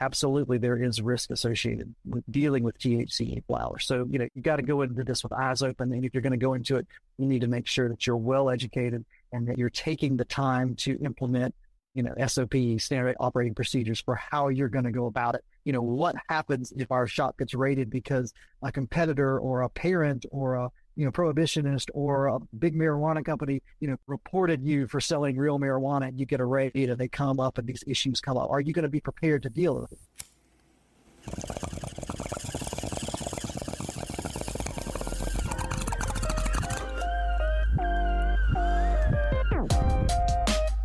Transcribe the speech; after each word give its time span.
absolutely 0.00 0.58
there 0.58 0.82
is 0.82 1.02
risk 1.02 1.30
associated 1.30 1.94
with 2.08 2.24
dealing 2.30 2.62
with 2.62 2.78
THC 2.78 3.44
flowers. 3.46 3.86
So, 3.86 4.06
you 4.10 4.18
know, 4.18 4.28
you 4.34 4.42
got 4.42 4.56
to 4.56 4.62
go 4.62 4.82
into 4.82 5.04
this 5.04 5.22
with 5.22 5.32
eyes 5.32 5.62
open. 5.62 5.92
And 5.92 6.04
if 6.04 6.14
you're 6.14 6.22
going 6.22 6.32
to 6.32 6.36
go 6.36 6.54
into 6.54 6.76
it, 6.76 6.86
you 7.18 7.26
need 7.26 7.42
to 7.42 7.46
make 7.46 7.66
sure 7.66 7.88
that 7.88 8.06
you're 8.06 8.16
well 8.16 8.50
educated 8.50 9.04
and 9.32 9.46
that 9.48 9.58
you're 9.58 9.70
taking 9.70 10.16
the 10.16 10.24
time 10.24 10.74
to 10.76 10.98
implement, 11.04 11.54
you 11.94 12.02
know, 12.02 12.14
SOP, 12.26 12.54
standard 12.78 13.16
operating 13.20 13.54
procedures 13.54 14.00
for 14.00 14.14
how 14.14 14.48
you're 14.48 14.68
going 14.68 14.84
to 14.84 14.90
go 14.90 15.06
about 15.06 15.34
it. 15.34 15.44
You 15.64 15.72
know, 15.72 15.82
what 15.82 16.16
happens 16.28 16.72
if 16.76 16.90
our 16.90 17.06
shop 17.06 17.38
gets 17.38 17.54
raided 17.54 17.90
because 17.90 18.32
a 18.62 18.72
competitor 18.72 19.38
or 19.38 19.62
a 19.62 19.68
parent 19.68 20.24
or 20.30 20.54
a 20.54 20.70
you 21.00 21.06
know, 21.06 21.10
prohibitionist 21.10 21.88
or 21.94 22.26
a 22.26 22.38
big 22.58 22.76
marijuana 22.76 23.24
company, 23.24 23.62
you 23.80 23.88
know, 23.88 23.96
reported 24.06 24.62
you 24.62 24.86
for 24.86 25.00
selling 25.00 25.34
real 25.38 25.58
marijuana 25.58 26.08
and 26.08 26.20
you 26.20 26.26
get 26.26 26.40
a 26.40 26.44
raid 26.44 26.74
and 26.74 26.98
they 26.98 27.08
come 27.08 27.40
up 27.40 27.56
and 27.56 27.66
these 27.66 27.82
issues 27.86 28.20
come 28.20 28.36
up. 28.36 28.50
Are 28.50 28.60
you 28.60 28.74
going 28.74 28.82
to 28.82 28.90
be 28.90 29.00
prepared 29.00 29.42
to 29.44 29.48
deal 29.48 29.80
with 29.80 29.92
it? 29.92 29.98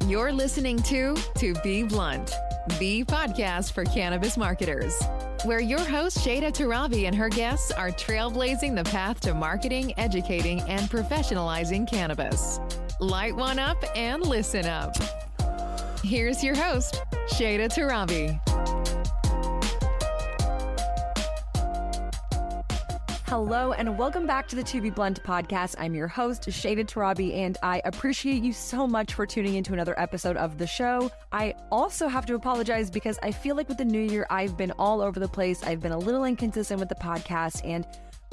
You're 0.07 0.31
listening 0.31 0.81
to 0.83 1.17
To 1.39 1.53
Be 1.55 1.83
Blunt, 1.83 2.31
the 2.79 3.03
podcast 3.03 3.73
for 3.73 3.83
cannabis 3.83 4.37
marketers 4.37 4.97
where 5.45 5.59
your 5.59 5.79
host 5.79 6.17
Shayda 6.17 6.51
Torabi 6.51 7.05
and 7.05 7.15
her 7.15 7.29
guests 7.29 7.71
are 7.71 7.91
trailblazing 7.91 8.75
the 8.75 8.83
path 8.83 9.19
to 9.21 9.33
marketing, 9.33 9.93
educating, 9.97 10.59
and 10.61 10.89
professionalizing 10.89 11.87
cannabis. 11.87 12.59
Light 12.99 13.35
one 13.35 13.59
up 13.59 13.77
and 13.95 14.25
listen 14.25 14.65
up. 14.65 14.95
Here's 16.03 16.43
your 16.43 16.55
host, 16.55 17.03
Shayda 17.29 17.69
Torabi. 17.69 18.54
Hello 23.35 23.73
and 23.73 23.97
welcome 23.97 24.25
back 24.25 24.47
to 24.47 24.55
the 24.55 24.63
To 24.63 24.79
Be 24.79 24.89
Blunt 24.89 25.21
podcast. 25.21 25.75
I'm 25.77 25.93
your 25.93 26.07
host, 26.07 26.43
Shayda 26.43 26.85
Torabi, 26.85 27.35
and 27.35 27.57
I 27.61 27.81
appreciate 27.83 28.41
you 28.41 28.53
so 28.53 28.87
much 28.87 29.13
for 29.13 29.25
tuning 29.25 29.55
into 29.55 29.73
another 29.73 29.93
episode 29.99 30.37
of 30.37 30.57
the 30.57 30.65
show. 30.65 31.11
I 31.33 31.53
also 31.69 32.07
have 32.07 32.25
to 32.27 32.35
apologize 32.35 32.89
because 32.89 33.19
I 33.21 33.33
feel 33.33 33.57
like 33.57 33.67
with 33.67 33.77
the 33.77 33.83
new 33.83 33.99
year, 33.99 34.25
I've 34.29 34.55
been 34.55 34.71
all 34.79 35.01
over 35.01 35.19
the 35.19 35.27
place. 35.27 35.63
I've 35.63 35.81
been 35.81 35.91
a 35.91 35.97
little 35.97 36.23
inconsistent 36.23 36.79
with 36.79 36.87
the 36.87 36.95
podcast, 36.95 37.59
and 37.65 37.85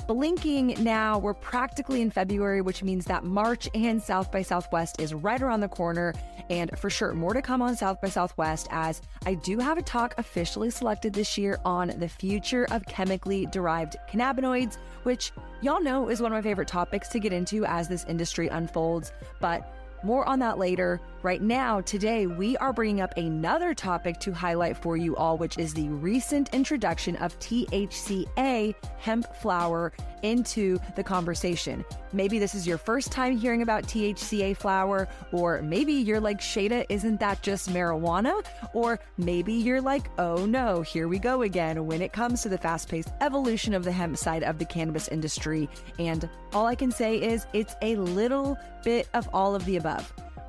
Blinking 0.06 0.76
now, 0.80 1.18
we're 1.18 1.32
practically 1.32 2.02
in 2.02 2.10
February, 2.10 2.60
which 2.60 2.82
means 2.82 3.04
that 3.06 3.22
March 3.22 3.68
and 3.74 4.02
South 4.02 4.32
by 4.32 4.42
Southwest 4.42 5.00
is 5.00 5.14
right 5.14 5.40
around 5.40 5.60
the 5.60 5.68
corner. 5.68 6.12
And 6.50 6.76
for 6.76 6.90
sure, 6.90 7.12
more 7.14 7.32
to 7.34 7.40
come 7.40 7.62
on 7.62 7.76
South 7.76 8.00
by 8.00 8.08
Southwest 8.08 8.66
as 8.70 9.00
I 9.26 9.34
do 9.34 9.58
have 9.58 9.78
a 9.78 9.82
talk 9.82 10.14
officially 10.18 10.70
selected 10.70 11.12
this 11.12 11.38
year 11.38 11.60
on 11.64 11.94
the 11.98 12.08
future 12.08 12.66
of 12.72 12.84
chemically 12.86 13.46
derived 13.46 13.96
cannabinoids, 14.10 14.78
which 15.04 15.32
y'all 15.60 15.80
know 15.80 16.08
is 16.08 16.20
one 16.20 16.32
of 16.32 16.36
my 16.36 16.42
favorite 16.42 16.68
topics 16.68 17.08
to 17.08 17.20
get 17.20 17.32
into 17.32 17.64
as 17.64 17.86
this 17.86 18.04
industry 18.06 18.48
unfolds. 18.48 19.12
But 19.40 19.72
more 20.02 20.28
on 20.28 20.38
that 20.40 20.58
later. 20.58 21.00
Right 21.22 21.40
now, 21.40 21.80
today, 21.80 22.26
we 22.26 22.56
are 22.56 22.72
bringing 22.72 23.00
up 23.00 23.16
another 23.16 23.74
topic 23.74 24.18
to 24.20 24.32
highlight 24.32 24.76
for 24.76 24.96
you 24.96 25.14
all, 25.14 25.38
which 25.38 25.56
is 25.56 25.72
the 25.72 25.88
recent 25.88 26.52
introduction 26.52 27.14
of 27.16 27.38
THCA 27.38 28.74
hemp 28.98 29.36
flower 29.36 29.92
into 30.22 30.78
the 30.96 31.04
conversation. 31.04 31.84
Maybe 32.12 32.38
this 32.38 32.54
is 32.54 32.66
your 32.66 32.78
first 32.78 33.12
time 33.12 33.36
hearing 33.36 33.62
about 33.62 33.84
THCA 33.84 34.56
flower, 34.56 35.08
or 35.30 35.62
maybe 35.62 35.92
you're 35.92 36.20
like, 36.20 36.40
Shayda, 36.40 36.86
isn't 36.88 37.20
that 37.20 37.42
just 37.42 37.70
marijuana? 37.70 38.44
Or 38.72 38.98
maybe 39.16 39.52
you're 39.52 39.80
like, 39.80 40.08
oh 40.18 40.44
no, 40.46 40.82
here 40.82 41.08
we 41.08 41.18
go 41.18 41.42
again 41.42 41.86
when 41.86 42.02
it 42.02 42.12
comes 42.12 42.42
to 42.42 42.48
the 42.48 42.58
fast 42.58 42.88
paced 42.88 43.12
evolution 43.20 43.74
of 43.74 43.84
the 43.84 43.92
hemp 43.92 44.16
side 44.16 44.42
of 44.42 44.58
the 44.58 44.64
cannabis 44.64 45.08
industry. 45.08 45.68
And 45.98 46.28
all 46.52 46.66
I 46.66 46.74
can 46.74 46.90
say 46.90 47.16
is 47.16 47.46
it's 47.52 47.74
a 47.82 47.96
little 47.96 48.58
bit 48.84 49.08
of 49.14 49.28
all 49.32 49.54
of 49.54 49.64
the 49.64 49.76
above. 49.76 49.91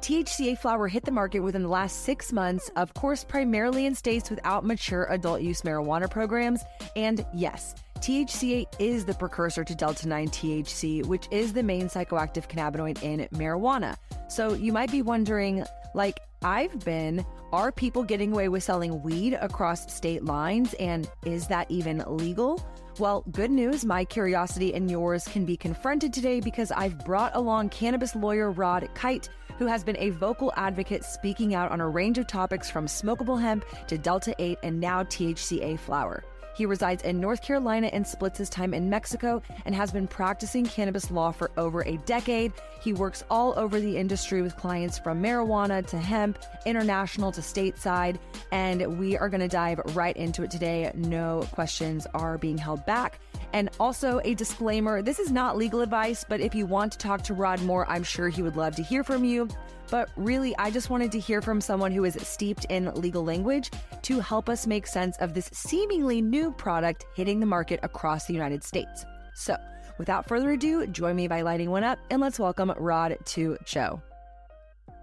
THCA 0.01 0.57
flower 0.57 0.89
hit 0.89 1.05
the 1.05 1.11
market 1.11 1.39
within 1.39 1.63
the 1.63 1.69
last 1.69 2.03
six 2.03 2.33
months, 2.33 2.69
of 2.75 2.93
course, 2.93 3.23
primarily 3.23 3.85
in 3.85 3.95
states 3.95 4.29
without 4.29 4.65
mature 4.65 5.07
adult 5.09 5.41
use 5.41 5.61
marijuana 5.61 6.11
programs. 6.11 6.61
And 6.97 7.25
yes, 7.33 7.73
THCA 7.99 8.65
is 8.79 9.05
the 9.05 9.13
precursor 9.13 9.63
to 9.63 9.73
Delta 9.73 10.09
9 10.09 10.27
THC, 10.27 11.05
which 11.05 11.29
is 11.31 11.53
the 11.53 11.63
main 11.63 11.87
psychoactive 11.87 12.49
cannabinoid 12.49 13.01
in 13.01 13.21
marijuana. 13.37 13.95
So 14.27 14.53
you 14.53 14.73
might 14.73 14.91
be 14.91 15.01
wondering, 15.01 15.63
like 15.93 16.19
I've 16.41 16.77
been, 16.83 17.25
are 17.53 17.71
people 17.71 18.03
getting 18.03 18.33
away 18.33 18.49
with 18.49 18.61
selling 18.61 19.01
weed 19.03 19.35
across 19.35 19.93
state 19.93 20.25
lines? 20.25 20.73
And 20.81 21.09
is 21.23 21.47
that 21.47 21.71
even 21.71 22.03
legal? 22.05 22.61
Well, 22.99 23.23
good 23.31 23.49
news, 23.49 23.83
my 23.85 24.05
curiosity 24.05 24.75
and 24.75 24.89
yours 24.89 25.27
can 25.27 25.45
be 25.45 25.57
confronted 25.57 26.13
today 26.13 26.39
because 26.39 26.71
I've 26.71 27.03
brought 27.03 27.35
along 27.35 27.69
cannabis 27.69 28.15
lawyer 28.15 28.51
Rod 28.51 28.87
Kight, 28.93 29.29
who 29.57 29.65
has 29.65 29.83
been 29.83 29.97
a 29.97 30.11
vocal 30.11 30.53
advocate 30.55 31.03
speaking 31.03 31.55
out 31.55 31.71
on 31.71 31.81
a 31.81 31.89
range 31.89 32.19
of 32.19 32.27
topics 32.27 32.69
from 32.69 32.85
smokable 32.85 33.41
hemp 33.41 33.65
to 33.87 33.97
Delta 33.97 34.35
8 34.37 34.59
and 34.61 34.79
now 34.79 35.01
THCA 35.03 35.79
flower. 35.79 36.23
He 36.55 36.65
resides 36.65 37.03
in 37.03 37.19
North 37.19 37.41
Carolina 37.41 37.87
and 37.87 38.05
splits 38.05 38.37
his 38.37 38.49
time 38.49 38.73
in 38.73 38.89
Mexico 38.89 39.41
and 39.65 39.73
has 39.73 39.91
been 39.91 40.07
practicing 40.07 40.65
cannabis 40.65 41.09
law 41.09 41.31
for 41.31 41.51
over 41.57 41.81
a 41.83 41.97
decade. 42.05 42.53
He 42.81 42.93
works 42.93 43.23
all 43.29 43.57
over 43.57 43.79
the 43.79 43.97
industry 43.97 44.41
with 44.41 44.55
clients 44.55 44.99
from 44.99 45.21
marijuana 45.21 45.85
to 45.87 45.97
hemp, 45.97 46.37
international 46.65 47.31
to 47.31 47.41
stateside, 47.41 48.19
and 48.51 48.99
we 48.99 49.17
are 49.17 49.29
going 49.29 49.41
to 49.41 49.47
dive 49.47 49.79
right 49.95 50.15
into 50.15 50.43
it 50.43 50.51
today. 50.51 50.91
No 50.95 51.47
questions 51.51 52.05
are 52.13 52.37
being 52.37 52.57
held 52.57 52.85
back. 52.85 53.19
And 53.53 53.69
also 53.79 54.19
a 54.23 54.33
disclaimer 54.33 55.01
this 55.03 55.19
is 55.19 55.31
not 55.31 55.55
legal 55.55 55.81
advice, 55.81 56.25
but 56.27 56.41
if 56.41 56.55
you 56.55 56.65
want 56.65 56.91
to 56.93 56.97
talk 56.97 57.21
to 57.23 57.35
Rod 57.35 57.61
more, 57.61 57.87
I'm 57.87 58.03
sure 58.03 58.27
he 58.27 58.41
would 58.41 58.57
love 58.57 58.75
to 58.75 58.83
hear 58.83 59.03
from 59.03 59.23
you. 59.23 59.47
But 59.91 60.09
really, 60.15 60.57
I 60.57 60.71
just 60.71 60.89
wanted 60.89 61.11
to 61.11 61.19
hear 61.19 61.39
from 61.39 61.61
someone 61.61 61.91
who 61.91 62.03
is 62.03 62.15
steeped 62.27 62.65
in 62.65 62.91
legal 62.95 63.23
language 63.23 63.69
to 64.01 64.19
help 64.19 64.49
us 64.49 64.65
make 64.65 64.87
sense 64.87 65.17
of 65.17 65.35
this 65.35 65.49
seemingly 65.53 66.19
new 66.19 66.51
product 66.51 67.05
hitting 67.15 67.39
the 67.39 67.45
market 67.45 67.79
across 67.83 68.25
the 68.25 68.33
United 68.33 68.63
States. 68.63 69.05
So, 69.35 69.55
without 69.99 70.27
further 70.27 70.51
ado, 70.51 70.87
join 70.87 71.15
me 71.15 71.27
by 71.27 71.41
lighting 71.41 71.69
one 71.69 71.83
up 71.83 71.99
and 72.09 72.19
let's 72.19 72.39
welcome 72.39 72.73
Rod 72.77 73.17
to 73.23 73.57
show. 73.65 74.01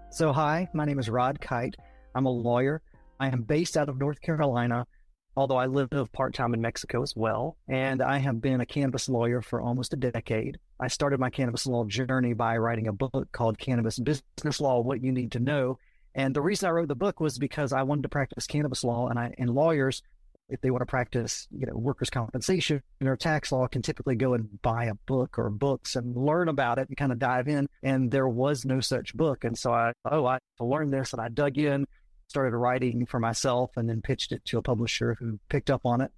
So, 0.09 0.33
hi, 0.33 0.67
my 0.73 0.83
name 0.83 0.99
is 0.99 1.09
Rod 1.09 1.39
Kight. 1.39 1.75
I'm 2.13 2.25
a 2.25 2.31
lawyer. 2.31 2.81
I 3.17 3.27
am 3.27 3.43
based 3.43 3.77
out 3.77 3.87
of 3.87 3.97
North 3.97 4.19
Carolina 4.19 4.85
although 5.35 5.57
I 5.57 5.65
live 5.65 5.89
part 6.11 6.33
time 6.33 6.53
in 6.53 6.61
Mexico 6.61 7.01
as 7.01 7.15
well. 7.15 7.57
And 7.67 8.01
I 8.01 8.17
have 8.17 8.41
been 8.41 8.61
a 8.61 8.65
cannabis 8.65 9.09
lawyer 9.09 9.41
for 9.41 9.61
almost 9.61 9.93
a 9.93 9.97
decade. 9.97 10.59
I 10.79 10.87
started 10.87 11.19
my 11.19 11.29
cannabis 11.29 11.65
law 11.65 11.85
journey 11.85 12.33
by 12.33 12.57
writing 12.57 12.87
a 12.87 12.93
book 12.93 13.31
called 13.31 13.57
Cannabis 13.57 13.99
Business 13.99 14.59
Law 14.59 14.81
What 14.81 15.03
You 15.03 15.11
Need 15.11 15.31
to 15.33 15.39
Know. 15.39 15.77
And 16.15 16.35
the 16.35 16.41
reason 16.41 16.67
I 16.67 16.71
wrote 16.71 16.89
the 16.89 16.95
book 16.95 17.19
was 17.19 17.39
because 17.39 17.71
I 17.71 17.83
wanted 17.83 18.03
to 18.03 18.09
practice 18.09 18.45
cannabis 18.47 18.83
law 18.83 19.07
and 19.07 19.17
I 19.17 19.33
and 19.37 19.49
lawyers 19.49 20.01
if 20.51 20.59
they 20.59 20.69
want 20.69 20.81
to 20.81 20.85
practice, 20.85 21.47
you 21.49 21.65
know, 21.65 21.73
workers' 21.73 22.09
compensation 22.09 22.83
or 23.01 23.15
tax 23.15 23.53
law 23.53 23.67
can 23.67 23.81
typically 23.81 24.15
go 24.15 24.33
and 24.33 24.61
buy 24.61 24.85
a 24.85 24.95
book 25.05 25.39
or 25.39 25.49
books 25.49 25.95
and 25.95 26.15
learn 26.15 26.49
about 26.49 26.77
it 26.77 26.89
and 26.89 26.97
kind 26.97 27.13
of 27.13 27.19
dive 27.19 27.47
in. 27.47 27.67
And 27.81 28.11
there 28.11 28.27
was 28.27 28.65
no 28.65 28.81
such 28.81 29.15
book. 29.15 29.45
And 29.45 29.57
so 29.57 29.71
I, 29.71 29.93
oh, 30.11 30.25
I 30.25 30.39
to 30.57 30.65
learn 30.65 30.91
this 30.91 31.13
and 31.13 31.21
I 31.21 31.29
dug 31.29 31.57
in, 31.57 31.87
started 32.31 32.55
writing 32.57 33.05
for 33.05 33.19
myself 33.19 33.71
and 33.75 33.87
then 33.87 34.01
pitched 34.01 34.31
it 34.31 34.43
to 34.45 34.57
a 34.57 34.61
publisher 34.61 35.15
who 35.19 35.39
picked 35.49 35.69
up 35.69 35.85
on 35.85 36.01
it, 36.01 36.11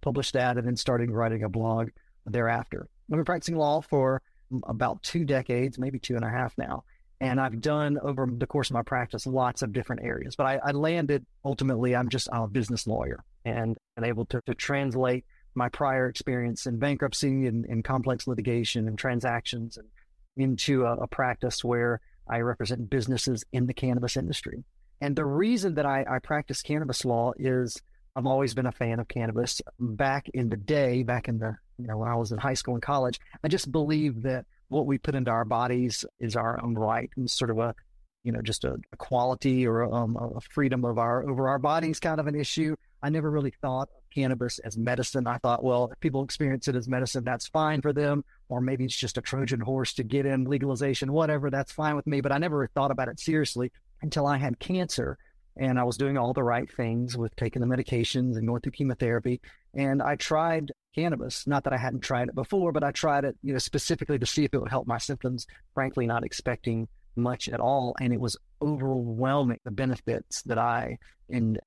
published 0.00 0.32
that, 0.32 0.56
and 0.56 0.66
then 0.66 0.76
started 0.76 1.10
writing 1.10 1.42
a 1.42 1.48
blog 1.48 1.88
thereafter. 2.24 2.88
I've 3.10 3.16
been 3.16 3.24
practicing 3.24 3.56
law 3.56 3.80
for 3.80 4.22
mm, 4.52 4.60
about 4.68 5.02
two 5.02 5.24
decades, 5.24 5.78
maybe 5.78 5.98
two 5.98 6.14
and 6.14 6.24
a 6.24 6.30
half 6.30 6.56
now. 6.56 6.84
And 7.20 7.40
I've 7.40 7.60
done 7.60 7.98
over 8.00 8.28
the 8.30 8.46
course 8.46 8.70
of 8.70 8.74
my 8.74 8.82
practice 8.82 9.26
lots 9.26 9.62
of 9.62 9.72
different 9.72 10.04
areas, 10.04 10.36
but 10.36 10.46
I, 10.46 10.60
I 10.64 10.70
landed 10.70 11.26
ultimately, 11.44 11.96
I'm 11.96 12.08
just 12.08 12.28
I'm 12.32 12.42
a 12.42 12.48
business 12.48 12.86
lawyer 12.86 13.24
and, 13.44 13.76
and 13.96 14.06
able 14.06 14.24
to, 14.26 14.40
to 14.46 14.54
translate 14.54 15.24
my 15.56 15.68
prior 15.68 16.08
experience 16.08 16.66
in 16.66 16.78
bankruptcy 16.78 17.46
and, 17.46 17.64
and 17.64 17.82
complex 17.82 18.28
litigation 18.28 18.86
and 18.86 18.96
transactions 18.96 19.76
and 19.76 19.88
into 20.36 20.84
a, 20.84 20.94
a 20.98 21.08
practice 21.08 21.64
where 21.64 22.00
I 22.30 22.38
represent 22.40 22.88
businesses 22.88 23.44
in 23.52 23.66
the 23.66 23.74
cannabis 23.74 24.16
industry. 24.16 24.64
And 25.00 25.14
the 25.14 25.24
reason 25.24 25.74
that 25.74 25.86
I, 25.86 26.04
I 26.08 26.18
practice 26.18 26.62
cannabis 26.62 27.04
law 27.04 27.32
is 27.38 27.80
I've 28.16 28.26
always 28.26 28.54
been 28.54 28.66
a 28.66 28.72
fan 28.72 28.98
of 28.98 29.06
cannabis. 29.06 29.62
Back 29.78 30.28
in 30.34 30.48
the 30.48 30.56
day, 30.56 31.04
back 31.04 31.28
in 31.28 31.38
the, 31.38 31.56
you 31.78 31.86
know, 31.86 31.98
when 31.98 32.08
I 32.08 32.16
was 32.16 32.32
in 32.32 32.38
high 32.38 32.54
school 32.54 32.74
and 32.74 32.82
college, 32.82 33.20
I 33.44 33.48
just 33.48 33.70
believe 33.70 34.22
that 34.22 34.44
what 34.68 34.86
we 34.86 34.98
put 34.98 35.14
into 35.14 35.30
our 35.30 35.44
bodies 35.44 36.04
is 36.18 36.34
our 36.34 36.62
own 36.62 36.74
right 36.74 37.10
and 37.16 37.30
sort 37.30 37.50
of 37.50 37.58
a, 37.58 37.74
you 38.24 38.32
know, 38.32 38.42
just 38.42 38.64
a, 38.64 38.76
a 38.92 38.96
quality 38.96 39.66
or 39.66 39.82
a, 39.82 39.94
um, 39.94 40.16
a 40.16 40.40
freedom 40.40 40.84
of 40.84 40.98
our, 40.98 41.28
over 41.30 41.48
our 41.48 41.60
bodies 41.60 42.00
kind 42.00 42.18
of 42.18 42.26
an 42.26 42.34
issue. 42.34 42.74
I 43.00 43.08
never 43.08 43.30
really 43.30 43.54
thought 43.62 43.88
of 43.96 44.02
cannabis 44.12 44.58
as 44.58 44.76
medicine. 44.76 45.28
I 45.28 45.38
thought, 45.38 45.62
well, 45.62 45.88
if 45.92 46.00
people 46.00 46.24
experience 46.24 46.66
it 46.66 46.74
as 46.74 46.88
medicine, 46.88 47.22
that's 47.22 47.46
fine 47.46 47.80
for 47.80 47.92
them. 47.92 48.24
Or 48.48 48.60
maybe 48.60 48.84
it's 48.84 48.96
just 48.96 49.16
a 49.16 49.22
Trojan 49.22 49.60
horse 49.60 49.92
to 49.94 50.02
get 50.02 50.26
in 50.26 50.44
legalization, 50.44 51.12
whatever, 51.12 51.50
that's 51.50 51.70
fine 51.70 51.94
with 51.94 52.06
me. 52.08 52.20
But 52.20 52.32
I 52.32 52.38
never 52.38 52.66
thought 52.74 52.90
about 52.90 53.08
it 53.08 53.20
seriously 53.20 53.70
until 54.02 54.26
I 54.26 54.36
had 54.38 54.58
cancer. 54.58 55.18
and 55.58 55.78
I 55.78 55.84
was 55.84 55.96
doing 55.96 56.16
all 56.16 56.32
the 56.32 56.42
right 56.42 56.70
things 56.72 57.16
with 57.16 57.34
taking 57.36 57.60
the 57.60 57.66
medications 57.66 58.36
and 58.36 58.46
going 58.46 58.60
through 58.60 58.72
chemotherapy. 58.72 59.40
And 59.74 60.00
I 60.00 60.14
tried 60.16 60.70
cannabis. 60.94 61.46
Not 61.46 61.64
that 61.64 61.72
I 61.72 61.76
hadn't 61.76 62.00
tried 62.00 62.28
it 62.28 62.34
before, 62.34 62.72
but 62.72 62.84
I 62.84 62.92
tried 62.92 63.24
it, 63.24 63.36
you 63.42 63.52
know, 63.52 63.58
specifically 63.58 64.18
to 64.18 64.26
see 64.26 64.44
if 64.44 64.54
it 64.54 64.58
would 64.60 64.70
help 64.70 64.86
my 64.86 64.98
symptoms. 64.98 65.46
Frankly, 65.74 66.06
not 66.06 66.24
expecting 66.24 66.88
much 67.16 67.48
at 67.48 67.60
all, 67.60 67.96
and 68.00 68.12
it 68.12 68.20
was 68.20 68.36
overwhelming 68.62 69.58
the 69.64 69.72
benefits 69.72 70.42
that 70.42 70.58
I 70.58 70.98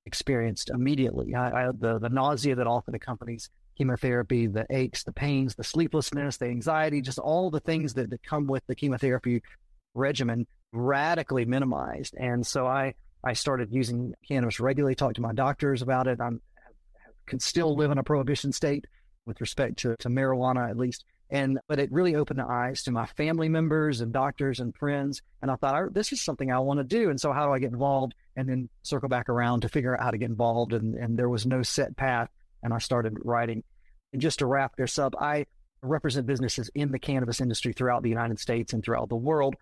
experienced 0.05 0.69
immediately. 0.69 1.35
I, 1.35 1.67
I, 1.67 1.71
the 1.77 1.99
the 1.99 2.09
nausea 2.09 2.55
that 2.55 2.67
often 2.67 2.95
accompanies 2.95 3.49
chemotherapy, 3.77 4.47
the 4.47 4.65
aches, 4.69 5.03
the 5.03 5.11
pains, 5.11 5.55
the 5.55 5.63
sleeplessness, 5.63 6.37
the 6.37 6.45
anxiety, 6.45 7.01
just 7.01 7.19
all 7.19 7.49
the 7.49 7.59
things 7.59 7.93
that, 7.95 8.09
that 8.09 8.23
come 8.23 8.47
with 8.47 8.63
the 8.67 8.75
chemotherapy 8.75 9.41
regimen 9.93 10.47
radically 10.71 11.45
minimized. 11.45 12.15
And 12.17 12.45
so 12.45 12.67
I 12.67 12.95
I 13.23 13.33
started 13.33 13.71
using 13.71 14.13
cannabis 14.27 14.59
regularly, 14.59 14.95
talked 14.95 15.15
to 15.15 15.21
my 15.21 15.33
doctors 15.33 15.81
about 15.81 16.07
it. 16.07 16.19
I'm 16.19 16.41
can 17.27 17.39
still 17.39 17.75
live 17.75 17.91
in 17.91 17.97
a 17.97 18.03
prohibition 18.03 18.51
state 18.51 18.85
with 19.25 19.39
respect 19.39 19.77
to, 19.79 19.95
to 19.99 20.09
marijuana 20.09 20.69
at 20.69 20.77
least. 20.77 21.05
And 21.29 21.59
but 21.69 21.79
it 21.79 21.91
really 21.91 22.15
opened 22.15 22.39
the 22.39 22.45
eyes 22.45 22.83
to 22.83 22.91
my 22.91 23.05
family 23.05 23.47
members 23.47 24.01
and 24.01 24.11
doctors 24.11 24.59
and 24.59 24.75
friends. 24.75 25.21
And 25.41 25.49
I 25.49 25.55
thought, 25.55 25.93
this 25.93 26.11
is 26.11 26.21
something 26.21 26.51
I 26.51 26.59
want 26.59 26.79
to 26.79 26.83
do. 26.83 27.09
And 27.09 27.19
so 27.19 27.31
how 27.31 27.45
do 27.45 27.53
I 27.53 27.59
get 27.59 27.71
involved? 27.71 28.13
And 28.35 28.49
then 28.49 28.69
circle 28.83 29.07
back 29.07 29.29
around 29.29 29.61
to 29.61 29.69
figure 29.69 29.95
out 29.95 30.03
how 30.03 30.11
to 30.11 30.17
get 30.17 30.29
involved. 30.29 30.73
And, 30.73 30.95
and 30.95 31.17
there 31.17 31.29
was 31.29 31.45
no 31.45 31.63
set 31.63 31.95
path. 31.95 32.29
And 32.63 32.73
I 32.73 32.79
started 32.79 33.13
writing. 33.23 33.63
And 34.11 34.21
just 34.21 34.39
to 34.39 34.45
wrap 34.45 34.75
this 34.75 34.99
up, 34.99 35.15
I 35.19 35.45
represent 35.81 36.27
businesses 36.27 36.69
in 36.75 36.91
the 36.91 36.99
cannabis 36.99 37.39
industry 37.39 37.71
throughout 37.71 38.03
the 38.03 38.09
United 38.09 38.39
States 38.39 38.73
and 38.73 38.83
throughout 38.83 39.07
the 39.07 39.15
world. 39.15 39.55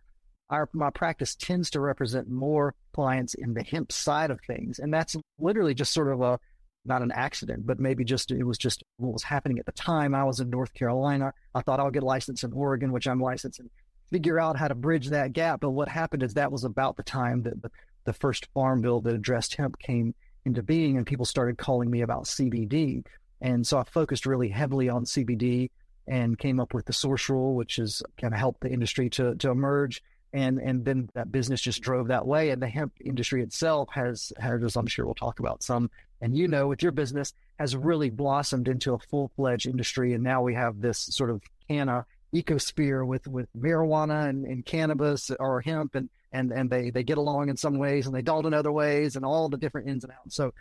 Our, 0.49 0.69
my 0.73 0.89
practice 0.89 1.35
tends 1.35 1.69
to 1.71 1.79
represent 1.79 2.29
more 2.29 2.75
clients 2.93 3.33
in 3.33 3.53
the 3.53 3.63
hemp 3.63 3.91
side 3.91 4.31
of 4.31 4.39
things. 4.47 4.79
And 4.79 4.93
that's 4.93 5.15
literally 5.37 5.73
just 5.73 5.93
sort 5.93 6.11
of 6.11 6.21
a 6.21 6.39
not 6.85 7.01
an 7.01 7.11
accident, 7.11 7.65
but 7.67 7.79
maybe 7.79 8.03
just 8.03 8.31
it 8.31 8.43
was 8.43 8.57
just 8.57 8.83
what 8.97 9.13
was 9.13 9.23
happening 9.23 9.59
at 9.59 9.65
the 9.65 9.71
time. 9.73 10.15
I 10.15 10.23
was 10.23 10.39
in 10.39 10.49
North 10.49 10.73
Carolina. 10.73 11.33
I 11.53 11.61
thought 11.61 11.79
I'll 11.79 11.91
get 11.91 12.03
licensed 12.03 12.43
in 12.43 12.53
Oregon, 12.53 12.91
which 12.91 13.07
I'm 13.07 13.19
licensed 13.19 13.59
and 13.59 13.69
figure 14.09 14.39
out 14.39 14.57
how 14.57 14.67
to 14.67 14.75
bridge 14.75 15.09
that 15.09 15.33
gap. 15.33 15.61
But 15.61 15.71
what 15.71 15.87
happened 15.87 16.23
is 16.23 16.33
that 16.33 16.51
was 16.51 16.63
about 16.63 16.97
the 16.97 17.03
time 17.03 17.43
that 17.43 17.61
the, 17.61 17.69
the 18.05 18.13
first 18.13 18.47
farm 18.53 18.81
bill 18.81 19.01
that 19.01 19.13
addressed 19.13 19.55
hemp 19.55 19.77
came 19.79 20.15
into 20.45 20.63
being, 20.63 20.97
and 20.97 21.05
people 21.05 21.25
started 21.25 21.57
calling 21.57 21.91
me 21.91 22.01
about 22.01 22.23
CBD. 22.23 23.05
And 23.41 23.65
so 23.65 23.77
I 23.77 23.83
focused 23.83 24.25
really 24.25 24.49
heavily 24.49 24.89
on 24.89 25.05
CBD 25.05 25.69
and 26.07 26.39
came 26.39 26.59
up 26.59 26.73
with 26.73 26.85
the 26.85 26.93
source 26.93 27.29
rule, 27.29 27.55
which 27.55 27.75
has 27.75 28.01
kind 28.19 28.33
of 28.33 28.39
helped 28.39 28.61
the 28.61 28.71
industry 28.71 29.09
to 29.11 29.35
to 29.35 29.51
emerge 29.51 30.01
and 30.33 30.59
and 30.59 30.85
then 30.85 31.09
that 31.13 31.31
business 31.31 31.61
just 31.61 31.81
drove 31.81 32.07
that 32.07 32.25
way. 32.25 32.49
And 32.49 32.61
the 32.61 32.67
hemp 32.67 32.93
industry 33.03 33.41
itself 33.43 33.89
has 33.93 34.31
has 34.37 34.63
as 34.63 34.75
i'm 34.75 34.87
sure 34.87 35.05
we'll 35.05 35.15
talk 35.15 35.39
about 35.39 35.63
some 35.63 35.89
and 36.21 36.35
you 36.37 36.47
know 36.47 36.67
with 36.67 36.83
your 36.83 36.91
business 36.91 37.33
has 37.59 37.75
really 37.75 38.09
blossomed 38.09 38.67
into 38.67 38.93
a 38.93 38.99
full-fledged 38.99 39.67
industry. 39.67 40.13
And 40.13 40.23
now 40.23 40.41
we 40.41 40.53
have 40.55 40.79
this 40.79 40.99
sort 40.99 41.29
of 41.29 41.41
canna 41.67 42.05
ecosphere 42.33 43.05
with 43.05 43.27
with 43.27 43.49
marijuana 43.57 44.29
and, 44.29 44.45
and 44.45 44.65
cannabis 44.65 45.31
or 45.39 45.61
hemp 45.61 45.95
and 45.95 46.09
and 46.31 46.51
and 46.51 46.69
they 46.69 46.91
they 46.91 47.03
get 47.03 47.17
along 47.17 47.49
in 47.49 47.57
some 47.57 47.77
ways 47.77 48.05
and 48.05 48.15
they 48.15 48.21
don't 48.21 48.45
in 48.45 48.53
other 48.53 48.71
ways 48.71 49.15
and 49.15 49.25
all 49.25 49.49
the 49.49 49.57
different 49.57 49.89
ins 49.89 50.03
and 50.03 50.13
outs. 50.13 50.35
So 50.35 50.53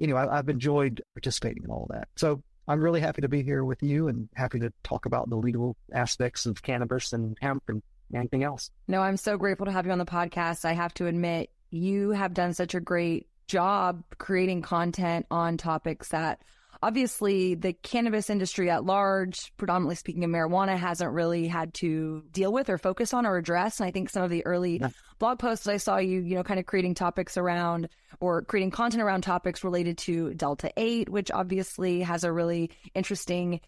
anyway 0.00 0.22
I, 0.22 0.38
i've 0.38 0.48
enjoyed 0.48 1.02
participating 1.14 1.62
in 1.64 1.70
all 1.70 1.86
that. 1.90 2.08
So 2.16 2.42
i'm 2.66 2.80
really 2.80 3.00
happy 3.00 3.20
to 3.20 3.28
be 3.28 3.42
here 3.42 3.64
with 3.64 3.82
you 3.82 4.08
and 4.08 4.28
happy 4.34 4.60
to 4.60 4.72
talk 4.82 5.04
about 5.04 5.28
the 5.28 5.36
legal 5.36 5.76
aspects 5.92 6.46
of 6.46 6.62
cannabis 6.62 7.12
and 7.12 7.36
hemp 7.40 7.64
and 7.68 7.82
anything 8.14 8.42
else. 8.42 8.70
No, 8.88 9.00
I'm 9.00 9.16
so 9.16 9.36
grateful 9.36 9.66
to 9.66 9.72
have 9.72 9.86
you 9.86 9.92
on 9.92 9.98
the 9.98 10.04
podcast. 10.04 10.64
I 10.64 10.72
have 10.72 10.94
to 10.94 11.06
admit, 11.06 11.50
you 11.70 12.10
have 12.10 12.34
done 12.34 12.54
such 12.54 12.74
a 12.74 12.80
great 12.80 13.28
job 13.46 14.02
creating 14.18 14.62
content 14.62 15.26
on 15.30 15.56
topics 15.56 16.08
that 16.08 16.40
obviously 16.82 17.54
the 17.54 17.72
cannabis 17.72 18.30
industry 18.30 18.70
at 18.70 18.84
large, 18.84 19.52
predominantly 19.56 19.96
speaking 19.96 20.24
of 20.24 20.30
marijuana, 20.30 20.76
hasn't 20.76 21.12
really 21.12 21.46
had 21.46 21.74
to 21.74 22.22
deal 22.32 22.52
with 22.52 22.70
or 22.70 22.78
focus 22.78 23.12
on 23.12 23.26
or 23.26 23.36
address. 23.36 23.80
And 23.80 23.86
I 23.86 23.90
think 23.90 24.10
some 24.10 24.22
of 24.22 24.30
the 24.30 24.44
early 24.46 24.78
yeah. 24.78 24.88
blog 25.18 25.38
posts 25.38 25.66
I 25.66 25.76
saw 25.76 25.98
you, 25.98 26.20
you 26.20 26.36
know, 26.36 26.42
kind 26.42 26.60
of 26.60 26.66
creating 26.66 26.94
topics 26.94 27.36
around 27.36 27.88
or 28.20 28.42
creating 28.42 28.70
content 28.70 29.02
around 29.02 29.22
topics 29.22 29.64
related 29.64 29.98
to 29.98 30.34
Delta 30.34 30.72
8, 30.76 31.08
which 31.08 31.30
obviously 31.30 32.00
has 32.02 32.24
a 32.24 32.32
really 32.32 32.70
interesting 32.94 33.60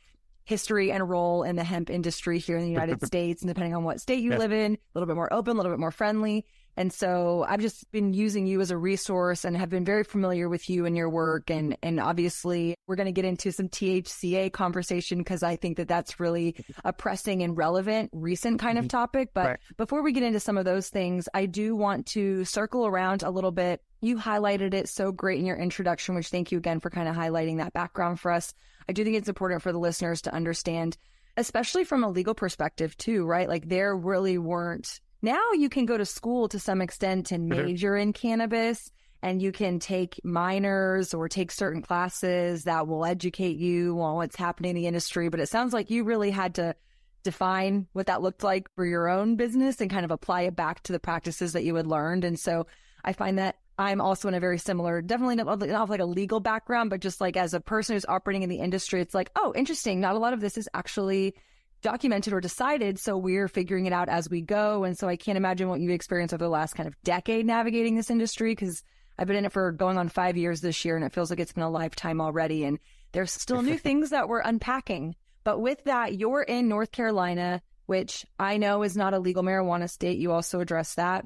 history 0.45 0.91
and 0.91 1.09
role 1.09 1.43
in 1.43 1.57
the 1.57 1.65
hemp 1.65 1.91
industry 1.91 2.39
here 2.39 2.57
in 2.57 2.65
the 2.65 2.71
United 2.71 3.03
States. 3.07 3.43
And 3.43 3.49
depending 3.49 3.75
on 3.75 3.85
what 3.85 4.01
state 4.01 4.21
you 4.21 4.31
yes. 4.31 4.39
live 4.39 4.53
in, 4.53 4.75
a 4.75 4.79
little 4.95 5.07
bit 5.07 5.17
more 5.17 5.33
open, 5.33 5.53
a 5.53 5.57
little 5.57 5.73
bit 5.73 5.79
more 5.79 5.91
friendly. 5.91 6.45
And 6.77 6.93
so 6.93 7.45
I've 7.47 7.61
just 7.61 7.91
been 7.93 8.15
using 8.15 8.47
you 8.47 8.61
as 8.63 8.71
a 8.71 8.79
resource 8.79 9.45
and 9.45 9.57
have 9.57 9.69
been 9.69 9.85
very 9.85 10.05
familiar 10.05 10.49
with 10.49 10.71
you 10.71 10.87
and 10.87 10.97
your 10.97 11.11
work. 11.11 11.51
And, 11.51 11.77
and 11.83 12.01
obviously 12.01 12.75
we're 12.87 12.97
going 12.97 13.07
to 13.07 13.13
get 13.13 13.27
into 13.27 13.53
some 13.53 13.69
THCA 13.69 14.53
conversation 14.53 15.19
because 15.19 15.43
I 15.43 15.57
think 15.57 15.77
that 15.77 15.89
that's 15.89 16.19
really 16.19 16.57
a 16.85 16.93
pressing 16.93 17.43
and 17.43 17.57
relevant 17.57 18.11
recent 18.13 18.59
kind 18.59 18.79
of 18.79 18.85
mm-hmm. 18.85 18.97
topic. 18.97 19.31
But 19.35 19.47
right. 19.47 19.59
before 19.77 20.03
we 20.03 20.13
get 20.13 20.23
into 20.23 20.41
some 20.41 20.57
of 20.57 20.65
those 20.65 20.89
things, 20.89 21.29
I 21.35 21.47
do 21.47 21.77
want 21.77 22.07
to 22.09 22.45
circle 22.47 22.87
around 22.87 23.23
a 23.23 23.31
little 23.31 23.53
bit. 23.53 23.83
You 24.01 24.17
highlighted 24.17 24.73
it 24.73 24.89
so 24.89 25.13
great 25.13 25.39
in 25.39 25.47
your 25.47 25.57
introduction, 25.57 26.15
which 26.15 26.29
thank 26.29 26.51
you 26.53 26.59
again 26.59 26.81
for 26.81 26.91
kind 26.91 27.09
of 27.09 27.15
highlighting 27.15 27.59
that 27.59 27.75
background 27.75 28.19
for 28.19 28.33
us. 28.33 28.55
I 28.89 28.93
do 28.93 29.05
think 29.05 29.17
it's 29.17 29.29
important 29.29 29.63
for 29.63 29.73
the 29.73 29.79
listeners 29.79 30.23
to 30.23 30.35
understand, 30.35 30.97
especially 31.37 31.85
from 31.85 32.05
a 32.05 32.11
legal 32.11 32.35
perspective 32.35 32.97
too, 32.97 33.25
right? 33.25 33.49
Like 33.49 33.69
there 33.69 33.97
really 33.97 34.39
weren't 34.39 35.01
now 35.23 35.53
you 35.53 35.69
can 35.69 35.87
go 35.87 35.97
to 35.97 36.05
school 36.05 36.49
to 36.49 36.59
some 36.59 36.83
extent 36.83 37.31
and 37.31 37.51
mm-hmm. 37.51 37.67
major 37.67 37.97
in 37.97 38.13
cannabis 38.13 38.91
and 39.23 39.41
you 39.41 39.53
can 39.53 39.79
take 39.79 40.21
minors 40.25 41.15
or 41.15 41.29
take 41.29 41.53
certain 41.53 41.81
classes 41.81 42.65
that 42.65 42.89
will 42.89 43.05
educate 43.05 43.57
you 43.57 44.01
on 44.01 44.17
what's 44.17 44.35
happening 44.35 44.71
in 44.71 44.77
the 44.77 44.87
industry. 44.89 45.29
But 45.29 45.39
it 45.39 45.49
sounds 45.49 45.73
like 45.73 45.91
you 45.91 46.03
really 46.03 46.33
had 46.33 46.57
to 46.57 46.75
define 47.23 47.87
what 47.93 48.07
that 48.07 48.21
looked 48.21 48.43
like 48.43 48.67
for 48.75 48.85
your 48.85 49.09
own 49.09 49.37
business 49.37 49.81
and 49.81 49.89
kind 49.89 50.05
of 50.05 50.11
apply 50.11 50.43
it 50.43 50.57
back 50.57 50.83
to 50.83 50.93
the 50.93 50.99
practices 50.99 51.53
that 51.53 51.63
you 51.63 51.77
had 51.77 51.87
learned. 51.87 52.25
And 52.25 52.37
so 52.37 52.67
I 53.05 53.13
find 53.13 53.39
that 53.39 53.57
I'm 53.83 54.01
also 54.01 54.29
in 54.29 54.35
a 54.35 54.41
very 54.41 54.59
similar, 54.59 55.03
definitely 55.03 55.37
not, 55.37 55.59
not 55.59 55.91
like 55.91 56.01
a 56.01 56.05
legal 56.05 56.41
background, 56.41 56.91
but 56.91 57.01
just 57.01 57.21
like 57.21 57.37
as 57.37 57.55
a 57.55 57.61
person 57.61 57.95
who's 57.95 58.07
operating 58.07 58.43
in 58.43 58.49
the 58.49 58.61
industry, 58.61 59.01
it's 59.01 59.15
like, 59.15 59.31
oh, 59.37 59.53
interesting. 59.57 60.01
Not 60.01 60.15
a 60.15 60.19
lot 60.19 60.33
of 60.33 60.41
this 60.41 60.57
is 60.57 60.69
actually 60.75 61.35
documented 61.83 62.33
or 62.33 62.41
decided. 62.41 62.99
So 62.99 63.17
we're 63.17 63.49
figuring 63.49 63.87
it 63.87 63.93
out 63.93 64.09
as 64.09 64.31
we 64.31 64.41
go. 64.41 64.85
And 64.85 64.97
so 64.97 65.09
I 65.09 65.17
can't 65.17 65.37
imagine 65.37 65.69
what 65.69 65.81
you've 65.81 65.91
experienced 65.91 66.33
over 66.33 66.45
the 66.45 66.51
last 66.51 66.75
kind 66.75 66.87
of 66.87 66.95
decade 67.03 67.45
navigating 67.45 67.97
this 67.97 68.11
industry 68.11 68.53
because 68.53 68.83
I've 69.19 69.27
been 69.27 69.37
in 69.37 69.45
it 69.45 69.53
for 69.53 69.73
going 69.73 69.99
on 69.99 70.09
five 70.09 70.37
years 70.37 70.61
this 70.61 70.85
year 70.85 70.97
and 70.97 71.05
it 71.05 71.13
feels 71.13 71.31
like 71.31 71.41
it's 71.41 71.53
been 71.53 71.63
a 71.63 71.71
lifetime 71.71 72.21
already. 72.21 72.65
And 72.65 72.79
there's 73.13 73.33
still 73.33 73.63
new 73.63 73.79
things 73.79 74.11
that 74.11 74.29
we're 74.29 74.41
unpacking. 74.41 75.17
But 75.45 75.61
with 75.61 75.85
that, 75.85 76.15
you're 76.15 76.43
in 76.43 76.69
North 76.69 76.93
Carolina, 76.93 77.61
which 77.87 78.25
I 78.39 78.57
know 78.57 78.83
is 78.85 78.97
not 78.97 79.15
a 79.15 79.19
legal 79.19 79.43
marijuana 79.43 79.91
state. 79.91 80.19
You 80.19 80.33
also 80.33 80.61
address 80.61 80.95
that. 80.95 81.25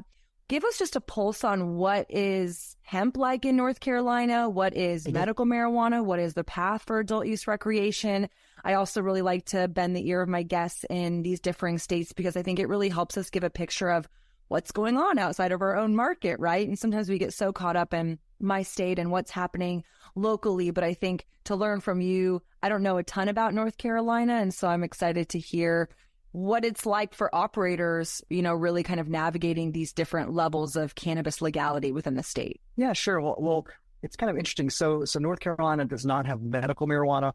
Give 0.48 0.64
us 0.64 0.78
just 0.78 0.94
a 0.94 1.00
pulse 1.00 1.42
on 1.42 1.74
what 1.74 2.06
is 2.08 2.76
hemp 2.82 3.16
like 3.16 3.44
in 3.44 3.56
North 3.56 3.80
Carolina? 3.80 4.48
What 4.48 4.76
is 4.76 5.04
mm-hmm. 5.04 5.14
medical 5.14 5.44
marijuana? 5.44 6.04
What 6.04 6.20
is 6.20 6.34
the 6.34 6.44
path 6.44 6.84
for 6.86 7.00
adult 7.00 7.26
use 7.26 7.48
recreation? 7.48 8.28
I 8.64 8.74
also 8.74 9.00
really 9.02 9.22
like 9.22 9.46
to 9.46 9.66
bend 9.66 9.96
the 9.96 10.08
ear 10.08 10.22
of 10.22 10.28
my 10.28 10.44
guests 10.44 10.84
in 10.88 11.22
these 11.22 11.40
differing 11.40 11.78
states 11.78 12.12
because 12.12 12.36
I 12.36 12.42
think 12.42 12.60
it 12.60 12.68
really 12.68 12.88
helps 12.88 13.16
us 13.16 13.30
give 13.30 13.42
a 13.42 13.50
picture 13.50 13.90
of 13.90 14.08
what's 14.48 14.70
going 14.70 14.96
on 14.96 15.18
outside 15.18 15.50
of 15.50 15.62
our 15.62 15.76
own 15.76 15.96
market, 15.96 16.38
right? 16.38 16.66
And 16.66 16.78
sometimes 16.78 17.08
we 17.08 17.18
get 17.18 17.34
so 17.34 17.52
caught 17.52 17.74
up 17.74 17.92
in 17.92 18.20
my 18.38 18.62
state 18.62 19.00
and 19.00 19.10
what's 19.10 19.32
happening 19.32 19.82
locally. 20.14 20.70
But 20.70 20.84
I 20.84 20.94
think 20.94 21.26
to 21.44 21.56
learn 21.56 21.80
from 21.80 22.00
you, 22.00 22.40
I 22.62 22.68
don't 22.68 22.84
know 22.84 22.98
a 22.98 23.02
ton 23.02 23.28
about 23.28 23.54
North 23.54 23.78
Carolina. 23.78 24.34
And 24.34 24.54
so 24.54 24.68
I'm 24.68 24.84
excited 24.84 25.28
to 25.30 25.40
hear 25.40 25.88
what 26.32 26.64
it's 26.64 26.84
like 26.84 27.14
for 27.14 27.34
operators, 27.34 28.22
you 28.28 28.42
know, 28.42 28.54
really 28.54 28.82
kind 28.82 29.00
of 29.00 29.08
navigating 29.08 29.72
these 29.72 29.92
different 29.92 30.32
levels 30.32 30.76
of 30.76 30.94
cannabis 30.94 31.40
legality 31.40 31.92
within 31.92 32.14
the 32.14 32.22
state. 32.22 32.60
Yeah, 32.76 32.92
sure. 32.92 33.20
Well, 33.20 33.36
well 33.38 33.66
it's 34.02 34.16
kind 34.16 34.30
of 34.30 34.36
interesting. 34.36 34.70
So, 34.70 35.04
so 35.04 35.18
North 35.18 35.40
Carolina 35.40 35.84
does 35.84 36.04
not 36.04 36.26
have 36.26 36.42
medical 36.42 36.86
marijuana. 36.86 37.32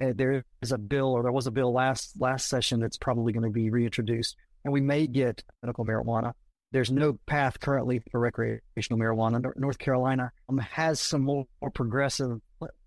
Uh, 0.00 0.12
there 0.14 0.44
is 0.62 0.72
a 0.72 0.78
bill, 0.78 1.12
or 1.12 1.22
there 1.22 1.32
was 1.32 1.46
a 1.46 1.50
bill 1.50 1.72
last 1.72 2.20
last 2.20 2.48
session 2.48 2.80
that's 2.80 2.98
probably 2.98 3.32
going 3.32 3.44
to 3.44 3.50
be 3.50 3.70
reintroduced, 3.70 4.36
and 4.64 4.72
we 4.72 4.80
may 4.80 5.06
get 5.06 5.42
medical 5.62 5.86
marijuana. 5.86 6.32
There's 6.72 6.90
no 6.90 7.18
path 7.26 7.60
currently 7.60 8.02
for 8.10 8.20
recreational 8.20 8.98
marijuana. 8.98 9.56
North 9.56 9.78
Carolina 9.78 10.32
um, 10.48 10.58
has 10.58 11.00
some 11.00 11.22
more, 11.22 11.46
more, 11.62 11.70
progressive 11.70 12.40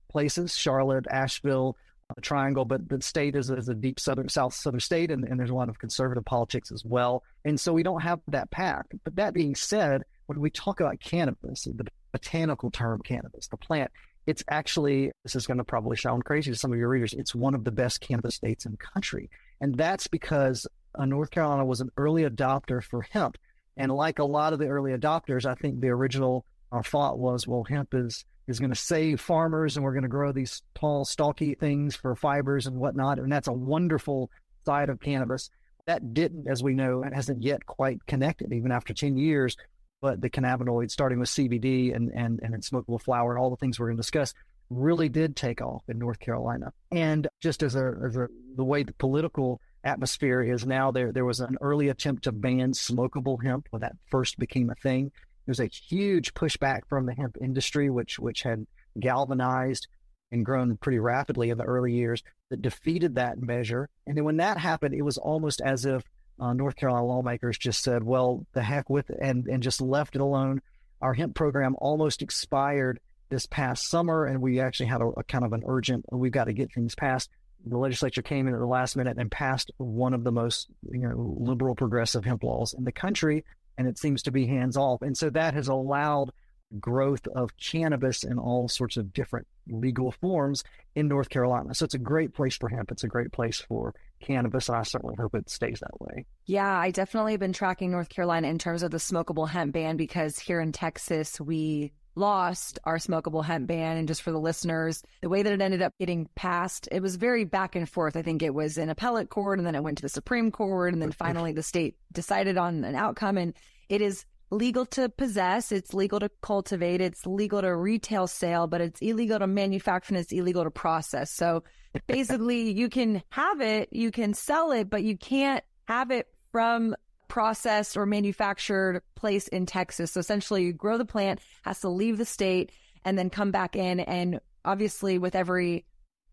places: 0.10 0.56
Charlotte, 0.56 1.08
Asheville, 1.10 1.76
Triangle. 2.22 2.66
But 2.66 2.90
the 2.90 3.02
state 3.02 3.36
is, 3.36 3.50
is 3.50 3.70
a 3.70 3.76
deep 3.76 4.00
southern, 4.00 4.30
south 4.30 4.54
southern 4.54 4.80
state, 4.80 5.12
and, 5.12 5.24
and 5.24 5.40
there's 5.40 5.50
a 5.50 5.56
lot 5.56 5.70
of 5.70 5.80
conservative 5.80 6.26
politics 6.26 6.72
as 6.72 6.84
well. 6.84 7.24
And 7.46 7.60
so 7.60 7.74
we 7.74 7.84
don't 7.84 8.02
have 8.02 8.20
that 8.28 8.52
path. 8.52 8.86
But 9.04 9.16
that 9.16 9.34
being 9.34 9.56
said, 9.56 10.04
when 10.28 10.40
we 10.40 10.50
talk 10.50 10.80
about 10.80 11.00
cannabis, 11.00 11.64
the 11.64 11.88
botanical 12.12 12.72
term 12.72 13.02
cannabis, 13.04 13.48
the 13.48 13.58
plant, 13.58 13.92
it's 14.28 14.44
actually, 14.50 15.12
this 15.24 15.36
is 15.36 15.48
going 15.48 15.58
to 15.58 15.64
probably 15.64 15.98
sound 15.98 16.26
crazy 16.26 16.52
to 16.52 16.58
some 16.58 16.72
of 16.72 16.78
your 16.78 16.90
readers, 16.90 17.14
it's 17.14 17.34
one 17.34 17.56
of 17.56 17.64
the 17.64 17.72
best 17.72 18.02
cannabis 18.02 18.36
states 18.36 18.66
in 18.66 18.72
the 18.72 18.78
country. 18.78 19.30
And 19.62 19.76
that's 19.76 20.08
because 20.08 20.68
uh, 20.96 21.06
North 21.06 21.32
Carolina 21.32 21.66
was 21.66 21.82
an 21.82 21.90
early 21.98 22.24
adopter 22.24 22.84
for 22.84 23.02
hemp. 23.02 23.38
And 23.78 23.92
like 23.92 24.20
a 24.20 24.24
lot 24.26 24.54
of 24.54 24.60
the 24.60 24.68
early 24.68 24.92
adopters, 24.92 25.46
I 25.46 25.56
think 25.56 25.80
the 25.80 25.90
original 25.90 26.46
our 26.72 26.84
thought 26.84 27.18
was, 27.18 27.48
well, 27.48 27.64
hemp 27.64 27.94
is 27.94 28.26
is 28.50 28.60
going 28.60 28.72
to 28.72 28.76
save 28.76 29.22
farmers, 29.22 29.76
and 29.76 29.84
we're 29.84 29.94
going 29.94 30.04
to 30.04 30.10
grow 30.10 30.32
these 30.32 30.62
tall, 30.76 31.06
stalky 31.06 31.56
things 31.56 31.96
for 31.96 32.16
fibers 32.16 32.68
and 32.68 32.78
whatnot, 32.78 33.20
and 33.20 33.32
that's 33.32 33.48
a 33.48 33.54
wonderful 33.54 34.30
side 34.66 34.90
of 34.90 35.00
cannabis. 35.00 35.50
That 35.86 36.14
didn't, 36.14 36.48
as 36.48 36.62
we 36.62 36.74
know, 36.74 37.04
it 37.04 37.14
hasn't 37.14 37.42
yet 37.42 37.66
quite 37.66 38.06
connected, 38.06 38.54
even 38.54 38.72
after 38.72 38.94
ten 38.94 39.18
years. 39.18 39.56
But 40.02 40.22
the 40.22 40.30
cannabinoids, 40.30 40.92
starting 40.92 41.20
with 41.20 41.30
CBD 41.30 41.96
and 41.96 42.12
and 42.14 42.40
and 42.42 42.56
smokable 42.64 43.02
flower, 43.02 43.32
and 43.32 43.40
all 43.40 43.50
the 43.50 43.58
things 43.58 43.80
we're 43.80 43.88
going 43.88 43.98
to 43.98 44.02
discuss, 44.02 44.34
really 44.70 45.10
did 45.10 45.36
take 45.36 45.62
off 45.62 45.84
in 45.88 45.98
North 45.98 46.20
Carolina. 46.20 46.72
And 46.92 47.28
just 47.42 47.64
as 47.64 47.76
a, 47.76 47.94
as 48.06 48.16
a 48.16 48.28
the 48.56 48.64
way 48.64 48.84
the 48.84 48.94
political 48.94 49.60
atmosphere 49.84 50.42
is 50.42 50.66
now, 50.66 50.92
there 50.92 51.12
there 51.12 51.26
was 51.26 51.40
an 51.40 51.58
early 51.62 51.90
attempt 51.90 52.24
to 52.26 52.32
ban 52.32 52.72
smokable 52.72 53.44
hemp 53.44 53.68
when 53.72 53.82
that 53.82 53.96
first 54.10 54.38
became 54.38 54.70
a 54.70 54.76
thing. 54.76 55.12
Was 55.50 55.60
a 55.60 55.66
huge 55.66 56.34
pushback 56.34 56.82
from 56.88 57.06
the 57.06 57.14
hemp 57.14 57.38
industry, 57.42 57.90
which 57.90 58.20
which 58.20 58.44
had 58.44 58.68
galvanized 59.00 59.88
and 60.32 60.46
grown 60.46 60.78
pretty 60.78 61.00
rapidly 61.00 61.50
in 61.50 61.58
the 61.58 61.64
early 61.64 61.94
years 61.94 62.24
that 62.50 62.62
defeated 62.62 63.16
that 63.16 63.42
measure. 63.42 63.90
And 64.06 64.16
then 64.16 64.26
when 64.26 64.38
that 64.38 64.58
happened, 64.58 64.94
it 64.94 65.02
was 65.02 65.18
almost 65.18 65.60
as 65.62 65.86
if 65.86 66.04
uh, 66.40 66.54
North 66.54 66.76
Carolina 66.76 67.06
lawmakers 67.06 67.58
just 67.58 67.84
said, 67.84 68.04
"Well, 68.04 68.46
the 68.54 68.62
heck 68.62 68.90
with 68.90 69.10
it," 69.10 69.18
and 69.20 69.48
and 69.48 69.64
just 69.64 69.82
left 69.82 70.16
it 70.16 70.22
alone. 70.22 70.62
Our 71.02 71.14
hemp 71.14 71.36
program 71.36 71.76
almost 71.80 72.22
expired 72.22 73.00
this 73.30 73.46
past 73.46 73.90
summer, 73.90 74.26
and 74.26 74.42
we 74.42 74.60
actually 74.60 74.88
had 74.88 75.02
a, 75.02 75.06
a 75.06 75.24
kind 75.24 75.46
of 75.46 75.54
an 75.54 75.64
urgent, 75.66 76.06
we've 76.12 76.32
got 76.32 76.46
to 76.46 76.54
get 76.54 76.74
things 76.74 76.96
passed. 76.96 77.30
The 77.66 77.78
legislature 77.78 78.22
came 78.22 78.48
in 78.48 78.54
at 78.54 78.60
the 78.60 78.66
last 78.66 78.96
minute 78.96 79.18
and 79.18 79.30
passed 79.30 79.72
one 79.78 80.14
of 80.14 80.24
the 80.24 80.32
most 80.32 80.68
you 80.92 81.00
know 81.00 81.36
liberal 81.40 81.76
progressive 81.76 82.26
hemp 82.26 82.44
laws 82.44 82.74
in 82.74 82.84
the 82.84 82.92
country, 82.92 83.46
and 83.80 83.88
it 83.88 83.98
seems 83.98 84.22
to 84.24 84.32
be 84.32 84.46
hands 84.46 84.76
off. 84.78 85.02
And 85.02 85.18
so 85.18 85.30
that 85.32 85.56
has 85.56 85.70
allowed 85.70 86.32
growth 86.80 87.26
of 87.34 87.58
cannabis 87.58 88.24
in 88.24 88.38
all 88.38 88.68
sorts 88.68 88.98
of 88.98 89.12
different 89.14 89.48
legal 89.70 90.12
forms 90.12 90.64
in 90.96 91.08
North 91.08 91.30
Carolina. 91.30 91.74
So 91.74 91.86
it's 91.86 91.94
a 91.94 92.00
great 92.00 92.34
place 92.34 92.58
for 92.58 92.68
hemp. 92.70 92.92
It's 92.92 93.06
a 93.06 93.08
great 93.08 93.32
place 93.32 93.60
for 93.60 93.96
cannabis, 94.20 94.68
and 94.68 94.78
I 94.78 94.84
certainly 94.84 95.16
hope 95.16 95.34
it 95.34 95.50
stays 95.50 95.80
that 95.80 96.00
way. 96.02 96.26
Yeah, 96.46 96.78
I 96.78 96.92
definitely 96.92 97.32
have 97.32 97.40
been 97.40 97.54
tracking 97.54 97.90
North 97.90 98.10
Carolina 98.10 98.50
in 98.50 98.60
terms 98.60 98.84
of 98.84 98.92
the 98.92 98.98
smokable 98.98 99.48
hemp 99.48 99.74
ban 99.74 99.96
because 99.96 100.38
here 100.38 100.60
in 100.60 100.74
Texas, 100.74 101.40
we 101.40 101.94
lost 102.16 102.80
our 102.84 102.98
smokable 102.98 103.44
hemp 103.44 103.68
ban. 103.68 103.98
And 103.98 104.08
just 104.08 104.22
for 104.22 104.32
the 104.32 104.40
listeners, 104.40 105.04
the 105.22 105.30
way 105.30 105.44
that 105.44 105.54
it 105.54 105.62
ended 105.62 105.82
up 105.82 105.94
getting 106.00 106.28
passed, 106.36 106.88
it 106.92 107.02
was 107.02 107.16
very 107.16 107.46
back 107.46 107.76
and 107.76 107.88
forth. 107.88 108.16
I 108.16 108.22
think 108.22 108.42
it 108.42 108.54
was 108.54 108.78
in 108.78 108.90
appellate 108.90 109.30
court 109.30 109.60
and 109.60 109.66
then 109.66 109.76
it 109.76 109.84
went 109.84 109.98
to 110.00 110.02
the 110.02 110.10
Supreme 110.10 110.52
Court. 110.52 110.94
And 110.94 111.02
then 111.02 111.12
finally 111.12 111.52
the 111.52 111.64
state 111.64 111.96
decided 112.12 112.58
on 112.58 112.84
an 112.84 112.96
outcome. 112.96 113.38
And 113.38 113.54
it 113.88 114.02
is 114.02 114.26
legal 114.52 114.86
to 114.86 115.10
possess, 115.10 115.72
it's 115.72 115.94
legal 115.94 116.20
to 116.20 116.30
cultivate, 116.42 117.02
it's 117.02 117.26
legal 117.26 117.62
to 117.62 117.76
retail 117.76 118.28
sale, 118.28 118.68
but 118.68 118.82
it's 118.82 119.02
illegal 119.02 119.40
to 119.40 119.48
manufacture 119.48 120.14
and 120.14 120.22
it's 120.22 120.32
illegal 120.32 120.64
to 120.64 120.72
process. 120.72 121.32
So 121.32 121.64
basically, 122.08 122.72
you 122.72 122.90
can 122.90 123.22
have 123.30 123.62
it, 123.62 123.90
you 123.92 124.12
can 124.12 124.34
sell 124.34 124.72
it, 124.72 124.90
but 124.90 125.04
you 125.04 125.18
can't 125.18 125.64
have 125.88 126.12
it 126.12 126.28
from 126.52 126.96
processed 127.30 127.96
or 127.96 128.06
manufactured 128.06 129.02
place 129.16 129.48
in 129.48 129.66
Texas. 129.66 130.12
So 130.12 130.20
essentially, 130.20 130.66
you 130.66 130.74
grow 130.74 130.98
the 130.98 131.06
plant, 131.06 131.40
has 131.64 131.80
to 131.82 131.90
leave 131.90 132.18
the 132.18 132.26
state, 132.26 132.72
and 133.06 133.18
then 133.18 133.30
come 133.30 133.52
back 133.52 133.78
in. 133.78 134.02
And 134.02 134.42
obviously, 134.66 135.18
with 135.18 135.36
every 135.36 135.86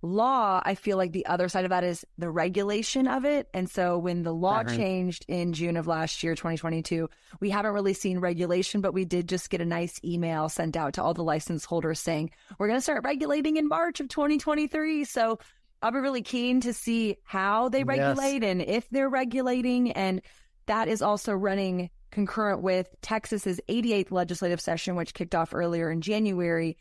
law, 0.02 0.60
I 0.64 0.74
feel 0.74 0.96
like 0.96 1.12
the 1.12 1.26
other 1.26 1.48
side 1.48 1.64
of 1.64 1.70
that 1.70 1.84
is 1.84 2.04
the 2.18 2.30
regulation 2.30 3.06
of 3.06 3.24
it. 3.24 3.48
And 3.54 3.68
so 3.68 3.98
when 3.98 4.22
the 4.22 4.34
law 4.34 4.60
uh-huh. 4.60 4.76
changed 4.76 5.24
in 5.28 5.52
June 5.52 5.76
of 5.76 5.86
last 5.86 6.22
year, 6.22 6.34
2022, 6.34 7.08
we 7.40 7.50
haven't 7.50 7.72
really 7.72 7.94
seen 7.94 8.18
regulation, 8.18 8.80
but 8.80 8.94
we 8.94 9.04
did 9.04 9.28
just 9.28 9.50
get 9.50 9.60
a 9.60 9.66
nice 9.66 10.00
email 10.04 10.48
sent 10.48 10.76
out 10.76 10.94
to 10.94 11.02
all 11.02 11.14
the 11.14 11.24
license 11.24 11.64
holders 11.64 12.00
saying, 12.00 12.30
we're 12.58 12.68
going 12.68 12.78
to 12.78 12.82
start 12.82 13.04
regulating 13.04 13.56
in 13.56 13.68
March 13.68 14.00
of 14.00 14.08
2023. 14.08 15.04
So 15.04 15.38
I'll 15.82 15.92
be 15.92 15.98
really 15.98 16.22
keen 16.22 16.60
to 16.62 16.72
see 16.72 17.16
how 17.24 17.68
they 17.68 17.84
regulate 17.84 18.42
yes. 18.42 18.50
and 18.50 18.62
if 18.62 18.88
they're 18.90 19.08
regulating. 19.08 19.92
And 19.92 20.22
that 20.66 20.88
is 20.88 21.02
also 21.02 21.32
running 21.32 21.90
concurrent 22.10 22.62
with 22.62 22.94
Texas's 23.02 23.60
88th 23.68 24.10
legislative 24.10 24.60
session, 24.60 24.96
which 24.96 25.14
kicked 25.14 25.34
off 25.34 25.54
earlier 25.54 25.90
in 25.90 26.00
January. 26.00 26.76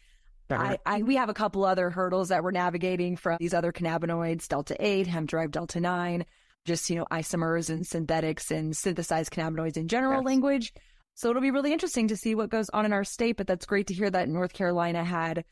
I, 0.49 0.77
I, 0.85 1.01
we 1.01 1.15
have 1.15 1.29
a 1.29 1.33
couple 1.33 1.65
other 1.65 1.89
hurdles 1.89 2.29
that 2.29 2.43
we're 2.43 2.51
navigating 2.51 3.17
from 3.17 3.37
these 3.39 3.53
other 3.53 3.71
cannabinoids, 3.71 4.47
Delta 4.47 4.75
8, 4.79 5.07
hemp 5.07 5.29
derived 5.29 5.53
Delta 5.53 5.79
9, 5.79 6.25
just, 6.65 6.89
you 6.89 6.97
know, 6.97 7.05
isomers 7.11 7.69
and 7.69 7.85
synthetics 7.85 8.51
and 8.51 8.77
synthesized 8.77 9.31
cannabinoids 9.31 9.75
in 9.75 9.87
general 9.87 10.21
yes. 10.21 10.25
language. 10.25 10.73
So 11.15 11.29
it'll 11.29 11.41
be 11.41 11.51
really 11.51 11.73
interesting 11.73 12.09
to 12.09 12.17
see 12.17 12.35
what 12.35 12.49
goes 12.49 12.69
on 12.69 12.85
in 12.85 12.93
our 12.93 13.03
state, 13.03 13.37
but 13.37 13.47
that's 13.47 13.65
great 13.65 13.87
to 13.87 13.93
hear 13.93 14.09
that 14.09 14.29
North 14.29 14.53
Carolina 14.53 15.03
had 15.03 15.45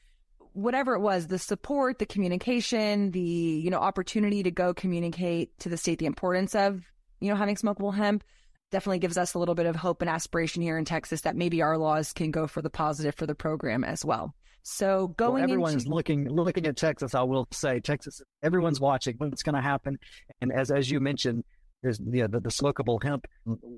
whatever 0.52 0.94
it 0.94 1.00
was, 1.00 1.28
the 1.28 1.40
support, 1.40 1.98
the 1.98 2.06
communication, 2.06 3.12
the, 3.12 3.20
you 3.20 3.72
know, 3.72 3.80
opportunity 3.80 4.44
to 4.44 4.52
go 4.52 4.74
communicate 4.74 5.58
to 5.60 5.70
the 5.70 5.78
state 5.78 5.98
the 5.98 6.06
importance 6.06 6.54
of, 6.54 6.84
you 7.24 7.30
know, 7.30 7.36
having 7.36 7.56
smokable 7.56 7.94
hemp 7.94 8.24
definitely 8.70 9.00
gives 9.00 9.18
us 9.18 9.34
a 9.34 9.40
little 9.40 9.56
bit 9.56 9.66
of 9.66 9.76
hope 9.76 10.02
and 10.02 10.10
aspiration 10.10 10.62
here 10.62 10.78
in 10.78 10.84
Texas 10.84 11.22
that 11.22 11.38
maybe 11.38 11.62
our 11.62 11.78
laws 11.78 12.12
can 12.12 12.32
go 12.32 12.48
for 12.48 12.62
the 12.62 12.70
positive 12.70 13.16
for 13.16 13.26
the 13.26 13.36
program 13.36 13.84
as 13.84 14.04
well. 14.04 14.36
So 14.64 15.10
going 15.16 15.36
well, 15.36 15.44
everyone's 15.44 15.84
into... 15.84 15.96
looking 15.96 16.30
looking 16.30 16.66
at 16.66 16.76
Texas. 16.76 17.16
I 17.16 17.22
will 17.24 17.48
say 17.52 17.80
Texas. 17.80 18.22
Everyone's 18.42 18.82
watching 18.82 19.16
what's 19.20 19.44
going 19.44 19.56
to 19.56 19.62
happen, 19.62 19.98
and 20.42 20.52
as 20.52 20.70
as 20.70 20.90
you 20.90 21.00
mentioned, 21.00 21.44
there's 21.82 22.00
you 22.00 22.22
know, 22.22 22.28
the, 22.28 22.40
the 22.40 22.50
smokable 22.50 23.02
hemp 23.04 23.26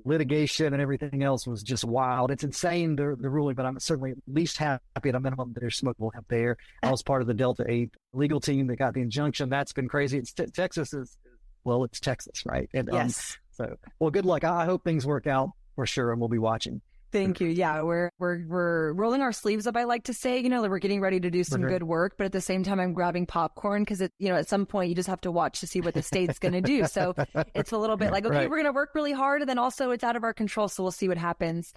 litigation 0.04 0.72
and 0.72 0.80
everything 0.80 1.22
else 1.22 1.46
was 1.46 1.62
just 1.62 1.84
wild. 1.84 2.30
It's 2.30 2.44
insane 2.44 2.96
the 2.96 3.16
the 3.18 3.28
ruling, 3.28 3.54
but 3.54 3.66
I'm 3.66 3.78
certainly 3.78 4.12
at 4.12 4.18
least 4.26 4.58
happy 4.58 4.80
at 5.08 5.14
a 5.14 5.20
minimum 5.20 5.52
that 5.52 5.60
there's 5.60 5.80
smokable 5.80 6.14
hemp 6.14 6.26
there. 6.28 6.56
I 6.82 6.90
was 6.90 7.02
part 7.02 7.20
of 7.20 7.28
the 7.28 7.34
Delta 7.34 7.64
Eight 7.68 7.90
legal 8.12 8.40
team 8.40 8.68
that 8.68 8.76
got 8.76 8.94
the 8.94 9.02
injunction. 9.02 9.50
That's 9.50 9.72
been 9.72 9.88
crazy. 9.88 10.18
It's 10.18 10.32
t- 10.32 10.46
Texas 10.46 10.94
is 10.94 11.18
well, 11.66 11.84
it's 11.84 12.00
Texas, 12.00 12.44
right? 12.46 12.70
And, 12.72 12.88
um, 12.88 12.94
yes. 12.94 13.36
Um, 13.60 13.66
so 13.68 13.76
well, 13.98 14.10
good 14.10 14.24
luck. 14.24 14.44
I 14.44 14.64
hope 14.64 14.84
things 14.84 15.04
work 15.04 15.26
out 15.26 15.50
for 15.74 15.86
sure, 15.86 16.12
and 16.12 16.20
we'll 16.20 16.28
be 16.28 16.38
watching. 16.38 16.80
Thank 17.12 17.40
you. 17.40 17.48
Yeah, 17.48 17.82
we're 17.82 18.10
we're 18.18 18.44
we're 18.46 18.92
rolling 18.92 19.22
our 19.22 19.32
sleeves 19.32 19.66
up. 19.66 19.76
I 19.76 19.84
like 19.84 20.04
to 20.04 20.14
say, 20.14 20.38
you 20.40 20.50
know, 20.50 20.60
that 20.60 20.70
we're 20.70 20.80
getting 20.80 21.00
ready 21.00 21.20
to 21.20 21.30
do 21.30 21.44
some 21.44 21.62
good 21.62 21.82
work, 21.82 22.16
but 22.18 22.24
at 22.24 22.32
the 22.32 22.40
same 22.40 22.62
time, 22.62 22.78
I'm 22.78 22.92
grabbing 22.92 23.26
popcorn 23.26 23.82
because 23.82 24.02
it, 24.02 24.12
you 24.18 24.28
know, 24.28 24.36
at 24.36 24.48
some 24.48 24.66
point 24.66 24.90
you 24.90 24.94
just 24.94 25.08
have 25.08 25.20
to 25.22 25.30
watch 25.30 25.60
to 25.60 25.66
see 25.66 25.80
what 25.80 25.94
the 25.94 26.02
state's 26.02 26.38
going 26.38 26.52
to 26.52 26.60
do. 26.60 26.84
So 26.86 27.14
it's 27.54 27.72
a 27.72 27.78
little 27.78 27.96
bit 27.96 28.12
like, 28.12 28.26
okay, 28.26 28.36
right. 28.36 28.50
we're 28.50 28.56
going 28.56 28.66
to 28.66 28.72
work 28.72 28.90
really 28.94 29.12
hard, 29.12 29.40
and 29.40 29.48
then 29.48 29.58
also 29.58 29.90
it's 29.92 30.04
out 30.04 30.16
of 30.16 30.24
our 30.24 30.34
control, 30.34 30.68
so 30.68 30.82
we'll 30.82 30.92
see 30.92 31.08
what 31.08 31.16
happens. 31.16 31.72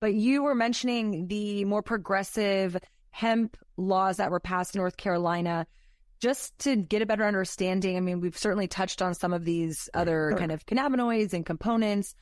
But 0.00 0.14
you 0.14 0.42
were 0.42 0.54
mentioning 0.54 1.28
the 1.28 1.64
more 1.66 1.82
progressive 1.82 2.76
hemp 3.10 3.56
laws 3.76 4.16
that 4.16 4.30
were 4.30 4.40
passed 4.40 4.74
in 4.74 4.80
North 4.80 4.96
Carolina. 4.96 5.66
Just 6.20 6.58
to 6.60 6.76
get 6.76 7.02
a 7.02 7.06
better 7.06 7.24
understanding, 7.24 7.96
I 7.96 8.00
mean, 8.00 8.20
we've 8.20 8.36
certainly 8.36 8.68
touched 8.68 9.00
on 9.00 9.14
some 9.14 9.32
of 9.32 9.44
these 9.44 9.88
other 9.94 10.34
kind 10.36 10.52
of 10.52 10.66
cannabinoids 10.66 11.32
and 11.32 11.46
components. 11.46 12.14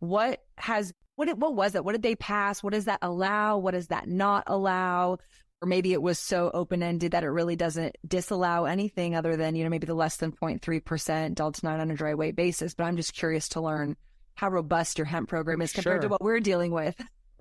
What 0.00 0.42
has 0.58 0.92
what 1.16 1.28
it, 1.28 1.38
what 1.38 1.54
was 1.54 1.74
it? 1.74 1.84
What 1.84 1.92
did 1.92 2.02
they 2.02 2.16
pass? 2.16 2.62
What 2.62 2.72
does 2.72 2.86
that 2.86 2.98
allow? 3.02 3.58
What 3.58 3.72
does 3.72 3.88
that 3.88 4.08
not 4.08 4.44
allow? 4.46 5.18
Or 5.62 5.68
maybe 5.68 5.92
it 5.92 6.02
was 6.02 6.18
so 6.18 6.50
open 6.52 6.82
ended 6.82 7.12
that 7.12 7.22
it 7.22 7.28
really 7.28 7.56
doesn't 7.56 7.96
disallow 8.06 8.64
anything 8.64 9.14
other 9.14 9.36
than, 9.36 9.54
you 9.54 9.64
know, 9.64 9.70
maybe 9.70 9.86
the 9.86 9.94
less 9.94 10.16
than 10.16 10.32
0.3% 10.32 11.34
Delta 11.34 11.60
9 11.64 11.80
on 11.80 11.90
a 11.90 11.94
dry 11.94 12.14
weight 12.14 12.36
basis. 12.36 12.74
But 12.74 12.84
I'm 12.84 12.96
just 12.96 13.14
curious 13.14 13.48
to 13.50 13.60
learn 13.60 13.96
how 14.34 14.48
robust 14.48 14.98
your 14.98 15.04
hemp 15.04 15.28
program 15.28 15.62
is 15.62 15.72
compared 15.72 16.02
sure. 16.02 16.02
to 16.02 16.08
what 16.08 16.22
we're 16.22 16.40
dealing 16.40 16.72
with. 16.72 16.96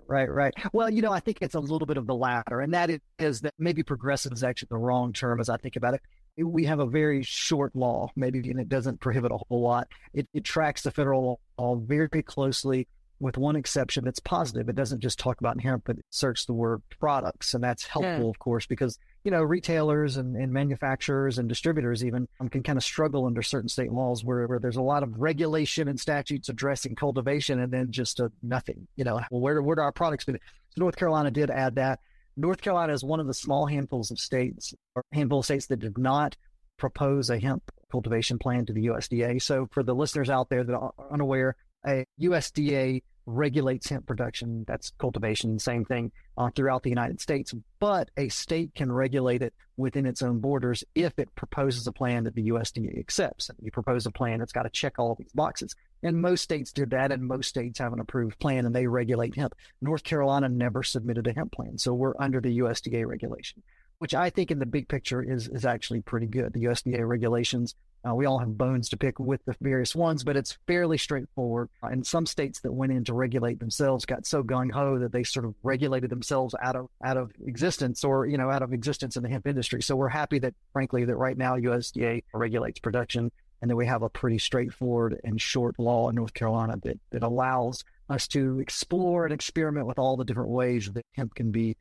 Right, 0.07 0.29
right. 0.29 0.53
Well, 0.74 0.89
you 0.89 1.01
know, 1.01 1.12
I 1.12 1.19
think 1.19 1.39
it's 1.41 1.55
a 1.55 1.60
little 1.60 1.86
bit 1.86 1.98
of 1.98 2.07
the 2.07 2.15
latter, 2.15 2.62
and 2.62 2.74
that 2.74 2.89
is 3.19 3.41
that 3.41 3.53
maybe 3.57 3.83
progressive 3.83 4.33
is 4.33 4.43
actually 4.43 4.67
the 4.72 4.77
wrong 4.77 5.13
term 5.13 5.39
as 5.39 5.50
I 5.50 5.57
think 5.57 5.75
about 5.75 5.93
it. 5.93 6.01
We 6.38 6.65
have 6.65 6.79
a 6.79 6.86
very 6.86 7.24
short 7.24 7.75
law, 7.75 8.10
maybe, 8.15 8.50
and 8.50 8.60
it 8.60 8.67
doesn't 8.67 9.00
prohibit 9.00 9.31
a 9.31 9.38
whole 9.38 9.62
lot. 9.62 9.88
It, 10.13 10.27
it 10.33 10.43
tracks 10.43 10.81
the 10.81 10.91
federal 10.91 11.39
law 11.57 11.75
very 11.75 12.24
closely 12.24 12.88
with 13.20 13.38
one 13.38 13.55
exception 13.55 14.03
that's 14.03 14.20
positive. 14.20 14.67
It 14.70 14.75
doesn't 14.75 15.00
just 15.00 15.20
talk 15.20 15.39
about 15.39 15.62
hemp, 15.62 15.84
but 15.86 15.98
it 15.98 16.05
search 16.10 16.46
the 16.46 16.53
word 16.53 16.82
products. 17.00 17.53
And 17.53 17.63
that's 17.63 17.86
helpful, 17.86 18.24
yeah. 18.24 18.29
of 18.29 18.39
course, 18.39 18.65
because, 18.65 18.98
you 19.24 19.32
know, 19.32 19.41
retailers 19.41 20.17
and, 20.17 20.36
and 20.36 20.51
manufacturers 20.51 21.38
and 21.38 21.48
distributors 21.48 22.03
even 22.03 22.27
um, 22.39 22.50
can 22.50 22.63
kind 22.63 22.77
of 22.77 22.84
struggle 22.84 23.25
under 23.25 23.41
certain 23.41 23.70
state 23.70 23.91
laws 23.91 24.24
where, 24.24 24.46
where 24.48 24.60
there's 24.60 24.75
a 24.75 24.82
lot 24.82 25.03
of 25.03 25.20
regulation 25.20 25.88
and 25.88 26.00
statutes 26.00 26.50
addressing 26.50 26.96
cultivation 26.96 27.60
and 27.60 27.72
then 27.72 27.91
just 27.91 28.20
a 28.20 28.32
nothing, 28.41 28.88
you 28.96 29.03
know, 29.03 29.22
well, 29.32 29.41
where, 29.41 29.62
where 29.62 29.75
do 29.75 29.82
our 29.82 29.91
products 29.91 30.25
fit? 30.25 30.41
So 30.70 30.82
North 30.82 30.96
Carolina 30.96 31.32
did 31.32 31.50
add 31.50 31.75
that. 31.75 32.00
North 32.36 32.62
Carolina 32.62 32.93
is 32.93 33.03
one 33.03 33.20
of 33.20 33.27
the 33.27 33.34
small 33.34 33.67
handfuls 33.67 34.12
of 34.12 34.20
states 34.20 34.74
or 34.96 35.05
handful 35.13 35.39
of 35.39 35.46
states 35.46 35.67
that 35.67 35.79
did 35.79 35.98
not 35.98 36.36
propose 36.77 37.29
a 37.29 37.39
hemp 37.39 37.72
cultivation 37.91 38.39
plan 38.39 38.65
to 38.65 38.74
the 38.74 38.88
USDA. 38.88 39.41
So 39.41 39.67
for 39.72 39.84
the 39.84 39.93
listeners 39.93 40.29
out 40.29 40.50
there 40.50 40.63
that 40.63 40.74
are 40.74 40.91
unaware, 41.12 41.55
a 41.85 42.05
USDA 42.21 43.01
regulates 43.25 43.89
hemp 43.89 44.05
production. 44.05 44.65
That's 44.67 44.91
cultivation, 44.97 45.59
same 45.59 45.85
thing 45.85 46.11
uh, 46.37 46.49
throughout 46.55 46.83
the 46.83 46.89
United 46.89 47.21
States. 47.21 47.53
But 47.79 48.09
a 48.17 48.29
state 48.29 48.75
can 48.75 48.91
regulate 48.91 49.41
it 49.41 49.53
within 49.77 50.05
its 50.05 50.21
own 50.21 50.39
borders 50.39 50.83
if 50.93 51.17
it 51.17 51.33
proposes 51.35 51.87
a 51.87 51.91
plan 51.91 52.25
that 52.25 52.35
the 52.35 52.49
USDA 52.49 52.99
accepts. 52.99 53.49
And 53.49 53.57
you 53.61 53.71
propose 53.71 54.05
a 54.05 54.11
plan 54.11 54.39
that's 54.39 54.51
got 54.51 54.63
to 54.63 54.69
check 54.69 54.99
all 54.99 55.15
these 55.15 55.31
boxes. 55.33 55.75
And 56.01 56.21
most 56.21 56.41
states 56.41 56.73
did 56.73 56.89
that, 56.89 57.11
and 57.11 57.23
most 57.23 57.47
states 57.47 57.79
have 57.79 57.93
an 57.93 57.99
approved 57.99 58.37
plan 58.39 58.65
and 58.65 58.75
they 58.75 58.87
regulate 58.87 59.35
hemp. 59.35 59.55
North 59.81 60.03
Carolina 60.03 60.49
never 60.49 60.83
submitted 60.83 61.27
a 61.27 61.33
hemp 61.33 61.53
plan, 61.53 61.77
so 61.77 61.93
we're 61.93 62.13
under 62.19 62.41
the 62.41 62.59
USDA 62.59 63.05
regulation, 63.05 63.63
which 64.03 64.13
I 64.13 64.29
think 64.29 64.51
in 64.51 64.60
the 64.60 64.65
big 64.65 64.89
picture 64.89 65.24
is 65.24 65.48
is 65.48 65.65
actually 65.65 66.01
pretty 66.01 66.27
good. 66.27 66.51
The 66.51 66.65
USDA 66.65 67.07
regulations 67.07 67.74
uh, 68.05 68.13
we 68.13 68.25
all 68.25 68.38
have 68.38 68.57
bones 68.57 68.89
to 68.89 68.98
pick 68.98 69.17
with 69.17 69.43
the 69.45 69.55
various 69.62 69.95
ones, 69.95 70.24
but 70.25 70.36
it's 70.36 70.57
fairly 70.67 70.98
straightforward. 70.98 71.69
Uh, 71.81 71.88
and 71.88 72.05
some 72.05 72.25
states 72.25 72.60
that 72.60 72.72
went 72.74 72.91
in 72.91 73.05
to 73.05 73.13
regulate 73.13 73.60
themselves 73.60 74.05
got 74.05 74.25
so 74.25 74.43
gung 74.43 74.69
ho 74.72 75.00
that 75.00 75.13
they 75.13 75.24
sort 75.24 75.45
of 75.45 75.55
regulated 75.63 76.10
themselves 76.10 76.53
out 76.62 76.75
of 76.75 76.89
out 77.03 77.15
of 77.15 77.31
existence, 77.45 78.03
or 78.03 78.25
you 78.25 78.38
know, 78.38 78.50
out 78.50 78.62
of 78.62 78.74
existence 78.74 79.15
in 79.15 79.24
the 79.24 79.29
hemp 79.29 79.48
industry. 79.48 79.81
So 79.81 79.95
we're 79.95 80.10
happy 80.10 80.39
that, 80.39 80.53
frankly, 80.74 81.05
that 81.05 81.15
right 81.15 81.38
now 81.38 81.55
USDA 81.55 82.24
regulates 82.33 82.79
production, 82.79 83.31
and 83.62 83.72
that 83.72 83.77
we 83.77 83.86
have 83.86 84.01
a 84.01 84.10
pretty 84.10 84.38
straightforward 84.38 85.22
and 85.24 85.39
short 85.39 85.79
law 85.79 86.10
in 86.10 86.15
North 86.15 86.33
Carolina 86.33 86.75
that 86.83 87.00
that 87.12 87.24
allows 87.24 87.86
us 88.10 88.27
to 88.27 88.60
explore 88.60 89.24
and 89.24 89.33
experiment 89.33 89.88
with 89.88 89.98
all 89.98 90.17
the 90.17 90.25
different 90.25 90.50
ways 90.50 90.91
that 90.91 91.05
hemp 91.15 91.33
can 91.36 91.51
be 91.51 91.77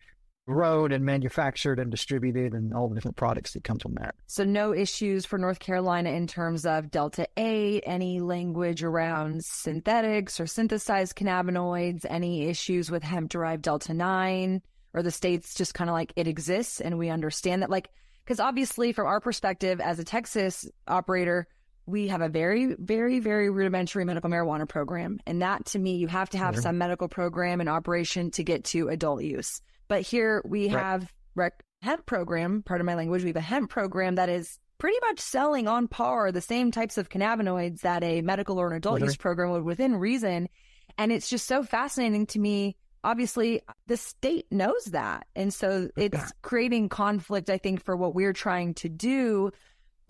grown 0.47 0.93
and 0.93 1.05
manufactured 1.05 1.79
and 1.79 1.91
distributed 1.91 2.53
and 2.53 2.75
all 2.75 2.89
the 2.89 2.95
different 2.95 3.17
products 3.17 3.53
that 3.53 3.65
come 3.65 3.79
from 3.79 3.95
that. 3.95 4.15
So 4.27 4.45
no 4.45 4.75
issues 4.75 5.25
for 5.25 5.39
North 5.39 5.61
Carolina 5.61 6.11
in 6.11 6.27
terms 6.27 6.67
of 6.67 6.91
Delta 6.91 7.29
8, 7.37 7.85
any 7.87 8.21
language 8.21 8.83
around 8.83 9.45
synthetics 9.45 10.41
or 10.41 10.47
synthesized 10.47 11.17
cannabinoids, 11.17 12.05
any 12.09 12.49
issues 12.49 12.91
with 12.91 13.03
hemp 13.03 13.31
derived 13.31 13.63
Delta 13.63 13.95
9 13.95 14.63
or 14.95 15.03
the 15.03 15.11
states 15.11 15.55
just 15.55 15.75
kind 15.75 15.89
of 15.89 15.95
like 15.95 16.13
it 16.17 16.27
exists 16.27 16.81
and 16.81 16.99
we 16.99 17.09
understand 17.09 17.63
that 17.63 17.71
like 17.71 17.89
because 18.25 18.41
obviously 18.41 18.93
from 18.93 19.07
our 19.07 19.21
perspective 19.21 19.81
as 19.81 19.99
a 19.99 20.05
Texas 20.05 20.69
operator 20.87 21.47
we 21.87 22.09
have 22.09 22.21
a 22.21 22.29
very, 22.29 22.77
very, 22.79 23.19
very 23.19 23.51
rudimentary 23.51 24.05
medical 24.05 24.31
marijuana 24.31 24.69
program. 24.69 25.19
And 25.27 25.43
that 25.43 25.67
to 25.67 25.79
me, 25.79 25.97
you 25.97 26.07
have 26.07 26.31
to 26.31 26.39
have 26.39 26.57
some 26.57 26.79
medical 26.79 27.09
program 27.09 27.61
and 27.61 27.69
operation 27.69 28.31
to 28.33 28.45
get 28.45 28.65
to 28.67 28.89
adult 28.89 29.23
use. 29.23 29.61
But 29.93 30.01
here 30.01 30.41
we 30.47 30.71
right. 30.71 30.83
have 30.83 31.13
rec- 31.35 31.63
hemp 31.83 32.07
program, 32.07 32.63
part 32.63 32.81
of 32.81 32.87
my 32.87 32.95
language, 32.95 33.25
we 33.25 33.29
have 33.29 33.37
a 33.37 33.43
hemp 33.43 33.69
program 33.69 34.15
that 34.15 34.31
is 34.31 34.59
pretty 34.79 34.97
much 35.03 35.21
selling 35.21 35.69
on 35.69 35.87
par 35.87 36.33
the 36.33 36.41
same 36.41 36.71
types 36.71 36.97
of 36.97 37.11
cannabinoids 37.11 37.83
that 37.83 38.03
a 38.03 38.23
medical 38.23 38.59
or 38.59 38.71
an 38.71 38.77
adult 38.79 39.03
use 39.03 39.17
program 39.17 39.51
would 39.51 39.65
within 39.65 39.97
reason. 39.97 40.49
And 40.97 41.13
it's 41.13 41.29
just 41.29 41.47
so 41.47 41.63
fascinating 41.63 42.25
to 42.29 42.39
me. 42.39 42.79
Obviously, 43.05 43.61
the 43.87 43.99
state 43.99 44.47
knows 44.51 44.83
that. 44.93 45.27
And 45.37 45.53
so 45.53 45.91
it's 45.95 46.33
creating 46.41 46.89
conflict, 46.89 47.51
I 47.51 47.59
think, 47.59 47.85
for 47.85 47.95
what 47.95 48.15
we're 48.15 48.33
trying 48.33 48.73
to 48.77 48.89
do. 48.89 49.51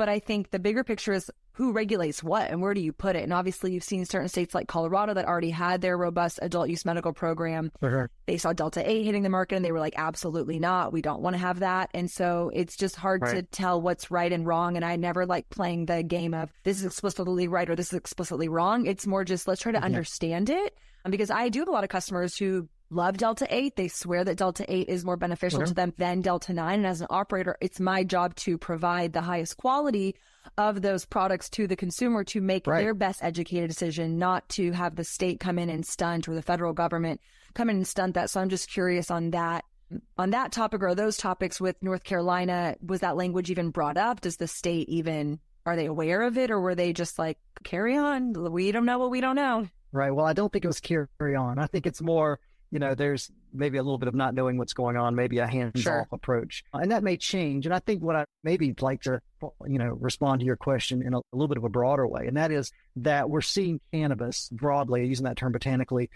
But 0.02 0.08
I 0.08 0.18
think 0.18 0.50
the 0.50 0.58
bigger 0.58 0.82
picture 0.82 1.12
is 1.12 1.30
who 1.52 1.70
regulates 1.70 2.24
what 2.24 2.50
and 2.50 2.60
where 2.60 2.74
do 2.74 2.80
you 2.80 2.92
put 2.92 3.14
it? 3.14 3.22
And 3.22 3.32
obviously, 3.32 3.72
you've 3.72 3.84
seen 3.84 4.04
certain 4.04 4.28
states 4.28 4.52
like 4.52 4.66
Colorado 4.66 5.14
that 5.14 5.26
already 5.26 5.50
had 5.50 5.80
their 5.80 5.96
robust 5.96 6.40
adult 6.42 6.68
use 6.68 6.84
medical 6.84 7.12
program. 7.12 7.70
Sure. 7.78 8.10
They 8.26 8.36
saw 8.36 8.52
Delta 8.52 8.82
8 8.84 9.04
hitting 9.04 9.22
the 9.22 9.28
market 9.28 9.54
and 9.54 9.64
they 9.64 9.70
were 9.70 9.78
like, 9.78 9.94
absolutely 9.96 10.58
not. 10.58 10.92
We 10.92 11.02
don't 11.02 11.22
want 11.22 11.34
to 11.34 11.38
have 11.38 11.60
that. 11.60 11.90
And 11.94 12.10
so 12.10 12.50
it's 12.52 12.76
just 12.76 12.96
hard 12.96 13.22
right. 13.22 13.36
to 13.36 13.42
tell 13.44 13.80
what's 13.80 14.10
right 14.10 14.32
and 14.32 14.44
wrong. 14.44 14.74
And 14.74 14.84
I 14.84 14.96
never 14.96 15.24
like 15.24 15.48
playing 15.50 15.86
the 15.86 16.02
game 16.02 16.34
of 16.34 16.50
this 16.64 16.78
is 16.78 16.84
explicitly 16.84 17.46
right 17.46 17.70
or 17.70 17.76
this 17.76 17.92
is 17.92 17.96
explicitly 17.96 18.48
wrong. 18.48 18.86
It's 18.86 19.06
more 19.06 19.22
just 19.22 19.46
let's 19.46 19.62
try 19.62 19.70
to 19.70 19.84
understand 19.84 20.50
it. 20.50 20.76
Because 21.08 21.30
I 21.30 21.48
do 21.48 21.60
have 21.60 21.68
a 21.68 21.72
lot 21.72 21.84
of 21.84 21.90
customers 21.90 22.36
who 22.36 22.68
love 22.92 23.16
Delta 23.16 23.46
8. 23.48 23.76
They 23.76 23.88
swear 23.88 24.22
that 24.24 24.36
Delta 24.36 24.64
8 24.68 24.88
is 24.88 25.04
more 25.04 25.16
beneficial 25.16 25.64
to 25.64 25.74
them 25.74 25.92
than 25.96 26.20
Delta 26.20 26.52
9. 26.52 26.74
And 26.74 26.86
as 26.86 27.00
an 27.00 27.06
operator, 27.10 27.56
it's 27.60 27.80
my 27.80 28.04
job 28.04 28.34
to 28.36 28.58
provide 28.58 29.12
the 29.12 29.22
highest 29.22 29.56
quality 29.56 30.16
of 30.58 30.82
those 30.82 31.04
products 31.04 31.48
to 31.50 31.66
the 31.66 31.76
consumer 31.76 32.24
to 32.24 32.40
make 32.40 32.66
right. 32.66 32.82
their 32.82 32.94
best 32.94 33.22
educated 33.22 33.68
decision, 33.68 34.18
not 34.18 34.48
to 34.50 34.72
have 34.72 34.96
the 34.96 35.04
state 35.04 35.40
come 35.40 35.58
in 35.58 35.70
and 35.70 35.86
stunt 35.86 36.28
or 36.28 36.34
the 36.34 36.42
federal 36.42 36.72
government 36.72 37.20
come 37.54 37.70
in 37.70 37.76
and 37.76 37.86
stunt 37.86 38.14
that. 38.14 38.30
So 38.30 38.40
I'm 38.40 38.48
just 38.48 38.68
curious 38.68 39.10
on 39.10 39.30
that. 39.30 39.64
On 40.16 40.30
that 40.30 40.52
topic 40.52 40.82
or 40.82 40.94
those 40.94 41.18
topics 41.18 41.60
with 41.60 41.76
North 41.82 42.02
Carolina, 42.02 42.76
was 42.84 43.00
that 43.00 43.16
language 43.16 43.50
even 43.50 43.68
brought 43.68 43.98
up? 43.98 44.22
Does 44.22 44.38
the 44.38 44.48
state 44.48 44.88
even, 44.88 45.38
are 45.66 45.76
they 45.76 45.84
aware 45.84 46.22
of 46.22 46.38
it 46.38 46.50
or 46.50 46.60
were 46.60 46.74
they 46.74 46.94
just 46.94 47.18
like, 47.18 47.38
carry 47.62 47.96
on? 47.96 48.32
We 48.52 48.72
don't 48.72 48.86
know 48.86 48.98
what 48.98 49.10
we 49.10 49.20
don't 49.20 49.36
know. 49.36 49.68
Right. 49.92 50.10
Well, 50.10 50.24
I 50.24 50.32
don't 50.32 50.50
think 50.50 50.64
it 50.64 50.68
was 50.68 50.80
carry 50.80 51.36
on. 51.36 51.58
I 51.58 51.66
think 51.66 51.86
it's 51.86 52.00
more, 52.00 52.40
you 52.72 52.78
know, 52.78 52.94
there's 52.94 53.30
maybe 53.52 53.76
a 53.76 53.82
little 53.82 53.98
bit 53.98 54.08
of 54.08 54.14
not 54.14 54.34
knowing 54.34 54.56
what's 54.56 54.72
going 54.72 54.96
on, 54.96 55.14
maybe 55.14 55.38
a 55.38 55.46
hands 55.46 55.76
off 55.76 55.82
sure. 55.82 56.08
approach. 56.10 56.64
And 56.72 56.90
that 56.90 57.02
may 57.04 57.18
change. 57.18 57.66
And 57.66 57.74
I 57.74 57.80
think 57.80 58.02
what 58.02 58.16
I 58.16 58.24
maybe 58.42 58.74
like 58.80 59.02
to, 59.02 59.20
you 59.66 59.78
know, 59.78 59.90
respond 60.00 60.40
to 60.40 60.46
your 60.46 60.56
question 60.56 61.02
in 61.02 61.12
a, 61.12 61.18
a, 61.18 61.22
little 61.34 61.48
bit 61.48 61.58
of 61.58 61.64
a 61.64 61.68
broader 61.68 62.08
way. 62.08 62.26
And 62.26 62.38
that 62.38 62.50
is 62.50 62.72
that 62.96 63.28
we're 63.28 63.42
seeing 63.42 63.78
cannabis 63.92 64.48
broadly, 64.50 65.06
using 65.06 65.24
that 65.24 65.36
term 65.36 65.52
botanically, 65.52 66.08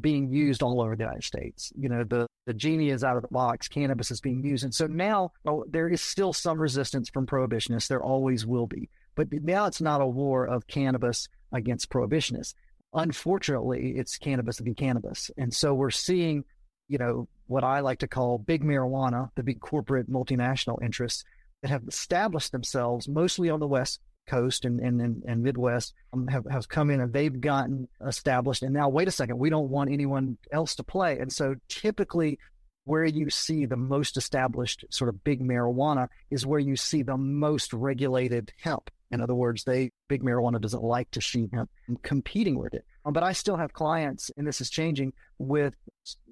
being 0.00 0.30
used 0.30 0.62
all 0.62 0.82
over 0.82 0.94
the 0.94 1.04
United 1.04 1.24
States. 1.24 1.72
You 1.78 1.88
know, 1.88 2.04
the, 2.04 2.26
the 2.44 2.52
genie 2.52 2.90
is 2.90 3.02
out 3.02 3.16
of 3.16 3.22
the 3.22 3.28
box, 3.28 3.66
cannabis 3.68 4.10
is 4.10 4.20
being 4.20 4.44
used. 4.44 4.64
And 4.64 4.74
so 4.74 4.86
now 4.86 5.32
well, 5.44 5.64
there 5.66 5.88
is 5.88 6.02
still 6.02 6.34
some 6.34 6.58
resistance 6.58 7.08
from 7.08 7.26
prohibitionists. 7.26 7.88
There 7.88 8.02
always 8.02 8.44
will 8.44 8.66
be. 8.66 8.90
But 9.14 9.32
now 9.32 9.64
it's 9.64 9.80
not 9.80 10.02
a 10.02 10.06
war 10.06 10.46
of 10.46 10.66
cannabis 10.66 11.26
against 11.52 11.88
prohibitionists 11.88 12.54
unfortunately, 12.94 13.94
it's 13.96 14.18
cannabis 14.18 14.60
be 14.60 14.74
cannabis. 14.74 15.30
And 15.36 15.52
so 15.52 15.74
we're 15.74 15.90
seeing, 15.90 16.44
you 16.88 16.98
know, 16.98 17.28
what 17.46 17.64
I 17.64 17.80
like 17.80 18.00
to 18.00 18.08
call 18.08 18.38
big 18.38 18.62
marijuana, 18.62 19.30
the 19.34 19.42
big 19.42 19.60
corporate 19.60 20.10
multinational 20.10 20.82
interests 20.82 21.24
that 21.62 21.68
have 21.68 21.84
established 21.86 22.52
themselves 22.52 23.08
mostly 23.08 23.50
on 23.50 23.60
the 23.60 23.66
West 23.66 24.00
Coast 24.26 24.64
and, 24.64 24.80
and, 24.80 25.00
and, 25.00 25.22
and 25.26 25.42
Midwest 25.42 25.94
um, 26.12 26.26
have, 26.28 26.44
have 26.50 26.68
come 26.68 26.90
in 26.90 27.00
and 27.00 27.12
they've 27.12 27.40
gotten 27.40 27.88
established. 28.06 28.62
And 28.62 28.72
now, 28.72 28.88
wait 28.88 29.08
a 29.08 29.12
second, 29.12 29.38
we 29.38 29.50
don't 29.50 29.68
want 29.68 29.90
anyone 29.90 30.38
else 30.52 30.74
to 30.76 30.84
play. 30.84 31.18
And 31.18 31.32
so 31.32 31.56
typically, 31.68 32.38
where 32.84 33.04
you 33.04 33.30
see 33.30 33.64
the 33.64 33.76
most 33.76 34.16
established 34.16 34.84
sort 34.90 35.08
of 35.08 35.22
big 35.22 35.40
marijuana 35.40 36.08
is 36.30 36.46
where 36.46 36.60
you 36.60 36.76
see 36.76 37.02
the 37.02 37.16
most 37.16 37.72
regulated 37.72 38.52
hemp. 38.60 38.90
In 39.12 39.20
other 39.20 39.34
words, 39.34 39.64
they 39.64 39.90
big 40.08 40.22
marijuana 40.22 40.60
doesn't 40.60 40.82
like 40.82 41.10
to 41.10 41.20
see 41.20 41.48
hemp 41.52 41.70
competing 42.02 42.58
with 42.58 42.72
it. 42.72 42.84
Um, 43.04 43.12
but 43.12 43.22
I 43.22 43.32
still 43.32 43.56
have 43.56 43.72
clients, 43.74 44.30
and 44.36 44.46
this 44.46 44.60
is 44.60 44.70
changing 44.70 45.12
with 45.38 45.74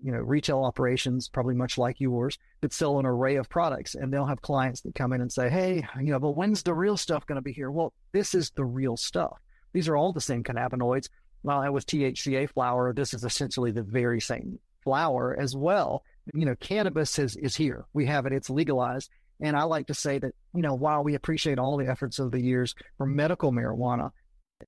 you 0.02 0.10
know 0.12 0.18
retail 0.18 0.64
operations, 0.64 1.28
probably 1.28 1.54
much 1.54 1.76
like 1.76 2.00
yours, 2.00 2.38
that 2.62 2.72
sell 2.72 2.98
an 2.98 3.06
array 3.06 3.36
of 3.36 3.50
products, 3.50 3.94
and 3.94 4.12
they'll 4.12 4.26
have 4.26 4.40
clients 4.40 4.80
that 4.82 4.94
come 4.94 5.12
in 5.12 5.20
and 5.20 5.30
say, 5.30 5.50
"Hey, 5.50 5.86
you 5.98 6.10
know, 6.10 6.18
but 6.18 6.36
when's 6.36 6.62
the 6.62 6.74
real 6.74 6.96
stuff 6.96 7.26
going 7.26 7.36
to 7.36 7.42
be 7.42 7.52
here?" 7.52 7.70
Well, 7.70 7.92
this 8.12 8.34
is 8.34 8.50
the 8.50 8.64
real 8.64 8.96
stuff. 8.96 9.38
These 9.72 9.88
are 9.88 9.96
all 9.96 10.12
the 10.12 10.20
same 10.20 10.42
cannabinoids. 10.42 11.08
While 11.42 11.60
well, 11.60 11.72
with 11.72 11.86
THCA 11.86 12.50
flower, 12.50 12.92
this 12.92 13.14
is 13.14 13.24
essentially 13.24 13.70
the 13.70 13.82
very 13.82 14.20
same 14.20 14.58
flower 14.82 15.36
as 15.38 15.54
well. 15.54 16.02
You 16.34 16.46
know, 16.46 16.54
cannabis 16.56 17.18
is 17.18 17.36
is 17.36 17.56
here. 17.56 17.84
We 17.92 18.06
have 18.06 18.26
it. 18.26 18.32
It's 18.32 18.50
legalized 18.50 19.10
and 19.40 19.56
I 19.56 19.64
like 19.64 19.86
to 19.86 19.94
say 19.94 20.18
that, 20.18 20.34
you 20.54 20.62
know, 20.62 20.74
while 20.74 21.02
we 21.02 21.14
appreciate 21.14 21.58
all 21.58 21.76
the 21.76 21.88
efforts 21.88 22.18
of 22.18 22.30
the 22.30 22.40
years 22.40 22.74
for 22.96 23.06
medical 23.06 23.52
marijuana 23.52 24.10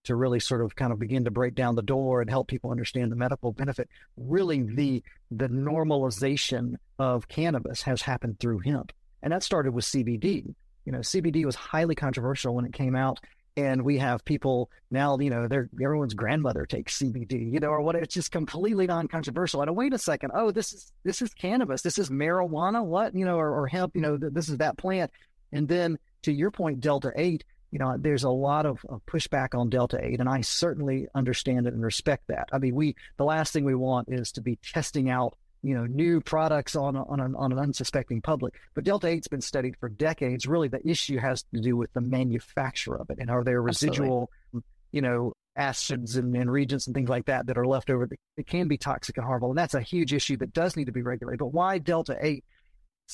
to 0.05 0.17
really 0.17 0.41
sort 0.41 0.65
of 0.65 0.75
kind 0.75 0.93
of 0.93 0.99
begin 0.99 1.25
to 1.25 1.31
break 1.31 1.55
down 1.55 1.75
the 1.75 1.83
door 1.83 2.21
and 2.21 2.31
help 2.31 2.49
people 2.49 2.71
understand 2.71 3.13
the 3.13 3.17
medical 3.17 3.53
benefit, 3.53 3.89
really 4.17 4.63
the 4.63 5.03
the 5.31 5.49
normalization 5.49 6.75
of 6.99 7.29
cannabis 7.29 7.83
has 7.83 8.03
happened 8.03 8.39
through 8.39 8.61
hemp. 8.61 8.93
And 9.23 9.33
that 9.33 9.43
started 9.43 9.73
with 9.73 9.85
CBD. 9.85 10.55
You 10.85 10.93
know, 10.93 10.99
CBD 10.99 11.45
was 11.45 11.55
highly 11.55 11.95
controversial 11.95 12.55
when 12.55 12.65
it 12.65 12.73
came 12.73 12.97
out 12.97 13.21
and 13.57 13.83
we 13.83 13.99
have 13.99 14.25
people 14.25 14.71
now, 14.91 15.19
you 15.19 15.31
know, 15.31 15.47
their 15.47 15.69
everyone's 15.83 16.15
grandmother 16.15 16.65
takes 16.65 16.99
CBD, 16.99 17.53
you 17.53 17.61
know, 17.61 17.69
or 17.69 17.83
what 17.83 17.95
it's 17.95 18.15
just 18.15 18.33
completely 18.33 18.87
non-controversial. 18.87 19.63
And 19.63 19.77
wait 19.77 19.93
a 19.93 19.99
second, 19.99 20.33
oh, 20.35 20.51
this 20.51 20.73
is 20.73 20.93
this 21.05 21.21
is 21.21 21.35
cannabis, 21.35 21.83
this 21.83 21.99
is 21.99 22.09
marijuana, 22.09 22.85
what, 22.85 23.15
you 23.15 23.25
know, 23.25 23.37
or, 23.37 23.51
or 23.51 23.67
hemp, 23.67 23.95
you 23.95 24.01
know, 24.01 24.17
th- 24.17 24.33
this 24.33 24.49
is 24.49 24.59
that 24.59 24.79
plant. 24.79 25.11
And 25.53 25.69
then 25.69 25.99
to 26.23 26.33
your 26.33 26.51
point, 26.51 26.81
Delta 26.81 27.13
Eight, 27.17 27.45
you 27.71 27.79
know, 27.79 27.97
there's 27.99 28.25
a 28.25 28.31
lot 28.31 28.65
of, 28.65 28.85
of 28.89 29.05
pushback 29.07 29.59
on 29.59 29.71
Delta 29.71 29.99
Eight, 30.03 30.21
and 30.21 30.29
I 30.29 30.41
certainly 30.41 31.09
understand 31.15 31.67
it 31.67 31.75
and 31.75 31.83
respect 31.83 32.25
that. 32.29 32.49
I 32.53 32.59
mean, 32.59 32.75
we 32.75 32.97
the 33.19 33.25
last 33.25 33.53
thing 33.53 33.65
we 33.65 33.75
want 33.75 34.09
is 34.11 34.33
to 34.33 34.41
be 34.41 34.59
testing 34.63 35.11
out 35.11 35.37
you 35.63 35.75
know, 35.75 35.87
new 35.87 36.21
products 36.21 36.75
on 36.75 36.97
on 36.97 37.21
an, 37.21 37.35
on 37.37 37.53
an 37.53 37.59
unsuspecting 37.59 38.21
public. 38.21 38.55
But 38.75 38.85
Delta 38.85 39.07
8's 39.07 39.29
been 39.29 39.41
studied 39.41 39.77
for 39.79 39.89
decades. 39.89 40.47
Really, 40.47 40.69
the 40.69 40.87
issue 40.87 41.19
has 41.19 41.45
to 41.55 41.61
do 41.61 41.77
with 41.77 41.93
the 41.93 42.01
manufacture 42.01 42.97
of 42.97 43.11
it, 43.11 43.19
and 43.21 43.31
are 43.31 43.45
there 43.45 43.63
residual, 43.63 44.31
Absolutely. 44.49 44.69
you 44.91 45.03
know, 45.03 45.33
acids 45.57 46.17
and, 46.17 46.35
and 46.35 46.51
reagents 46.51 46.87
and 46.87 46.95
things 46.95 47.09
like 47.09 47.27
that 47.27 47.47
that 47.47 47.59
are 47.59 47.67
left 47.67 47.91
over 47.91 48.07
that, 48.07 48.19
that 48.37 48.47
can 48.47 48.69
be 48.69 48.77
toxic 48.77 49.17
and 49.17 49.27
harmful. 49.27 49.51
And 49.51 49.59
that's 49.59 49.75
a 49.75 49.81
huge 49.81 50.13
issue 50.13 50.37
that 50.39 50.53
does 50.53 50.77
need 50.77 50.87
to 50.87 50.93
be 50.93 51.03
regulated. 51.03 51.39
But 51.39 51.53
why 51.53 51.79
Delta 51.79 52.17
8 52.21 52.45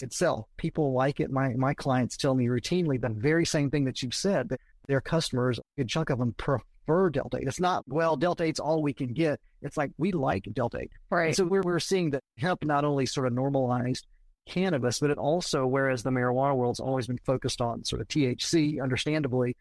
itself? 0.00 0.46
People 0.56 0.92
like 0.92 1.20
it. 1.20 1.30
My 1.30 1.50
my 1.54 1.74
clients 1.74 2.16
tell 2.16 2.34
me 2.34 2.46
routinely 2.46 3.00
the 3.00 3.10
very 3.10 3.44
same 3.44 3.70
thing 3.70 3.84
that 3.84 4.02
you've 4.02 4.14
said. 4.14 4.48
That 4.48 4.60
their 4.86 5.00
customers, 5.00 5.58
a 5.58 5.62
good 5.76 5.88
chunk 5.88 6.10
of 6.10 6.18
them, 6.18 6.34
prefer 6.34 7.10
Delta 7.10 7.38
8. 7.38 7.46
It's 7.46 7.60
not 7.60 7.84
well, 7.86 8.16
Delta 8.16 8.44
8's 8.44 8.60
all 8.60 8.82
we 8.82 8.94
can 8.94 9.12
get 9.12 9.40
It's 9.62 9.76
like 9.76 9.90
we 9.98 10.12
like 10.12 10.48
Delta 10.52 10.78
8. 10.80 10.90
Right. 11.10 11.26
And 11.26 11.36
so 11.36 11.44
we're, 11.44 11.62
we're 11.62 11.80
seeing 11.80 12.10
that 12.10 12.22
hemp 12.38 12.64
not 12.64 12.84
only 12.84 13.06
sort 13.06 13.26
of 13.26 13.32
normalized 13.32 14.06
cannabis, 14.46 14.98
but 14.98 15.10
it 15.10 15.18
also, 15.18 15.66
whereas 15.66 16.02
the 16.02 16.10
marijuana 16.10 16.56
world's 16.56 16.80
always 16.80 17.06
been 17.06 17.18
focused 17.24 17.60
on 17.60 17.84
sort 17.84 18.00
of 18.00 18.08
THC, 18.08 18.82
understandably, 18.82 19.56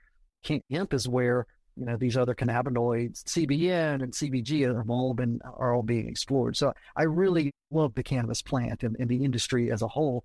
hemp 0.69 0.93
is 0.93 1.07
where 1.07 1.45
you 1.75 1.85
know 1.85 1.97
these 1.97 2.17
other 2.17 2.33
cannabinoids, 2.33 3.23
CBN 3.23 4.01
and 4.01 4.11
CBG, 4.13 4.75
have 4.75 4.89
all 4.89 5.13
been 5.13 5.39
are 5.43 5.75
all 5.75 5.83
being 5.83 6.07
explored. 6.07 6.57
So 6.57 6.73
I 6.95 7.03
really 7.03 7.51
love 7.69 7.93
the 7.93 8.03
cannabis 8.03 8.41
plant 8.41 8.83
and, 8.83 8.95
and 8.99 9.09
the 9.09 9.23
industry 9.23 9.71
as 9.71 9.81
a 9.81 9.87
whole. 9.87 10.23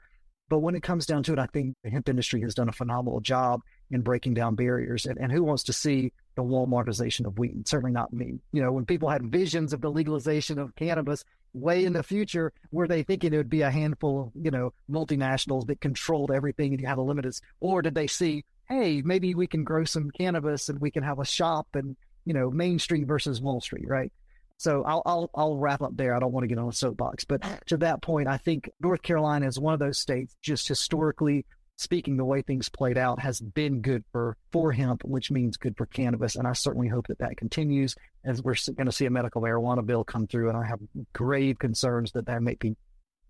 But 0.48 0.60
when 0.60 0.74
it 0.74 0.82
comes 0.82 1.06
down 1.06 1.22
to 1.24 1.32
it, 1.32 1.38
I 1.38 1.46
think 1.46 1.76
the 1.82 1.90
hemp 1.90 2.08
industry 2.08 2.40
has 2.42 2.54
done 2.54 2.68
a 2.68 2.72
phenomenal 2.72 3.20
job 3.20 3.60
in 3.90 4.02
breaking 4.02 4.34
down 4.34 4.54
barriers. 4.54 5.06
And, 5.06 5.18
and 5.18 5.32
who 5.32 5.42
wants 5.42 5.62
to 5.64 5.72
see 5.72 6.12
the 6.34 6.42
Walmartization 6.42 7.26
of 7.26 7.38
weed? 7.38 7.66
Certainly 7.68 7.92
not 7.92 8.12
me. 8.12 8.38
You 8.52 8.62
know, 8.62 8.72
when 8.72 8.86
people 8.86 9.08
had 9.08 9.30
visions 9.30 9.72
of 9.72 9.80
the 9.80 9.90
legalization 9.90 10.58
of 10.58 10.74
cannabis 10.76 11.24
way 11.54 11.84
in 11.84 11.92
the 11.92 12.02
future, 12.02 12.52
were 12.70 12.88
they 12.88 13.02
thinking 13.02 13.32
it 13.32 13.36
would 13.36 13.50
be 13.50 13.62
a 13.62 13.70
handful 13.70 14.22
of, 14.22 14.44
you 14.44 14.50
know, 14.50 14.72
multinationals 14.90 15.66
that 15.66 15.80
controlled 15.80 16.30
everything 16.30 16.72
and 16.72 16.80
you 16.80 16.86
had 16.86 16.98
a 16.98 17.02
limited, 17.02 17.34
or 17.60 17.82
did 17.82 17.94
they 17.94 18.06
see 18.06 18.44
hey, 18.72 19.02
maybe 19.02 19.34
we 19.34 19.46
can 19.46 19.64
grow 19.64 19.84
some 19.84 20.10
cannabis 20.10 20.68
and 20.68 20.80
we 20.80 20.90
can 20.90 21.02
have 21.02 21.18
a 21.18 21.24
shop 21.24 21.66
and, 21.74 21.96
you 22.24 22.32
know, 22.32 22.50
Main 22.50 22.78
Street 22.78 23.06
versus 23.06 23.40
Wall 23.40 23.60
Street, 23.60 23.86
right? 23.86 24.12
So 24.56 24.82
I'll, 24.84 25.02
I'll, 25.04 25.30
I'll 25.34 25.56
wrap 25.56 25.82
up 25.82 25.96
there. 25.96 26.14
I 26.14 26.20
don't 26.20 26.32
want 26.32 26.44
to 26.44 26.48
get 26.48 26.58
on 26.58 26.68
a 26.68 26.72
soapbox, 26.72 27.24
but 27.24 27.42
to 27.66 27.76
that 27.78 28.00
point, 28.00 28.28
I 28.28 28.38
think 28.38 28.70
North 28.80 29.02
Carolina 29.02 29.46
is 29.46 29.58
one 29.58 29.74
of 29.74 29.80
those 29.80 29.98
states, 29.98 30.36
just 30.40 30.68
historically 30.68 31.44
speaking, 31.76 32.16
the 32.16 32.24
way 32.24 32.42
things 32.42 32.68
played 32.68 32.98
out 32.98 33.20
has 33.20 33.40
been 33.40 33.80
good 33.80 34.04
for, 34.12 34.36
for 34.52 34.72
hemp, 34.72 35.04
which 35.04 35.30
means 35.30 35.56
good 35.56 35.76
for 35.76 35.86
cannabis. 35.86 36.36
And 36.36 36.46
I 36.46 36.52
certainly 36.52 36.88
hope 36.88 37.08
that 37.08 37.18
that 37.18 37.36
continues 37.36 37.94
as 38.24 38.42
we're 38.42 38.54
going 38.74 38.86
to 38.86 38.92
see 38.92 39.06
a 39.06 39.10
medical 39.10 39.42
marijuana 39.42 39.84
bill 39.84 40.04
come 40.04 40.26
through. 40.26 40.48
And 40.48 40.56
I 40.56 40.66
have 40.66 40.80
grave 41.12 41.58
concerns 41.58 42.12
that 42.12 42.26
that 42.26 42.42
may 42.42 42.54
be, 42.54 42.76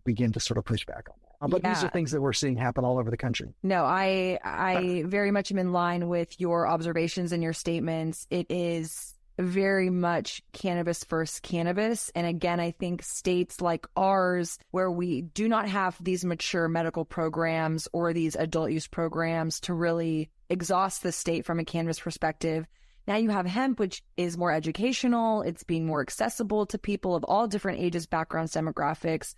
begin 0.04 0.32
to 0.32 0.40
sort 0.40 0.58
of 0.58 0.64
push 0.64 0.84
back 0.84 1.06
on 1.08 1.16
that. 1.22 1.44
Uh, 1.44 1.48
but 1.48 1.62
yeah. 1.62 1.74
these 1.74 1.84
are 1.84 1.88
things 1.88 2.12
that 2.12 2.20
we're 2.20 2.32
seeing 2.32 2.56
happen 2.56 2.84
all 2.84 2.98
over 2.98 3.10
the 3.10 3.16
country. 3.16 3.48
No, 3.62 3.84
I 3.84 4.38
I 4.44 5.02
very 5.06 5.32
much 5.32 5.50
am 5.50 5.58
in 5.58 5.72
line 5.72 6.08
with 6.08 6.40
your 6.40 6.68
observations 6.68 7.32
and 7.32 7.42
your 7.42 7.52
statements. 7.52 8.28
It 8.30 8.46
is 8.48 9.14
very 9.38 9.90
much 9.90 10.42
cannabis 10.52 11.04
first 11.04 11.42
cannabis. 11.42 12.10
And 12.14 12.26
again, 12.26 12.60
I 12.60 12.70
think 12.70 13.02
states 13.02 13.60
like 13.60 13.86
ours, 13.96 14.58
where 14.70 14.90
we 14.90 15.22
do 15.22 15.48
not 15.48 15.68
have 15.68 15.96
these 16.00 16.24
mature 16.24 16.68
medical 16.68 17.04
programs 17.04 17.88
or 17.92 18.12
these 18.12 18.36
adult 18.36 18.70
use 18.70 18.86
programs 18.86 19.60
to 19.60 19.74
really 19.74 20.30
exhaust 20.48 21.02
the 21.02 21.12
state 21.12 21.44
from 21.44 21.58
a 21.58 21.64
cannabis 21.64 22.00
perspective. 22.00 22.66
Now 23.06 23.16
you 23.16 23.30
have 23.30 23.46
hemp, 23.46 23.80
which 23.80 24.02
is 24.16 24.38
more 24.38 24.52
educational. 24.52 25.42
It's 25.42 25.64
being 25.64 25.86
more 25.86 26.02
accessible 26.02 26.66
to 26.66 26.78
people 26.78 27.16
of 27.16 27.24
all 27.24 27.48
different 27.48 27.80
ages, 27.80 28.06
backgrounds, 28.06 28.52
demographics 28.52 29.34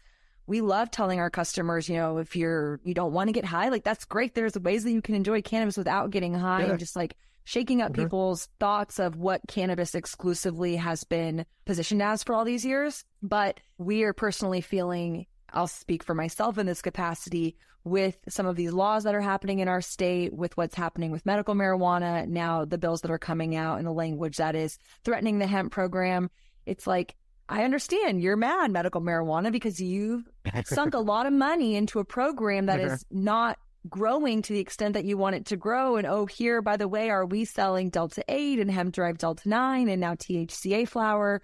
we 0.47 0.61
love 0.61 0.91
telling 0.91 1.21
our 1.21 1.31
customers, 1.31 1.89
you 1.89 1.97
know, 1.97 2.19
if 2.19 2.37
you're 2.37 2.81
you 2.85 2.95
don't 2.95 3.13
want 3.13 3.29
to 3.29 3.33
get 3.33 3.45
high, 3.45 3.69
like 3.71 3.85
that's 3.85 4.05
great. 4.05 4.35
There's 4.35 4.59
ways 4.59 4.85
that 4.85 4.93
you 4.93 5.03
can 5.03 5.15
enjoy 5.15 5.43
cannabis 5.43 5.77
without 5.77 6.11
getting 6.11 6.35
high 6.35 6.65
yeah. 6.65 6.71
and 6.71 6.79
just 6.79 6.97
like 6.97 7.17
shaking 7.45 7.83
up 7.83 7.93
mm-hmm. 7.93 8.03
people's 8.03 8.49
thoughts 8.59 8.99
of 8.99 9.17
what 9.17 9.41
cannabis 9.49 9.95
exclusively 9.95 10.77
has 10.77 11.05
been 11.05 11.47
positioned 11.65 12.03
as 12.03 12.23
for 12.23 12.35
all 12.35 12.45
these 12.45 12.65
years. 12.65 13.05
But 13.23 13.61
we 13.79 14.03
are 14.03 14.13
personally 14.13 14.61
feeling, 14.61 15.27
I'll 15.53 15.67
speak 15.67 16.03
for 16.03 16.15
myself 16.15 16.59
in 16.59 16.67
this 16.67 16.83
capacity, 16.83 17.57
with 17.85 18.17
some 18.29 18.47
of 18.47 18.57
these 18.57 18.73
laws 18.73 19.05
that 19.05 19.15
are 19.15 19.21
happening 19.21 19.59
in 19.59 19.69
our 19.69 19.83
state, 19.83 20.33
with 20.33 20.57
what's 20.57 20.75
happening 20.75 21.11
with 21.11 21.27
medical 21.27 21.55
marijuana, 21.55 22.27
now 22.27 22.65
the 22.65 22.79
bills 22.79 23.03
that 23.03 23.11
are 23.11 23.19
coming 23.19 23.55
out 23.55 23.79
in 23.79 23.85
the 23.85 23.93
language 23.93 24.39
that 24.39 24.57
is 24.57 24.79
threatening 25.05 25.39
the 25.39 25.47
hemp 25.47 25.71
program. 25.71 26.31
It's 26.65 26.87
like 26.87 27.15
I 27.49 27.65
understand 27.65 28.23
you're 28.23 28.37
mad 28.37 28.71
medical 28.71 29.03
marijuana 29.03 29.53
because 29.53 29.81
you've 29.81 30.25
sunk 30.65 30.95
a 30.95 30.99
lot 30.99 31.27
of 31.27 31.33
money 31.33 31.77
into 31.77 31.99
a 31.99 32.05
program 32.05 32.67
that 32.67 32.81
is 32.81 33.05
not 33.11 33.59
growing 33.89 34.43
to 34.43 34.53
the 34.53 34.61
extent 34.61 34.95
that 34.95 35.05
you 35.05 35.17
want 35.17 35.37
it 35.37 35.47
to 35.47 35.57
grow. 35.57 35.97
And 35.97 36.07
oh, 36.07 36.27
here, 36.27 36.63
by 36.63 36.77
the 36.77 36.89
way, 36.89 37.11
are 37.11 37.27
we 37.27 37.45
selling 37.45 37.91
Delta 37.91 38.25
8 38.29 38.59
and 38.61 38.71
hemp 38.71 38.95
derived 38.95 39.21
Delta 39.21 39.49
9 39.49 39.89
and 39.89 40.01
now 40.01 40.15
THCA 40.15 40.89
flower? 40.89 41.43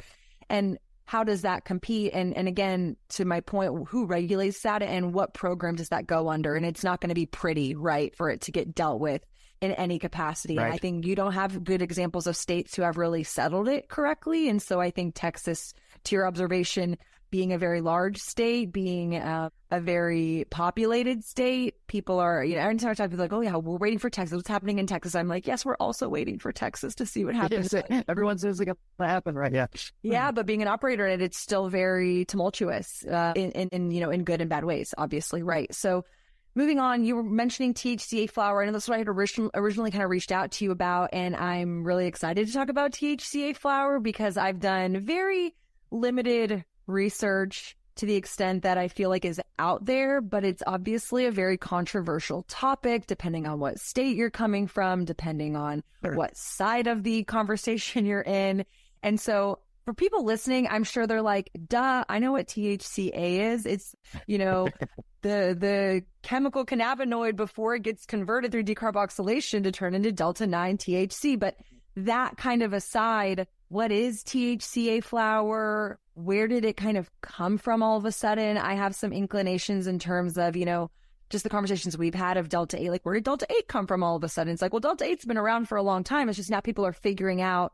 And 0.49 0.79
how 1.05 1.25
does 1.25 1.43
that 1.43 1.65
compete? 1.65 2.13
And 2.15 2.37
and 2.37 2.47
again, 2.47 2.97
to 3.11 3.25
my 3.25 3.41
point, 3.41 3.89
who 3.89 4.07
regulates 4.07 4.63
that 4.63 4.83
and 4.83 5.13
what 5.13 5.35
program 5.35 5.75
does 5.75 5.89
that 5.89 6.07
go 6.07 6.29
under? 6.29 6.55
And 6.55 6.65
it's 6.65 6.85
not 6.85 7.01
going 7.01 7.09
to 7.09 7.15
be 7.15 7.27
pretty, 7.27 7.75
right, 7.75 8.15
for 8.15 8.31
it 8.31 8.43
to 8.43 8.53
get 8.53 8.75
dealt 8.75 9.01
with 9.01 9.25
in 9.61 9.73
any 9.73 9.99
capacity. 9.99 10.57
Right. 10.57 10.67
And 10.67 10.75
I 10.75 10.79
think 10.79 11.05
you 11.05 11.15
don't 11.15 11.33
have 11.33 11.65
good 11.65 11.83
examples 11.83 12.27
of 12.27 12.37
states 12.37 12.75
who 12.75 12.83
have 12.83 12.97
really 12.97 13.25
settled 13.25 13.69
it 13.69 13.89
correctly. 13.89 14.49
And 14.49 14.63
so 14.63 14.81
I 14.81 14.91
think 14.91 15.15
Texas 15.15 15.75
to 16.05 16.17
your 16.17 16.27
observation, 16.27 16.97
being 17.31 17.53
a 17.53 17.59
very 17.59 17.81
large 17.81 18.19
state, 18.19 18.73
being 18.73 19.17
uh, 19.17 19.51
a 19.71 19.81
very 19.81 20.47
populated 20.51 21.25
state, 21.25 21.75
people 21.87 22.19
are, 22.19 22.45
you 22.45 22.57
know, 22.57 22.63
every 22.63 22.77
time 22.77 22.91
I 22.91 22.95
talk, 22.95 23.11
people 23.11 23.25
like, 23.25 23.33
oh, 23.33 23.41
yeah, 23.41 23.57
we're 23.57 23.77
waiting 23.77 23.99
for 23.99 24.11
Texas. 24.11 24.37
What's 24.37 24.49
happening 24.49 24.79
in 24.79 24.87
Texas? 24.87 25.15
I'm 25.15 25.29
like, 25.29 25.47
yes, 25.47 25.65
we're 25.65 25.77
also 25.77 26.09
waiting 26.09 26.39
for 26.39 26.53
Texas 26.53 26.95
to 26.97 27.07
see 27.07 27.25
what 27.25 27.35
happens. 27.35 27.73
Everyone 28.09 28.39
says 28.39 28.61
it's 28.61 28.67
going 28.67 28.77
to 28.99 29.07
happen, 29.07 29.37
right? 29.37 29.53
Yeah. 29.53 29.67
Yeah. 30.03 30.33
But 30.33 30.47
being 30.47 30.63
an 30.63 30.69
operator 30.69 31.07
in 31.07 31.21
it, 31.21 31.23
it's 31.25 31.39
still 31.39 31.69
very 31.69 32.25
tumultuous 32.25 33.05
uh, 33.07 33.33
in, 33.37 33.53
in, 33.53 33.69
in, 33.69 33.91
you 33.91 34.01
know, 34.01 34.11
in 34.11 34.25
good 34.25 34.41
and 34.41 34.51
bad 34.51 34.65
ways, 34.65 34.95
obviously. 34.99 35.43
Right. 35.43 35.73
So, 35.75 36.05
Moving 36.57 36.81
on, 36.81 37.05
you 37.05 37.15
were 37.15 37.23
mentioning 37.23 37.75
THCA 37.75 38.29
flower, 38.29 38.63
and 38.63 38.75
that's 38.75 38.89
what 38.89 38.97
I 38.97 38.99
had 38.99 39.09
originally, 39.09 39.53
originally 39.55 39.93
kind 39.93 40.03
of 40.03 40.11
reached 40.11 40.33
out 40.33 40.51
to 40.53 40.65
you 40.65 40.73
about. 40.73 41.11
And 41.13 41.37
I'm 41.37 41.85
really 41.85 42.09
excited 42.09 42.49
to 42.49 42.53
talk 42.53 42.69
about 42.69 42.91
THCA 42.91 43.57
flower 43.57 44.01
because 44.01 44.37
I've 44.37 44.59
done 44.59 44.99
very 44.99 45.55
limited 45.93 46.65
research 46.91 47.77
to 47.97 48.07
the 48.07 48.15
extent 48.15 48.63
that 48.63 48.79
I 48.79 48.89
feel 48.89 49.11
like 49.11 49.25
is 49.25 49.41
out 49.59 49.85
there, 49.85 50.21
but 50.21 50.45
it's 50.45 50.63
obviously 50.67 51.27
a 51.27 51.31
very 51.31 51.59
controversial 51.59 52.45
topic 52.45 53.07
depending 53.07 53.47
on 53.47 53.59
what 53.59 53.79
state 53.79 54.17
you're 54.17 54.31
coming 54.31 54.67
from, 54.67 55.05
depending 55.05 55.55
on 55.55 55.83
sure. 56.03 56.15
what 56.15 56.37
side 56.37 56.87
of 56.87 57.03
the 57.03 57.25
conversation 57.25 58.07
you're 58.07 58.23
in. 58.23 58.65
And 59.03 59.21
so 59.21 59.59
for 59.85 59.95
people 59.95 60.25
listening, 60.25 60.69
I'm 60.69 60.85
sure 60.85 61.07
they're 61.07 61.21
like, 61.21 61.51
duh, 61.69 62.05
I 62.09 62.19
know 62.21 62.33
what 62.33 62.49
THCA 62.49 63.53
is. 63.53 63.67
It's, 63.67 63.95
you 64.27 64.39
know, 64.39 64.69
the 65.23 65.57
the 65.59 66.05
chemical 66.23 66.65
cannabinoid 66.65 67.37
before 67.37 67.75
it 67.75 67.83
gets 67.83 68.07
converted 68.07 68.53
through 68.53 68.65
decarboxylation 68.65 69.65
to 69.65 69.73
turn 69.73 69.95
into 69.95 70.13
delta 70.13 70.47
9 70.47 70.79
THC. 70.79 71.39
But 71.39 71.57
that 71.97 72.37
kind 72.37 72.63
of 72.63 72.73
aside, 72.73 73.47
what 73.69 73.93
is 73.93 74.23
THCA 74.23 75.03
flower? 75.03 75.99
Where 76.25 76.49
did 76.49 76.65
it 76.65 76.77
kind 76.77 76.97
of 76.97 77.11
come 77.23 77.59
from 77.59 77.83
all 77.83 77.97
of 77.97 78.05
a 78.05 78.13
sudden? 78.13 78.57
I 78.57 78.75
have 78.75 78.95
some 78.95 79.13
inclinations 79.13 79.87
in 79.87 79.99
terms 79.99 80.37
of, 80.37 80.57
you 80.57 80.65
know, 80.65 80.91
just 81.31 81.45
the 81.45 81.51
conversations 81.51 81.97
we've 81.97 82.15
had 82.15 82.37
of 82.37 82.49
Delta 82.49 82.81
8. 82.81 82.91
Like, 82.91 83.03
where 83.05 83.15
did 83.15 83.25
Delta 83.25 83.47
8 83.49 83.69
come 83.69 83.87
from 83.87 84.03
all 84.03 84.17
of 84.17 84.25
a 84.25 84.29
sudden? 84.29 84.53
It's 84.53 84.61
like, 84.61 84.73
well, 84.73 84.81
Delta 84.81 85.05
8's 85.05 85.25
been 85.25 85.39
around 85.39 85.69
for 85.69 85.77
a 85.77 85.83
long 85.83 86.05
time. 86.05 86.29
It's 86.29 86.37
just 86.37 86.51
now 86.51 86.61
people 86.61 86.85
are 86.85 86.93
figuring 86.93 87.41
out. 87.41 87.73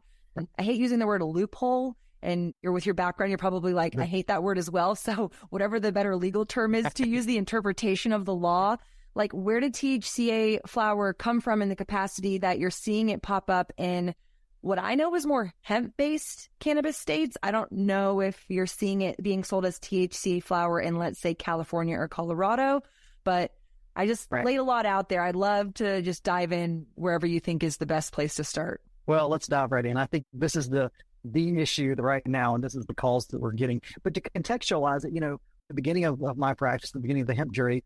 I 0.59 0.62
hate 0.62 0.78
using 0.78 0.98
the 0.98 1.06
word 1.06 1.22
loophole. 1.22 1.96
And 2.22 2.54
you're 2.62 2.72
with 2.72 2.87
your 2.87 2.94
background, 2.94 3.30
you're 3.30 3.38
probably 3.38 3.72
like, 3.72 3.96
I 3.96 4.04
hate 4.04 4.28
that 4.28 4.42
word 4.42 4.59
as 4.59 4.70
well. 4.70 4.96
So, 5.06 5.30
whatever 5.50 5.78
the 5.78 5.92
better 5.92 6.16
legal 6.16 6.44
term 6.44 6.74
is 6.74 6.92
to 6.94 7.06
use 7.09 7.26
the 7.26 7.37
interpretation 7.37 8.11
of 8.12 8.24
the 8.24 8.35
law, 8.35 8.76
like, 9.14 9.32
where 9.32 9.61
did 9.61 9.74
THCA 9.74 10.61
flower 10.66 11.12
come 11.12 11.40
from 11.40 11.62
in 11.62 11.68
the 11.68 11.76
capacity 11.76 12.38
that 12.38 12.59
you're 12.59 12.70
seeing 12.70 13.11
it 13.11 13.22
pop 13.22 13.48
up 13.48 13.72
in 13.76 14.14
what 14.61 14.79
I 14.79 14.95
know 14.95 15.14
is 15.14 15.27
more 15.27 15.53
hemp 15.61 15.97
based 15.97 16.49
cannabis 16.59 16.97
states. 16.97 17.37
I 17.42 17.51
don't 17.51 17.71
know 17.71 18.21
if 18.21 18.45
you're 18.49 18.66
seeing 18.66 19.03
it 19.03 19.23
being 19.23 19.45
sold 19.45 19.64
as 19.64 19.79
THC 19.79 20.42
flower 20.42 20.81
in, 20.81 20.97
let's 20.97 21.21
say, 21.21 21.35
California 21.35 21.97
or 21.97 22.09
Colorado, 22.09 22.83
but 23.25 23.53
I 23.95 24.07
just 24.07 24.31
right. 24.31 24.45
laid 24.45 24.57
a 24.57 24.64
lot 24.64 24.87
out 24.87 25.09
there. 25.09 25.23
I'd 25.23 25.37
love 25.37 25.75
to 25.75 26.03
just 26.03 26.23
dive 26.23 26.53
in 26.53 26.87
wherever 26.95 27.27
you 27.27 27.40
think 27.40 27.62
is 27.62 27.79
the 27.79 27.87
best 27.87 28.12
place 28.12 28.35
to 28.37 28.45
start. 28.45 28.83
Well, 29.07 29.29
let's 29.29 29.47
dive 29.47 29.73
right 29.73 29.87
in. 29.87 29.97
I 29.97 30.07
think 30.07 30.25
this 30.33 30.57
is 30.57 30.69
the 30.69 30.90
the 31.25 31.59
issue 31.59 31.95
right 31.99 32.25
now, 32.27 32.55
and 32.55 32.62
this 32.62 32.75
is 32.75 32.87
the 32.87 32.95
calls 32.95 33.27
that 33.29 33.40
we're 33.40 33.53
getting. 33.53 33.83
But 34.03 34.14
to 34.14 34.21
contextualize 34.21 35.05
it, 35.05 35.12
you 35.12 35.21
know, 35.21 35.40
the 35.69 35.75
beginning 35.75 36.05
of, 36.05 36.23
of 36.23 36.37
my 36.37 36.55
practice, 36.55 36.92
the 36.92 37.01
beginning 37.01 37.23
of 37.23 37.27
the 37.27 37.35
hemp 37.35 37.53
jury, 37.53 37.83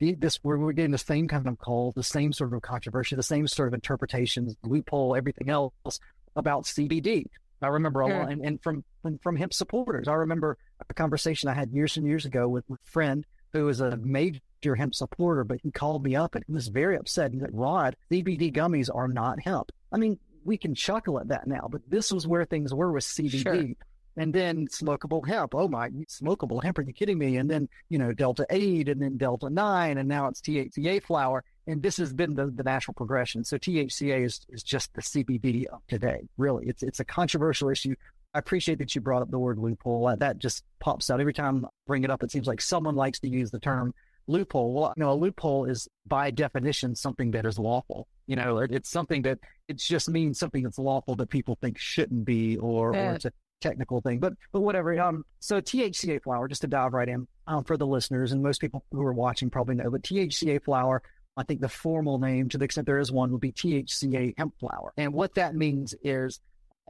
the, 0.00 0.14
this 0.14 0.40
we're, 0.42 0.58
we're 0.58 0.72
getting 0.72 0.90
the 0.90 0.98
same 0.98 1.28
kind 1.28 1.46
of 1.46 1.58
call, 1.58 1.92
the 1.92 2.02
same 2.02 2.32
sort 2.32 2.52
of 2.52 2.62
controversy, 2.62 3.14
the 3.14 3.22
same 3.22 3.46
sort 3.46 3.68
of 3.68 3.74
interpretations, 3.74 4.56
loophole, 4.64 5.14
everything 5.14 5.50
else 5.50 6.00
about 6.34 6.64
CBD. 6.64 7.26
I 7.62 7.68
remember 7.68 8.00
a 8.00 8.06
hmm. 8.06 8.18
lot, 8.18 8.32
and, 8.32 8.44
and 8.44 8.62
from, 8.62 8.82
from, 9.02 9.18
from 9.18 9.36
hemp 9.36 9.52
supporters. 9.52 10.08
I 10.08 10.14
remember 10.14 10.56
a 10.88 10.94
conversation 10.94 11.48
I 11.48 11.54
had 11.54 11.70
years 11.70 11.96
and 11.96 12.06
years 12.06 12.24
ago 12.24 12.48
with, 12.48 12.64
a 12.70 12.76
friend 12.84 13.24
who 13.52 13.66
was 13.66 13.80
a 13.80 13.96
major 13.98 14.40
hemp 14.76 14.94
supporter, 14.94 15.44
but 15.44 15.60
he 15.62 15.70
called 15.70 16.02
me 16.04 16.16
up 16.16 16.34
and 16.34 16.44
he 16.46 16.52
was 16.52 16.68
very 16.68 16.96
upset. 16.96 17.32
He 17.32 17.40
said, 17.40 17.50
"Rod, 17.52 17.96
CBD 18.10 18.52
gummies 18.54 18.88
are 18.94 19.08
not 19.08 19.40
hemp." 19.40 19.72
I 19.92 19.98
mean, 19.98 20.18
we 20.44 20.56
can 20.56 20.74
chuckle 20.74 21.18
at 21.18 21.28
that 21.28 21.46
now, 21.46 21.68
but 21.70 21.82
this 21.88 22.12
was 22.12 22.26
where 22.26 22.44
things 22.44 22.72
were 22.72 22.92
with 22.92 23.04
CBD. 23.04 23.42
Sure. 23.42 23.66
And 24.16 24.32
then 24.34 24.66
smokable 24.66 25.26
hemp. 25.26 25.54
Oh 25.54 25.68
my, 25.68 25.88
smokable 26.08 26.62
hemp? 26.62 26.78
Are 26.78 26.82
you 26.82 26.92
kidding 26.92 27.18
me? 27.18 27.36
And 27.36 27.50
then, 27.50 27.68
you 27.88 27.98
know, 27.98 28.12
Delta 28.12 28.46
8 28.50 28.88
and 28.88 29.00
then 29.00 29.16
Delta 29.16 29.48
9, 29.48 29.98
and 29.98 30.08
now 30.08 30.26
it's 30.28 30.40
THCA 30.40 31.02
flower. 31.02 31.44
And 31.66 31.82
this 31.82 31.96
has 31.98 32.12
been 32.12 32.34
the, 32.34 32.46
the 32.46 32.64
natural 32.64 32.94
progression. 32.94 33.44
So 33.44 33.56
THCA 33.56 34.24
is, 34.24 34.40
is 34.48 34.62
just 34.62 34.92
the 34.94 35.02
CBD 35.02 35.66
of 35.66 35.80
today, 35.88 36.28
really. 36.36 36.66
It's, 36.66 36.82
it's 36.82 37.00
a 37.00 37.04
controversial 37.04 37.70
issue 37.70 37.94
I 38.34 38.38
appreciate 38.38 38.78
that 38.78 38.94
you 38.94 39.00
brought 39.00 39.22
up 39.22 39.30
the 39.30 39.38
word 39.38 39.58
loophole. 39.58 40.14
That 40.16 40.38
just 40.38 40.64
pops 40.78 41.10
out 41.10 41.20
every 41.20 41.32
time 41.32 41.64
I 41.64 41.68
bring 41.86 42.04
it 42.04 42.10
up. 42.10 42.22
It 42.22 42.30
seems 42.30 42.46
like 42.46 42.60
someone 42.60 42.94
likes 42.94 43.18
to 43.20 43.28
use 43.28 43.50
the 43.50 43.58
term 43.58 43.92
loophole. 44.26 44.72
Well, 44.72 44.94
you 44.96 45.02
know, 45.02 45.12
a 45.12 45.14
loophole 45.14 45.64
is 45.64 45.88
by 46.06 46.30
definition 46.30 46.94
something 46.94 47.32
that 47.32 47.44
is 47.44 47.58
lawful. 47.58 48.06
You 48.26 48.36
know, 48.36 48.58
it's 48.58 48.88
something 48.88 49.22
that 49.22 49.38
it 49.66 49.78
just 49.78 50.08
means 50.08 50.38
something 50.38 50.62
that's 50.62 50.78
lawful 50.78 51.16
that 51.16 51.30
people 51.30 51.58
think 51.60 51.78
shouldn't 51.78 52.24
be, 52.24 52.56
or, 52.58 52.94
yeah. 52.94 53.12
or 53.12 53.14
a 53.16 53.32
technical 53.60 54.00
thing. 54.00 54.18
But 54.18 54.34
but 54.52 54.60
whatever. 54.60 54.98
Um, 55.00 55.24
so 55.38 55.60
THCA 55.60 56.22
flower, 56.22 56.48
just 56.48 56.62
to 56.62 56.66
dive 56.66 56.92
right 56.92 57.08
in 57.08 57.26
um, 57.46 57.64
for 57.64 57.76
the 57.76 57.86
listeners, 57.86 58.32
and 58.32 58.42
most 58.42 58.60
people 58.60 58.84
who 58.90 59.02
are 59.02 59.12
watching 59.12 59.50
probably 59.50 59.76
know, 59.76 59.90
but 59.90 60.02
THCA 60.02 60.62
flower. 60.62 61.02
I 61.36 61.44
think 61.44 61.60
the 61.60 61.68
formal 61.68 62.18
name, 62.18 62.48
to 62.50 62.58
the 62.58 62.64
extent 62.64 62.86
there 62.86 62.98
is 62.98 63.12
one, 63.12 63.30
would 63.32 63.40
be 63.40 63.52
THCA 63.52 64.34
hemp 64.36 64.54
flower. 64.58 64.92
And 64.96 65.14
what 65.14 65.34
that 65.36 65.54
means 65.54 65.94
is 66.02 66.40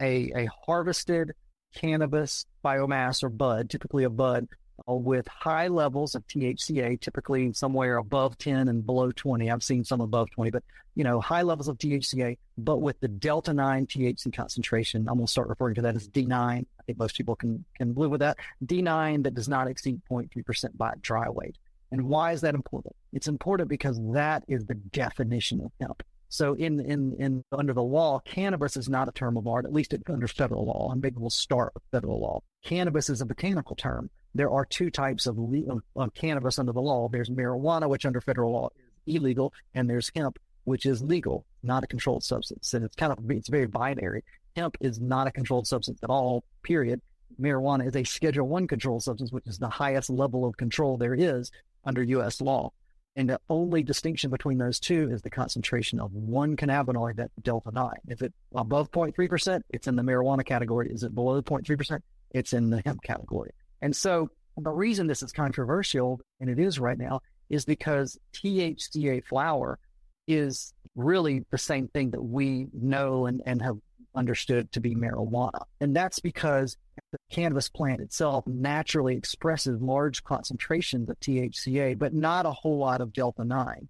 a, 0.00 0.32
a 0.34 0.48
harvested 0.66 1.32
cannabis 1.76 2.46
biomass 2.64 3.22
or 3.22 3.28
bud, 3.28 3.70
typically 3.70 4.04
a 4.04 4.10
bud, 4.10 4.48
Uh, 4.88 4.94
with 4.94 5.26
high 5.28 5.68
levels 5.68 6.14
of 6.14 6.26
THCA, 6.26 7.00
typically 7.00 7.52
somewhere 7.52 7.96
above 7.96 8.38
10 8.38 8.68
and 8.68 8.84
below 8.84 9.10
20. 9.12 9.50
I've 9.50 9.62
seen 9.62 9.84
some 9.84 10.00
above 10.00 10.30
20, 10.30 10.50
but 10.50 10.62
you 10.94 11.04
know, 11.04 11.20
high 11.20 11.42
levels 11.42 11.68
of 11.68 11.78
THCA, 11.78 12.36
but 12.58 12.78
with 12.78 12.98
the 13.00 13.08
delta 13.08 13.52
9 13.52 13.86
THC 13.86 14.34
concentration. 14.34 15.08
I'm 15.08 15.16
going 15.16 15.26
to 15.26 15.30
start 15.30 15.48
referring 15.48 15.76
to 15.76 15.82
that 15.82 15.96
as 15.96 16.08
D9. 16.08 16.32
I 16.32 16.82
think 16.84 16.98
most 16.98 17.16
people 17.16 17.36
can 17.36 17.64
can 17.76 17.94
live 17.94 18.10
with 18.10 18.20
that. 18.20 18.36
D9 18.64 19.24
that 19.24 19.34
does 19.34 19.48
not 19.48 19.68
exceed 19.68 20.00
0.3% 20.10 20.76
by 20.76 20.94
dry 21.00 21.28
weight. 21.28 21.56
And 21.92 22.02
why 22.02 22.32
is 22.32 22.40
that 22.42 22.54
important? 22.54 22.94
It's 23.12 23.28
important 23.28 23.68
because 23.68 24.00
that 24.12 24.44
is 24.46 24.66
the 24.66 24.74
definition 24.74 25.60
of 25.60 25.72
hemp. 25.80 26.02
So 26.28 26.54
in, 26.54 26.78
in, 26.78 27.16
in 27.18 27.44
under 27.50 27.72
the 27.72 27.82
law, 27.82 28.20
cannabis 28.20 28.76
is 28.76 28.88
not 28.88 29.08
a 29.08 29.12
term 29.12 29.36
of 29.36 29.48
art, 29.48 29.64
at 29.64 29.72
least 29.72 29.94
under 30.08 30.28
federal 30.28 30.64
law. 30.64 30.90
And 30.92 31.02
maybe 31.02 31.16
we'll 31.18 31.28
start 31.28 31.72
with 31.74 31.82
federal 31.90 32.20
law. 32.20 32.40
Cannabis 32.64 33.10
is 33.10 33.20
a 33.20 33.26
botanical 33.26 33.74
term. 33.74 34.10
There 34.34 34.50
are 34.50 34.64
two 34.64 34.90
types 34.90 35.26
of, 35.26 35.38
of, 35.38 35.82
of 35.96 36.14
cannabis 36.14 36.58
under 36.58 36.72
the 36.72 36.80
law. 36.80 37.08
There's 37.08 37.30
marijuana, 37.30 37.88
which 37.88 38.06
under 38.06 38.20
federal 38.20 38.52
law 38.52 38.68
is 39.06 39.16
illegal, 39.16 39.52
and 39.74 39.88
there's 39.88 40.10
hemp, 40.14 40.38
which 40.64 40.86
is 40.86 41.02
legal, 41.02 41.46
not 41.62 41.84
a 41.84 41.86
controlled 41.86 42.22
substance. 42.22 42.74
And 42.74 42.84
it's 42.84 42.94
kind 42.94 43.12
of 43.12 43.18
it's 43.30 43.48
very 43.48 43.66
binary. 43.66 44.24
Hemp 44.56 44.76
is 44.80 45.00
not 45.00 45.26
a 45.26 45.32
controlled 45.32 45.66
substance 45.66 46.00
at 46.02 46.10
all. 46.10 46.44
Period. 46.62 47.00
Marijuana 47.40 47.86
is 47.86 47.96
a 47.96 48.04
Schedule 48.04 48.48
One 48.48 48.66
controlled 48.66 49.02
substance, 49.02 49.32
which 49.32 49.46
is 49.46 49.58
the 49.58 49.68
highest 49.68 50.10
level 50.10 50.44
of 50.44 50.56
control 50.56 50.96
there 50.96 51.14
is 51.14 51.50
under 51.84 52.02
U.S. 52.02 52.40
law. 52.40 52.72
And 53.16 53.28
the 53.28 53.40
only 53.48 53.82
distinction 53.82 54.30
between 54.30 54.58
those 54.58 54.78
two 54.78 55.10
is 55.10 55.22
the 55.22 55.30
concentration 55.30 55.98
of 55.98 56.12
one 56.12 56.56
cannabinoid, 56.56 57.16
that 57.16 57.30
delta 57.42 57.70
9. 57.72 57.90
If 58.08 58.22
it's 58.22 58.34
above 58.54 58.90
0.3%, 58.92 59.62
it's 59.70 59.88
in 59.88 59.96
the 59.96 60.02
marijuana 60.02 60.44
category. 60.44 60.92
Is 60.92 61.02
it 61.02 61.14
below 61.14 61.42
0.3%? 61.42 62.00
It's 62.30 62.52
in 62.52 62.70
the 62.70 62.82
hemp 62.84 63.02
category. 63.02 63.50
And 63.82 63.94
so 63.94 64.30
the 64.56 64.70
reason 64.70 65.06
this 65.06 65.22
is 65.22 65.32
controversial, 65.32 66.20
and 66.40 66.50
it 66.50 66.58
is 66.58 66.78
right 66.78 66.98
now, 66.98 67.20
is 67.48 67.64
because 67.64 68.18
THCA 68.34 69.24
flower 69.24 69.78
is 70.26 70.72
really 70.94 71.44
the 71.50 71.58
same 71.58 71.88
thing 71.88 72.10
that 72.10 72.22
we 72.22 72.68
know 72.72 73.26
and, 73.26 73.42
and 73.46 73.62
have 73.62 73.76
understood 74.14 74.70
to 74.72 74.80
be 74.80 74.94
marijuana. 74.94 75.62
And 75.80 75.94
that's 75.94 76.20
because 76.20 76.76
the 77.12 77.18
cannabis 77.30 77.68
plant 77.68 78.00
itself 78.00 78.46
naturally 78.46 79.16
expresses 79.16 79.80
large 79.80 80.22
concentrations 80.24 81.08
of 81.08 81.18
THCA, 81.20 81.98
but 81.98 82.12
not 82.12 82.46
a 82.46 82.50
whole 82.50 82.78
lot 82.78 83.00
of 83.00 83.12
delta 83.12 83.44
9. 83.44 83.88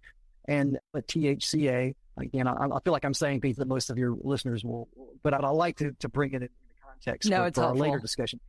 And 0.48 0.78
but 0.92 1.06
THCA, 1.06 1.94
again, 2.16 2.46
I, 2.46 2.52
I, 2.52 2.80
feel 2.80 2.92
like 2.92 3.04
I'm 3.04 3.14
saying 3.14 3.40
things 3.40 3.56
that 3.56 3.68
most 3.68 3.90
of 3.90 3.98
your 3.98 4.16
listeners 4.20 4.64
will, 4.64 4.88
but 5.22 5.34
I'd, 5.34 5.44
I'd 5.44 5.50
like 5.50 5.76
to, 5.78 5.92
to 6.00 6.08
bring 6.08 6.32
it 6.32 6.42
into 6.42 6.48
context 6.84 7.30
no, 7.30 7.38
for, 7.38 7.46
it's 7.46 7.58
for 7.58 7.64
our 7.64 7.74
later 7.74 7.98
discussion. 7.98 8.40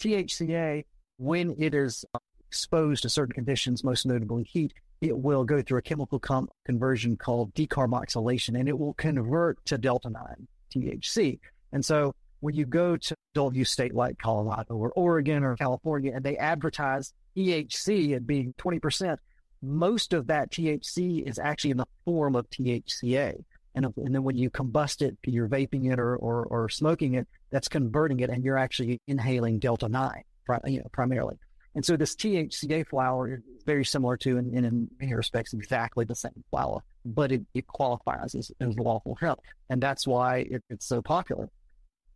THCA, 0.00 0.84
when 1.18 1.54
it 1.58 1.74
is 1.74 2.04
um, 2.14 2.20
exposed 2.48 3.02
to 3.02 3.08
certain 3.08 3.32
conditions, 3.32 3.84
most 3.84 4.06
notably 4.06 4.44
heat, 4.44 4.72
it 5.00 5.16
will 5.16 5.44
go 5.44 5.62
through 5.62 5.78
a 5.78 5.82
chemical 5.82 6.18
com- 6.18 6.48
conversion 6.64 7.16
called 7.16 7.54
decarboxylation, 7.54 8.58
and 8.58 8.68
it 8.68 8.78
will 8.78 8.94
convert 8.94 9.64
to 9.66 9.78
delta 9.78 10.10
9 10.10 10.48
THC. 10.74 11.38
And 11.72 11.84
so 11.84 12.14
when 12.40 12.54
you 12.54 12.66
go 12.66 12.96
to 12.96 13.14
adult 13.34 13.54
use 13.54 13.70
state 13.70 13.94
like 13.94 14.18
Colorado 14.18 14.74
or 14.74 14.90
Oregon 14.92 15.44
or 15.44 15.56
California 15.56 16.12
and 16.14 16.24
they 16.24 16.36
advertise 16.36 17.12
THC 17.36 18.16
at 18.16 18.26
being 18.26 18.54
20%, 18.58 19.16
most 19.62 20.12
of 20.12 20.26
that 20.26 20.50
THC 20.50 21.26
is 21.26 21.38
actually 21.38 21.70
in 21.70 21.76
the 21.76 21.86
form 22.04 22.34
of 22.34 22.48
THCA. 22.50 23.44
And, 23.74 23.86
and 23.96 24.14
then 24.14 24.22
when 24.22 24.36
you 24.36 24.50
combust 24.50 25.02
it, 25.02 25.16
you're 25.24 25.48
vaping 25.48 25.92
it 25.92 25.98
or, 25.98 26.16
or, 26.16 26.44
or 26.44 26.68
smoking 26.68 27.14
it, 27.14 27.28
that's 27.50 27.68
converting 27.68 28.20
it 28.20 28.30
and 28.30 28.44
you're 28.44 28.58
actually 28.58 29.00
inhaling 29.06 29.58
Delta 29.58 29.88
9 29.88 30.22
you 30.66 30.78
know, 30.78 30.86
primarily. 30.92 31.36
And 31.76 31.84
so 31.84 31.96
this 31.96 32.16
THCA 32.16 32.88
flower 32.88 33.34
is 33.34 33.40
very 33.64 33.84
similar 33.84 34.16
to, 34.18 34.38
and, 34.38 34.52
in 34.52 34.88
many 34.98 35.14
respects, 35.14 35.52
exactly 35.52 36.04
the 36.04 36.16
same 36.16 36.42
flower, 36.50 36.80
but 37.04 37.30
it, 37.30 37.42
it 37.54 37.68
qualifies 37.68 38.34
as, 38.34 38.50
as 38.60 38.76
lawful 38.76 39.16
hemp. 39.20 39.38
And 39.68 39.80
that's 39.80 40.04
why 40.04 40.38
it, 40.50 40.64
it's 40.68 40.86
so 40.86 41.00
popular 41.00 41.48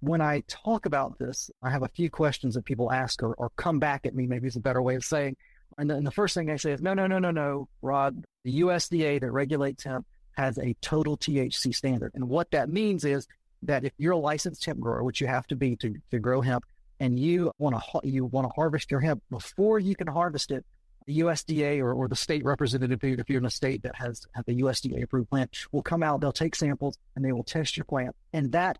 when 0.05 0.21
I 0.21 0.43
talk 0.49 0.87
about 0.87 1.19
this, 1.19 1.51
I 1.63 1.71
have 1.71 1.83
a 1.83 1.89
few 1.89 2.11
questions 2.11 2.55
that 2.55 2.65
people 2.65 2.93
ask 2.93 3.23
or, 3.23 3.35
or 3.35 3.51
come 3.57 3.79
back 3.79 4.07
at 4.07 4.15
me, 4.15 4.27
maybe 4.27 4.47
is 4.47 4.57
a 4.57 4.61
better 4.61 4.83
way 4.83 4.97
of 4.97 5.05
saying. 5.05 5.37
And 5.79 5.91
the, 5.91 5.95
and 5.95 6.07
the 6.07 6.11
first 6.11 6.35
thing 6.35 6.51
I 6.51 6.57
say 6.57 6.73
is, 6.73 6.83
no, 6.83 6.95
no, 6.95 7.07
no, 7.07 7.19
no, 7.19 7.31
no, 7.31 7.69
Rod, 7.83 8.25
the 8.45 8.61
USDA 8.61 9.21
that 9.21 9.31
regulates 9.31 9.85
hemp 9.85 10.07
has 10.37 10.59
a 10.59 10.75
total 10.81 11.17
THC 11.17 11.75
standard. 11.75 12.13
And 12.15 12.29
what 12.29 12.51
that 12.53 12.69
means 12.69 13.05
is 13.05 13.27
that 13.63 13.85
if 13.85 13.93
you're 13.99 14.13
a 14.13 14.19
licensed 14.19 14.65
hemp 14.65 14.81
grower, 14.81 15.03
which 15.03 15.21
you 15.21 15.27
have 15.27 15.47
to 15.49 15.57
be 15.57 15.77
to, 15.77 15.95
to 16.11 16.19
grow 16.19 16.41
hemp, 16.41 16.65
and 17.01 17.19
you 17.19 17.53
want 17.59 17.77
to 17.77 18.09
you 18.09 18.25
want 18.27 18.47
to 18.47 18.53
harvest 18.55 18.91
your 18.91 19.01
hemp 19.01 19.23
before 19.31 19.79
you 19.79 19.97
can 19.97 20.07
harvest 20.07 20.51
it, 20.51 20.65
the 21.07 21.21
USDA 21.21 21.81
or, 21.81 21.93
or 21.93 22.09
the 22.09 22.17
state 22.17 22.45
representative, 22.45 23.01
if 23.03 23.29
you're 23.29 23.39
in 23.39 23.45
a 23.45 23.51
state 23.51 23.83
that 23.83 23.95
has, 23.97 24.27
the 24.47 24.61
USDA 24.61 25.03
approved 25.03 25.29
plant, 25.29 25.51
will 25.73 25.83
come 25.83 26.03
out, 26.03 26.21
they'll 26.21 26.33
take 26.33 26.55
samples, 26.55 26.97
and 27.15 27.25
they 27.25 27.33
will 27.33 27.45
test 27.45 27.77
your 27.77 27.85
plant. 27.85 28.15
And 28.33 28.53
that 28.53 28.79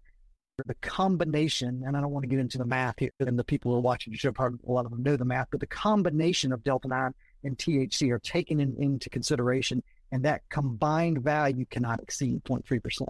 the 0.67 0.75
combination, 0.75 1.83
and 1.85 1.97
I 1.97 2.01
don't 2.01 2.13
want 2.13 2.23
to 2.23 2.29
get 2.29 2.39
into 2.39 2.59
the 2.59 2.65
math 2.65 2.95
here, 2.99 3.11
and 3.19 3.39
the 3.39 3.45
people 3.45 3.73
who 3.73 3.79
are 3.79 3.83
watching 3.83 4.13
the 4.13 4.19
show, 4.19 4.33
probably 4.33 4.61
a 4.67 4.71
lot 4.71 4.85
of 4.85 4.93
them 4.93 5.03
know 5.03 5.17
the 5.17 5.25
math, 5.25 5.49
but 5.51 5.61
the 5.61 5.67
combination 5.67 6.53
of 6.53 6.63
delta 6.63 6.89
9 6.89 7.13
and 7.43 7.59
THC 7.59 8.11
are 8.11 8.21
taken 8.21 8.61
in, 8.61 8.77
into 8.79 9.11
consideration, 9.11 9.83
and 10.15 10.23
that 10.23 10.49
combined 10.49 11.25
value 11.25 11.67
cannot 11.69 12.01
exceed 12.01 12.45
0.3%. 12.45 13.03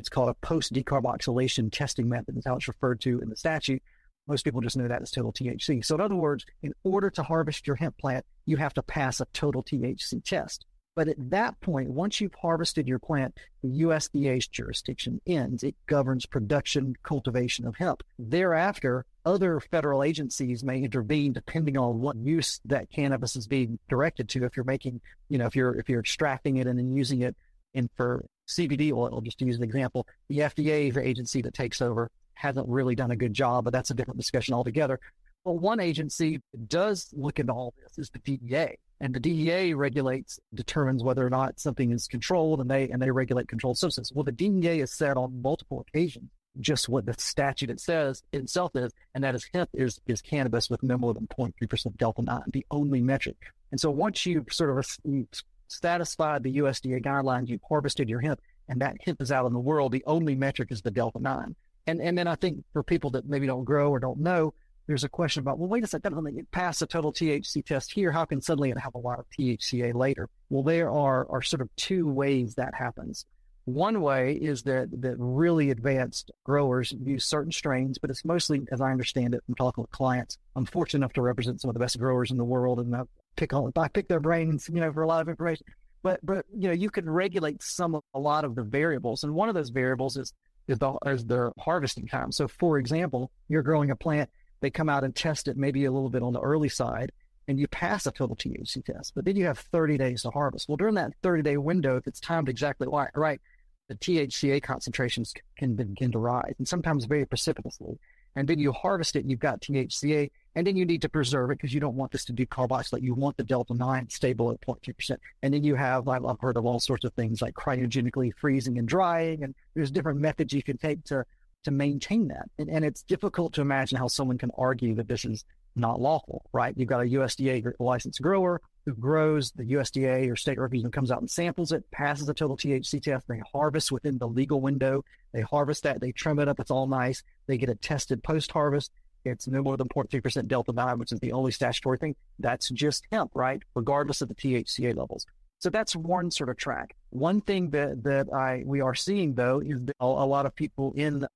It's 0.00 0.08
called 0.08 0.30
a 0.30 0.34
post 0.34 0.72
decarboxylation 0.72 1.70
testing 1.70 2.08
method, 2.08 2.36
is 2.36 2.44
how 2.44 2.56
it's 2.56 2.66
referred 2.66 3.00
to 3.02 3.20
in 3.20 3.28
the 3.28 3.36
statute. 3.36 3.80
Most 4.26 4.42
people 4.42 4.60
just 4.60 4.76
know 4.76 4.88
that 4.88 5.00
as 5.00 5.12
total 5.12 5.32
THC. 5.32 5.84
So, 5.84 5.94
in 5.94 6.00
other 6.00 6.16
words, 6.16 6.44
in 6.64 6.72
order 6.82 7.08
to 7.08 7.22
harvest 7.22 7.68
your 7.68 7.76
hemp 7.76 7.96
plant, 7.98 8.26
you 8.46 8.56
have 8.56 8.74
to 8.74 8.82
pass 8.82 9.20
a 9.20 9.26
total 9.32 9.62
THC 9.62 10.24
test. 10.24 10.66
But 11.00 11.08
at 11.08 11.30
that 11.30 11.58
point, 11.62 11.88
once 11.88 12.20
you've 12.20 12.34
harvested 12.34 12.86
your 12.86 12.98
plant, 12.98 13.34
the 13.62 13.70
USDA's 13.70 14.46
jurisdiction 14.46 15.18
ends. 15.26 15.62
It 15.62 15.74
governs 15.86 16.26
production, 16.26 16.94
cultivation 17.02 17.66
of 17.66 17.76
hemp. 17.76 18.02
Thereafter, 18.18 19.06
other 19.24 19.60
federal 19.60 20.02
agencies 20.02 20.62
may 20.62 20.82
intervene 20.82 21.32
depending 21.32 21.78
on 21.78 22.00
what 22.00 22.16
use 22.18 22.60
that 22.66 22.90
cannabis 22.90 23.34
is 23.34 23.46
being 23.46 23.78
directed 23.88 24.28
to. 24.28 24.44
If 24.44 24.58
you're 24.58 24.64
making, 24.64 25.00
you 25.30 25.38
know, 25.38 25.46
if 25.46 25.56
you're 25.56 25.74
if 25.78 25.88
you're 25.88 26.00
extracting 26.00 26.58
it 26.58 26.66
and 26.66 26.78
then 26.78 26.94
using 26.94 27.22
it 27.22 27.34
in 27.72 27.88
for 27.96 28.26
CBD 28.46 28.92
oil, 28.92 29.22
just 29.22 29.38
to 29.38 29.46
use 29.46 29.56
an 29.56 29.64
example, 29.64 30.06
the 30.28 30.40
FDA, 30.40 30.92
the 30.92 31.00
agency 31.00 31.40
that 31.40 31.54
takes 31.54 31.80
over, 31.80 32.10
hasn't 32.34 32.68
really 32.68 32.94
done 32.94 33.10
a 33.10 33.16
good 33.16 33.32
job, 33.32 33.64
but 33.64 33.72
that's 33.72 33.90
a 33.90 33.94
different 33.94 34.20
discussion 34.20 34.52
altogether. 34.52 35.00
Well, 35.44 35.58
one 35.58 35.80
agency 35.80 36.42
does 36.68 37.08
look 37.14 37.38
into 37.38 37.54
all 37.54 37.72
this 37.86 37.96
is 37.96 38.10
the 38.10 38.18
DEA 38.18 38.76
and 39.00 39.14
the 39.14 39.20
DEA 39.20 39.74
regulates, 39.74 40.38
determines 40.54 41.02
whether 41.02 41.26
or 41.26 41.30
not 41.30 41.58
something 41.58 41.90
is 41.90 42.06
controlled, 42.06 42.60
and 42.60 42.70
they 42.70 42.88
and 42.90 43.00
they 43.00 43.10
regulate 43.10 43.48
controlled 43.48 43.78
substances. 43.78 44.14
Well, 44.14 44.24
the 44.24 44.32
DEA 44.32 44.80
has 44.80 44.92
said 44.92 45.16
on 45.16 45.40
multiple 45.42 45.80
occasions 45.80 46.30
just 46.58 46.88
what 46.88 47.06
the 47.06 47.14
statute 47.14 47.70
it 47.70 47.80
says 47.80 48.22
itself 48.32 48.72
is, 48.74 48.92
and 49.14 49.22
that 49.24 49.34
is 49.34 49.48
hemp 49.54 49.70
is 49.72 50.00
is 50.06 50.20
cannabis 50.20 50.68
with 50.68 50.82
no 50.82 50.98
more 50.98 51.14
than 51.14 51.26
0.3 51.26 51.68
percent 51.68 51.96
delta 51.96 52.22
nine, 52.22 52.44
the 52.52 52.66
only 52.70 53.00
metric. 53.00 53.36
And 53.70 53.80
so 53.80 53.90
once 53.90 54.26
you've 54.26 54.52
sort 54.52 54.76
of 54.76 55.26
satisfied 55.68 56.42
the 56.42 56.58
USDA 56.58 57.02
guidelines, 57.04 57.48
you've 57.48 57.60
harvested 57.68 58.08
your 58.08 58.20
hemp, 58.20 58.40
and 58.68 58.80
that 58.80 58.96
hemp 59.04 59.22
is 59.22 59.32
out 59.32 59.46
in 59.46 59.52
the 59.52 59.60
world. 59.60 59.92
The 59.92 60.04
only 60.06 60.34
metric 60.34 60.72
is 60.72 60.82
the 60.82 60.90
delta 60.90 61.20
nine. 61.20 61.54
And 61.86 62.00
and 62.00 62.18
then 62.18 62.26
I 62.26 62.34
think 62.34 62.64
for 62.72 62.82
people 62.82 63.10
that 63.10 63.26
maybe 63.26 63.46
don't 63.46 63.64
grow 63.64 63.90
or 63.90 63.98
don't 63.98 64.20
know, 64.20 64.52
there's 64.90 65.04
a 65.04 65.08
question 65.08 65.40
about, 65.40 65.58
well, 65.58 65.68
wait 65.68 65.84
a 65.84 65.86
second, 65.86 66.16
when 66.16 66.36
it 66.36 66.50
passed 66.50 66.82
a 66.82 66.86
total 66.86 67.12
THC 67.12 67.64
test 67.64 67.92
here, 67.92 68.10
how 68.10 68.24
can 68.24 68.42
suddenly 68.42 68.70
it 68.70 68.78
have 68.78 68.94
a 68.96 68.98
lot 68.98 69.20
of 69.20 69.26
THCA 69.38 69.94
later? 69.94 70.28
Well, 70.48 70.64
there 70.64 70.90
are, 70.90 71.30
are 71.30 71.42
sort 71.42 71.60
of 71.60 71.68
two 71.76 72.08
ways 72.08 72.56
that 72.56 72.74
happens. 72.74 73.24
One 73.66 74.00
way 74.00 74.32
is 74.32 74.64
that, 74.64 74.88
that 75.00 75.14
really 75.16 75.70
advanced 75.70 76.32
growers 76.44 76.92
use 77.04 77.24
certain 77.24 77.52
strains, 77.52 77.98
but 77.98 78.10
it's 78.10 78.24
mostly, 78.24 78.62
as 78.72 78.80
I 78.80 78.90
understand 78.90 79.32
it, 79.32 79.44
from 79.46 79.54
talking 79.54 79.82
with 79.82 79.92
clients. 79.92 80.38
I'm 80.56 80.66
fortunate 80.66 80.98
enough 80.98 81.12
to 81.12 81.22
represent 81.22 81.60
some 81.60 81.68
of 81.68 81.74
the 81.74 81.80
best 81.80 81.96
growers 81.96 82.32
in 82.32 82.36
the 82.36 82.44
world, 82.44 82.80
and 82.80 82.96
I 82.96 83.02
pick 83.36 83.52
on, 83.52 83.70
I 83.76 83.86
pick 83.86 84.08
their 84.08 84.18
brains, 84.18 84.68
you 84.72 84.80
know, 84.80 84.92
for 84.92 85.02
a 85.02 85.06
lot 85.06 85.20
of 85.20 85.28
information. 85.28 85.66
But 86.02 86.18
but 86.24 86.46
you 86.52 86.66
know, 86.66 86.74
you 86.74 86.90
can 86.90 87.08
regulate 87.08 87.62
some 87.62 87.94
of 87.94 88.02
a 88.14 88.18
lot 88.18 88.44
of 88.44 88.54
the 88.54 88.62
variables, 88.62 89.22
and 89.22 89.34
one 89.34 89.48
of 89.48 89.54
those 89.54 89.68
variables 89.68 90.16
is 90.16 90.32
is 90.66 90.78
the 90.78 90.94
is 91.06 91.24
their 91.26 91.52
harvesting 91.58 92.06
time. 92.06 92.32
So, 92.32 92.48
for 92.48 92.78
example, 92.78 93.30
you're 93.48 93.62
growing 93.62 93.90
a 93.90 93.96
plant, 93.96 94.30
they 94.60 94.70
come 94.70 94.88
out 94.88 95.04
and 95.04 95.14
test 95.14 95.48
it 95.48 95.56
maybe 95.56 95.84
a 95.84 95.92
little 95.92 96.10
bit 96.10 96.22
on 96.22 96.32
the 96.32 96.40
early 96.40 96.68
side, 96.68 97.12
and 97.48 97.58
you 97.58 97.66
pass 97.68 98.06
a 98.06 98.12
total 98.12 98.36
THC 98.36 98.84
test, 98.84 99.12
but 99.14 99.24
then 99.24 99.36
you 99.36 99.46
have 99.46 99.58
30 99.58 99.98
days 99.98 100.22
to 100.22 100.30
harvest. 100.30 100.68
Well, 100.68 100.76
during 100.76 100.94
that 100.94 101.12
30 101.22 101.42
day 101.42 101.56
window, 101.56 101.96
if 101.96 102.06
it's 102.06 102.20
timed 102.20 102.48
exactly 102.48 102.86
right, 102.88 103.40
the 103.88 103.94
THCA 103.96 104.62
concentrations 104.62 105.34
can 105.58 105.74
begin 105.74 106.12
to 106.12 106.18
rise, 106.18 106.54
and 106.58 106.68
sometimes 106.68 107.06
very 107.06 107.26
precipitously. 107.26 107.98
And 108.36 108.46
then 108.46 108.60
you 108.60 108.70
harvest 108.70 109.16
it, 109.16 109.20
and 109.20 109.30
you've 109.30 109.40
got 109.40 109.60
THCA, 109.60 110.30
and 110.54 110.64
then 110.64 110.76
you 110.76 110.84
need 110.84 111.02
to 111.02 111.08
preserve 111.08 111.50
it 111.50 111.58
because 111.58 111.74
you 111.74 111.80
don't 111.80 111.96
want 111.96 112.12
this 112.12 112.24
to 112.26 112.32
decarboxylate. 112.32 113.02
You 113.02 113.14
want 113.14 113.36
the 113.36 113.42
delta 113.42 113.74
9 113.74 114.08
stable 114.08 114.52
at 114.52 114.60
0.2%. 114.60 115.16
And 115.42 115.52
then 115.52 115.64
you 115.64 115.74
have, 115.74 116.06
I've 116.06 116.38
heard 116.38 116.56
of 116.56 116.64
all 116.64 116.78
sorts 116.78 117.04
of 117.04 117.12
things 117.14 117.42
like 117.42 117.54
cryogenically 117.54 118.30
freezing 118.36 118.78
and 118.78 118.86
drying, 118.86 119.42
and 119.42 119.56
there's 119.74 119.90
different 119.90 120.20
methods 120.20 120.52
you 120.52 120.62
can 120.62 120.78
take 120.78 121.02
to 121.06 121.24
to 121.64 121.70
maintain 121.70 122.28
that. 122.28 122.48
And, 122.58 122.70
and 122.70 122.84
it's 122.84 123.02
difficult 123.02 123.52
to 123.54 123.60
imagine 123.60 123.98
how 123.98 124.08
someone 124.08 124.38
can 124.38 124.50
argue 124.56 124.94
that 124.96 125.08
this 125.08 125.24
is 125.24 125.44
not 125.76 126.00
lawful, 126.00 126.44
right? 126.52 126.74
You've 126.76 126.88
got 126.88 127.02
a 127.02 127.04
USDA 127.04 127.72
licensed 127.78 128.20
grower 128.20 128.60
who 128.86 128.94
grows 128.94 129.52
the 129.52 129.64
USDA 129.64 130.30
or 130.30 130.36
state 130.36 130.58
representative 130.58 130.92
comes 130.92 131.10
out 131.10 131.20
and 131.20 131.30
samples 131.30 131.72
it, 131.72 131.88
passes 131.90 132.28
a 132.28 132.34
total 132.34 132.56
THC 132.56 133.02
test. 133.02 133.28
They 133.28 133.40
harvest 133.52 133.92
within 133.92 134.18
the 134.18 134.26
legal 134.26 134.60
window. 134.60 135.04
They 135.32 135.42
harvest 135.42 135.82
that, 135.84 136.00
they 136.00 136.12
trim 136.12 136.38
it 136.38 136.48
up. 136.48 136.60
It's 136.60 136.70
all 136.70 136.86
nice. 136.86 137.22
They 137.46 137.56
get 137.58 137.68
it 137.68 137.82
tested 137.82 138.22
post 138.22 138.50
harvest. 138.50 138.90
It's 139.24 139.46
no 139.46 139.62
more 139.62 139.76
than 139.76 139.88
0.3% 139.88 140.48
delta 140.48 140.72
9, 140.72 140.98
which 140.98 141.12
is 141.12 141.20
the 141.20 141.32
only 141.32 141.52
statutory 141.52 141.98
thing. 141.98 142.16
That's 142.38 142.70
just 142.70 143.06
hemp, 143.12 143.32
right? 143.34 143.62
Regardless 143.74 144.22
of 144.22 144.28
the 144.28 144.34
THCA 144.34 144.96
levels. 144.96 145.26
So 145.58 145.68
that's 145.68 145.94
one 145.94 146.30
sort 146.30 146.48
of 146.48 146.56
track. 146.56 146.96
One 147.10 147.42
thing 147.42 147.68
that, 147.70 148.02
that 148.04 148.32
I 148.32 148.62
we 148.64 148.80
are 148.80 148.94
seeing 148.94 149.34
though 149.34 149.60
is 149.60 149.82
a, 150.00 150.04
a 150.04 150.06
lot 150.06 150.46
of 150.46 150.54
people 150.54 150.94
in 150.96 151.26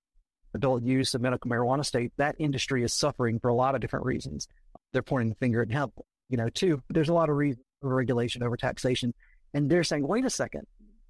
adult 0.55 0.83
use 0.83 1.15
of 1.15 1.21
medical 1.21 1.51
marijuana 1.51 1.85
state, 1.85 2.13
that 2.17 2.37
industry 2.39 2.85
is 2.85 2.93
suffering 2.93 3.39
for 3.41 3.49
a 3.49 3.55
lot 3.55 3.75
of 3.75 3.81
different 3.81 4.07
reasons. 4.07 4.49
They're 4.93 5.03
pointing 5.03 5.31
the 5.31 5.35
finger 5.37 5.63
at 5.63 5.71
hemp, 5.71 5.93
you 6.29 6.37
know, 6.37 6.49
too. 6.49 6.83
There's 6.89 7.09
a 7.09 7.15
lot 7.15 7.29
of 7.29 7.37
over 7.37 7.95
regulation, 7.95 8.43
over 8.43 8.57
taxation. 8.57 9.13
And 9.53 9.71
they're 9.71 9.85
saying, 9.85 10.07
wait 10.07 10.25
a 10.25 10.31
second, 10.31 10.67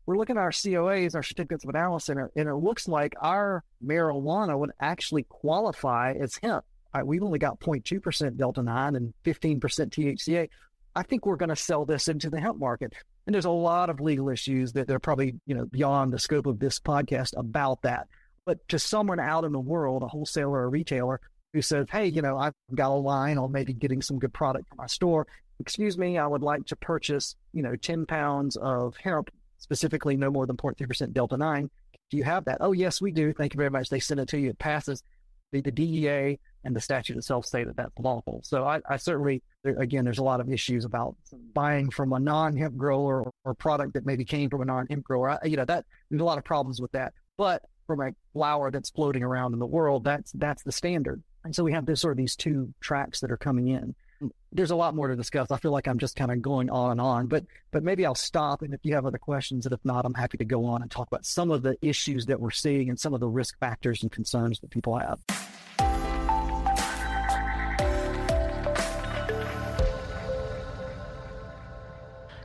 we're 0.07 0.19
looking 0.19 0.37
at 0.37 0.41
our 0.41 0.51
COAs, 0.51 1.15
our 1.15 1.23
certificates 1.23 1.65
of 1.65 1.71
analysis, 1.71 2.11
and, 2.11 2.29
and 2.37 2.49
it 2.49 2.55
looks 2.55 2.89
like 2.89 3.15
our 3.21 3.65
marijuana 3.85 4.59
would 4.59 4.73
actually 4.81 5.25
qualify 5.25 6.13
as 6.13 6.39
hemp. 6.43 6.65
Right, 6.95 7.07
we've 7.07 7.23
only 7.23 7.41
got 7.41 7.59
0.2% 7.59 8.37
Delta 8.37 8.63
9 8.63 8.97
and 8.97 9.15
15% 9.25 9.61
THCA. 9.61 10.49
I 10.95 11.03
think 11.03 11.27
we're 11.27 11.37
going 11.37 11.49
to 11.49 11.57
sell 11.57 11.85
this 11.85 12.07
into 12.07 12.31
the 12.31 12.41
hemp 12.41 12.59
market. 12.59 12.93
And 13.27 13.35
there's 13.35 13.47
a 13.47 13.51
lot 13.51 13.91
of 13.91 14.01
legal 14.01 14.29
issues 14.29 14.75
that 14.75 14.89
are 14.91 15.01
probably, 15.01 15.41
you 15.45 15.57
know, 15.57 15.65
beyond 15.65 16.13
the 16.13 16.21
scope 16.21 16.47
of 16.47 16.61
this 16.61 16.79
podcast 16.79 17.31
about 17.37 17.83
that. 17.83 18.07
But 18.47 18.67
to 18.69 18.79
someone 18.79 19.21
out 19.21 19.45
in 19.45 19.53
the 19.53 19.61
world, 19.61 20.03
a 20.03 20.09
wholesaler 20.09 20.51
or 20.51 20.65
a 20.65 20.69
retailer 20.69 21.21
who 21.55 21.63
says, 21.63 21.87
hey, 21.91 22.07
you 22.07 22.21
know, 22.21 22.37
I've 22.37 22.53
got 22.75 22.91
a 22.91 22.95
line 22.95 23.39
on 23.39 23.53
maybe 23.53 23.73
getting 23.73 24.03
some 24.03 24.19
good 24.19 24.35
product 24.35 24.69
for 24.69 24.75
my 24.75 24.87
store. 24.87 25.27
Excuse 25.61 25.97
me, 25.97 26.19
I 26.19 26.27
would 26.27 26.43
like 26.43 26.67
to 26.67 26.77
purchase, 26.77 27.37
you 27.53 27.63
know, 27.63 27.77
10 27.77 28.07
pounds 28.07 28.57
of 28.57 28.97
hemp, 28.97 29.31
specifically 29.59 30.17
no 30.17 30.31
more 30.31 30.47
than 30.47 30.57
0.3% 30.57 31.13
Delta 31.13 31.37
9. 31.37 31.71
Do 32.11 32.17
you 32.17 32.25
have 32.25 32.45
that? 32.47 32.59
Oh, 32.61 32.73
yes, 32.73 33.01
we 33.01 33.13
do. 33.13 33.33
Thank 33.33 33.55
you 33.55 33.59
very 33.59 33.71
much. 33.71 33.89
They 33.89 34.01
send 34.01 34.21
it 34.21 34.29
to 34.29 34.39
you. 34.39 34.51
It 34.51 34.59
passes. 34.59 35.03
The, 35.53 35.61
the 35.61 35.71
DEA 35.71 36.39
and 36.65 36.75
the 36.75 36.81
statute 36.81 37.17
itself 37.17 37.47
say 37.47 37.63
that 37.63 37.77
that's 37.77 37.97
lawful. 37.99 38.41
So 38.43 38.65
I, 38.65 38.81
I 38.89 38.97
certainly, 38.97 39.43
there, 39.63 39.79
again, 39.79 40.05
there's 40.05 40.19
a 40.19 40.25
lot 40.25 40.41
of 40.41 40.51
issues 40.51 40.85
about 40.85 41.15
buying 41.55 41.91
from 41.91 42.13
a 42.13 42.19
non-hemp 42.19 42.77
grower 42.77 43.23
or, 43.23 43.33
or 43.45 43.55
product 43.55 43.95
that 43.95 44.05
maybe 44.05 44.25
came 44.25 44.51
from 44.51 44.63
a 44.63 44.65
non-hemp 44.65 45.05
grower. 45.05 45.31
I, 45.31 45.47
you 45.47 45.57
know, 45.57 45.65
that 45.65 45.85
there's 46.11 46.21
a 46.21 46.25
lot 46.25 46.39
of 46.39 46.45
problems 46.45 46.81
with 46.81 46.91
that. 46.93 47.15
But 47.39 47.63
from 47.87 48.01
a 48.01 48.12
flower 48.33 48.70
that's 48.70 48.90
floating 48.90 49.23
around 49.23 49.53
in 49.53 49.59
the 49.59 49.66
world, 49.66 50.05
that's 50.05 50.33
that's 50.33 50.62
the 50.62 50.73
standard. 50.73 51.23
And 51.44 51.55
so 51.55 51.62
we 51.62 51.73
have 51.73 51.87
this 51.87 52.01
sort 52.01 52.12
of 52.12 52.18
these 52.18 52.37
two 52.37 52.73
tracks 52.81 53.20
that 53.20 53.31
are 53.31 53.37
coming 53.37 53.68
in. 53.68 53.94
There's 54.53 54.70
a 54.70 54.77
lot 54.77 54.94
more 54.94 55.09
to 55.09 55.16
discuss. 55.16 55.51
I 55.51 55.59
feel 55.59 55.73
like 55.73 55.87
I'm 55.87 55.99
just 55.99 56.16
kind 56.16 56.31
of 56.31 56.40
going 56.40 56.70
on 56.70 56.92
and 56.92 57.01
on, 57.01 57.27
but 57.27 57.44
but 57.70 57.83
maybe 57.83 58.07
I'll 58.07 58.14
stop. 58.14 58.62
And 58.62 58.73
if 58.73 58.81
you 58.83 58.94
have 58.94 59.05
other 59.05 59.18
questions, 59.18 59.66
and 59.66 59.73
if 59.73 59.85
not, 59.85 60.05
I'm 60.05 60.14
happy 60.14 60.38
to 60.38 60.44
go 60.44 60.64
on 60.64 60.83
and 60.83 60.90
talk 60.90 61.09
about 61.09 61.27
some 61.27 61.51
of 61.51 61.62
the 61.62 61.77
issues 61.83 62.27
that 62.27 62.40
we're 62.40 62.51
seeing 62.51 62.88
and 62.88 62.99
some 62.99 63.12
of 63.12 63.20
the 63.20 63.29
risk 63.29 63.59
factors 63.59 64.03
and 64.03 64.11
concerns 64.11 64.61
that 64.61 64.70
people 64.70 64.99
have. 64.99 65.94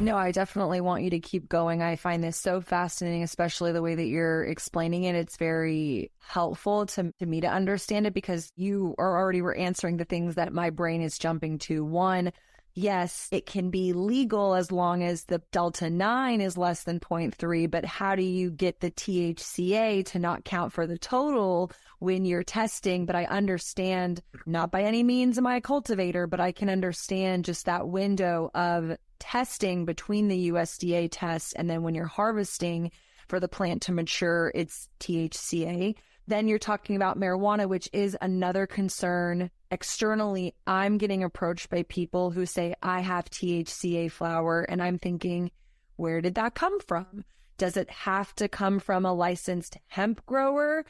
No, 0.00 0.16
I 0.16 0.32
definitely 0.32 0.80
want 0.80 1.04
you 1.04 1.10
to 1.10 1.20
keep 1.20 1.48
going. 1.48 1.80
I 1.80 1.94
find 1.94 2.22
this 2.22 2.36
so 2.36 2.60
fascinating, 2.60 3.22
especially 3.22 3.70
the 3.72 3.80
way 3.80 3.94
that 3.94 4.06
you're 4.06 4.44
explaining 4.44 5.04
it. 5.04 5.14
It's 5.14 5.36
very 5.36 6.10
helpful 6.18 6.86
to, 6.86 7.12
to 7.20 7.26
me 7.26 7.40
to 7.42 7.46
understand 7.46 8.06
it 8.06 8.12
because 8.12 8.50
you 8.56 8.96
are 8.98 9.16
already 9.16 9.40
were 9.40 9.54
answering 9.54 9.96
the 9.96 10.04
things 10.04 10.34
that 10.34 10.52
my 10.52 10.70
brain 10.70 11.00
is 11.00 11.16
jumping 11.16 11.58
to. 11.60 11.84
One, 11.84 12.32
yes, 12.74 13.28
it 13.30 13.46
can 13.46 13.70
be 13.70 13.92
legal 13.92 14.54
as 14.54 14.72
long 14.72 15.04
as 15.04 15.24
the 15.24 15.40
delta 15.52 15.88
9 15.88 16.40
is 16.40 16.58
less 16.58 16.82
than 16.82 16.98
0.3, 16.98 17.70
but 17.70 17.84
how 17.84 18.16
do 18.16 18.22
you 18.22 18.50
get 18.50 18.80
the 18.80 18.90
THCA 18.90 20.04
to 20.06 20.18
not 20.18 20.44
count 20.44 20.72
for 20.72 20.88
the 20.88 20.98
total 20.98 21.70
when 22.00 22.24
you're 22.24 22.42
testing? 22.42 23.06
But 23.06 23.14
I 23.14 23.26
understand, 23.26 24.22
not 24.44 24.72
by 24.72 24.82
any 24.82 25.04
means 25.04 25.38
am 25.38 25.46
I 25.46 25.56
a 25.56 25.60
cultivator, 25.60 26.26
but 26.26 26.40
I 26.40 26.50
can 26.50 26.68
understand 26.68 27.44
just 27.44 27.66
that 27.66 27.88
window 27.88 28.50
of 28.54 28.96
testing 29.24 29.86
between 29.86 30.28
the 30.28 30.50
USDA 30.50 31.08
tests 31.10 31.54
and 31.54 31.68
then 31.68 31.82
when 31.82 31.94
you're 31.94 32.04
harvesting 32.04 32.90
for 33.26 33.40
the 33.40 33.48
plant 33.48 33.80
to 33.82 33.92
mature, 33.92 34.52
it's 34.54 34.88
THCA. 35.00 35.94
Then 36.26 36.46
you're 36.46 36.58
talking 36.58 36.94
about 36.94 37.18
marijuana, 37.18 37.66
which 37.66 37.88
is 37.92 38.16
another 38.20 38.66
concern. 38.66 39.50
Externally, 39.70 40.54
I'm 40.66 40.98
getting 40.98 41.24
approached 41.24 41.70
by 41.70 41.84
people 41.84 42.32
who 42.32 42.44
say, 42.44 42.74
I 42.82 43.00
have 43.00 43.30
THCA 43.30 44.10
flower. 44.10 44.62
And 44.62 44.82
I'm 44.82 44.98
thinking, 44.98 45.50
where 45.96 46.20
did 46.20 46.34
that 46.34 46.54
come 46.54 46.78
from? 46.80 47.24
Does 47.56 47.78
it 47.78 47.88
have 47.90 48.34
to 48.36 48.48
come 48.48 48.78
from 48.78 49.06
a 49.06 49.14
licensed 49.14 49.78
hemp 49.86 50.24
grower 50.26 50.84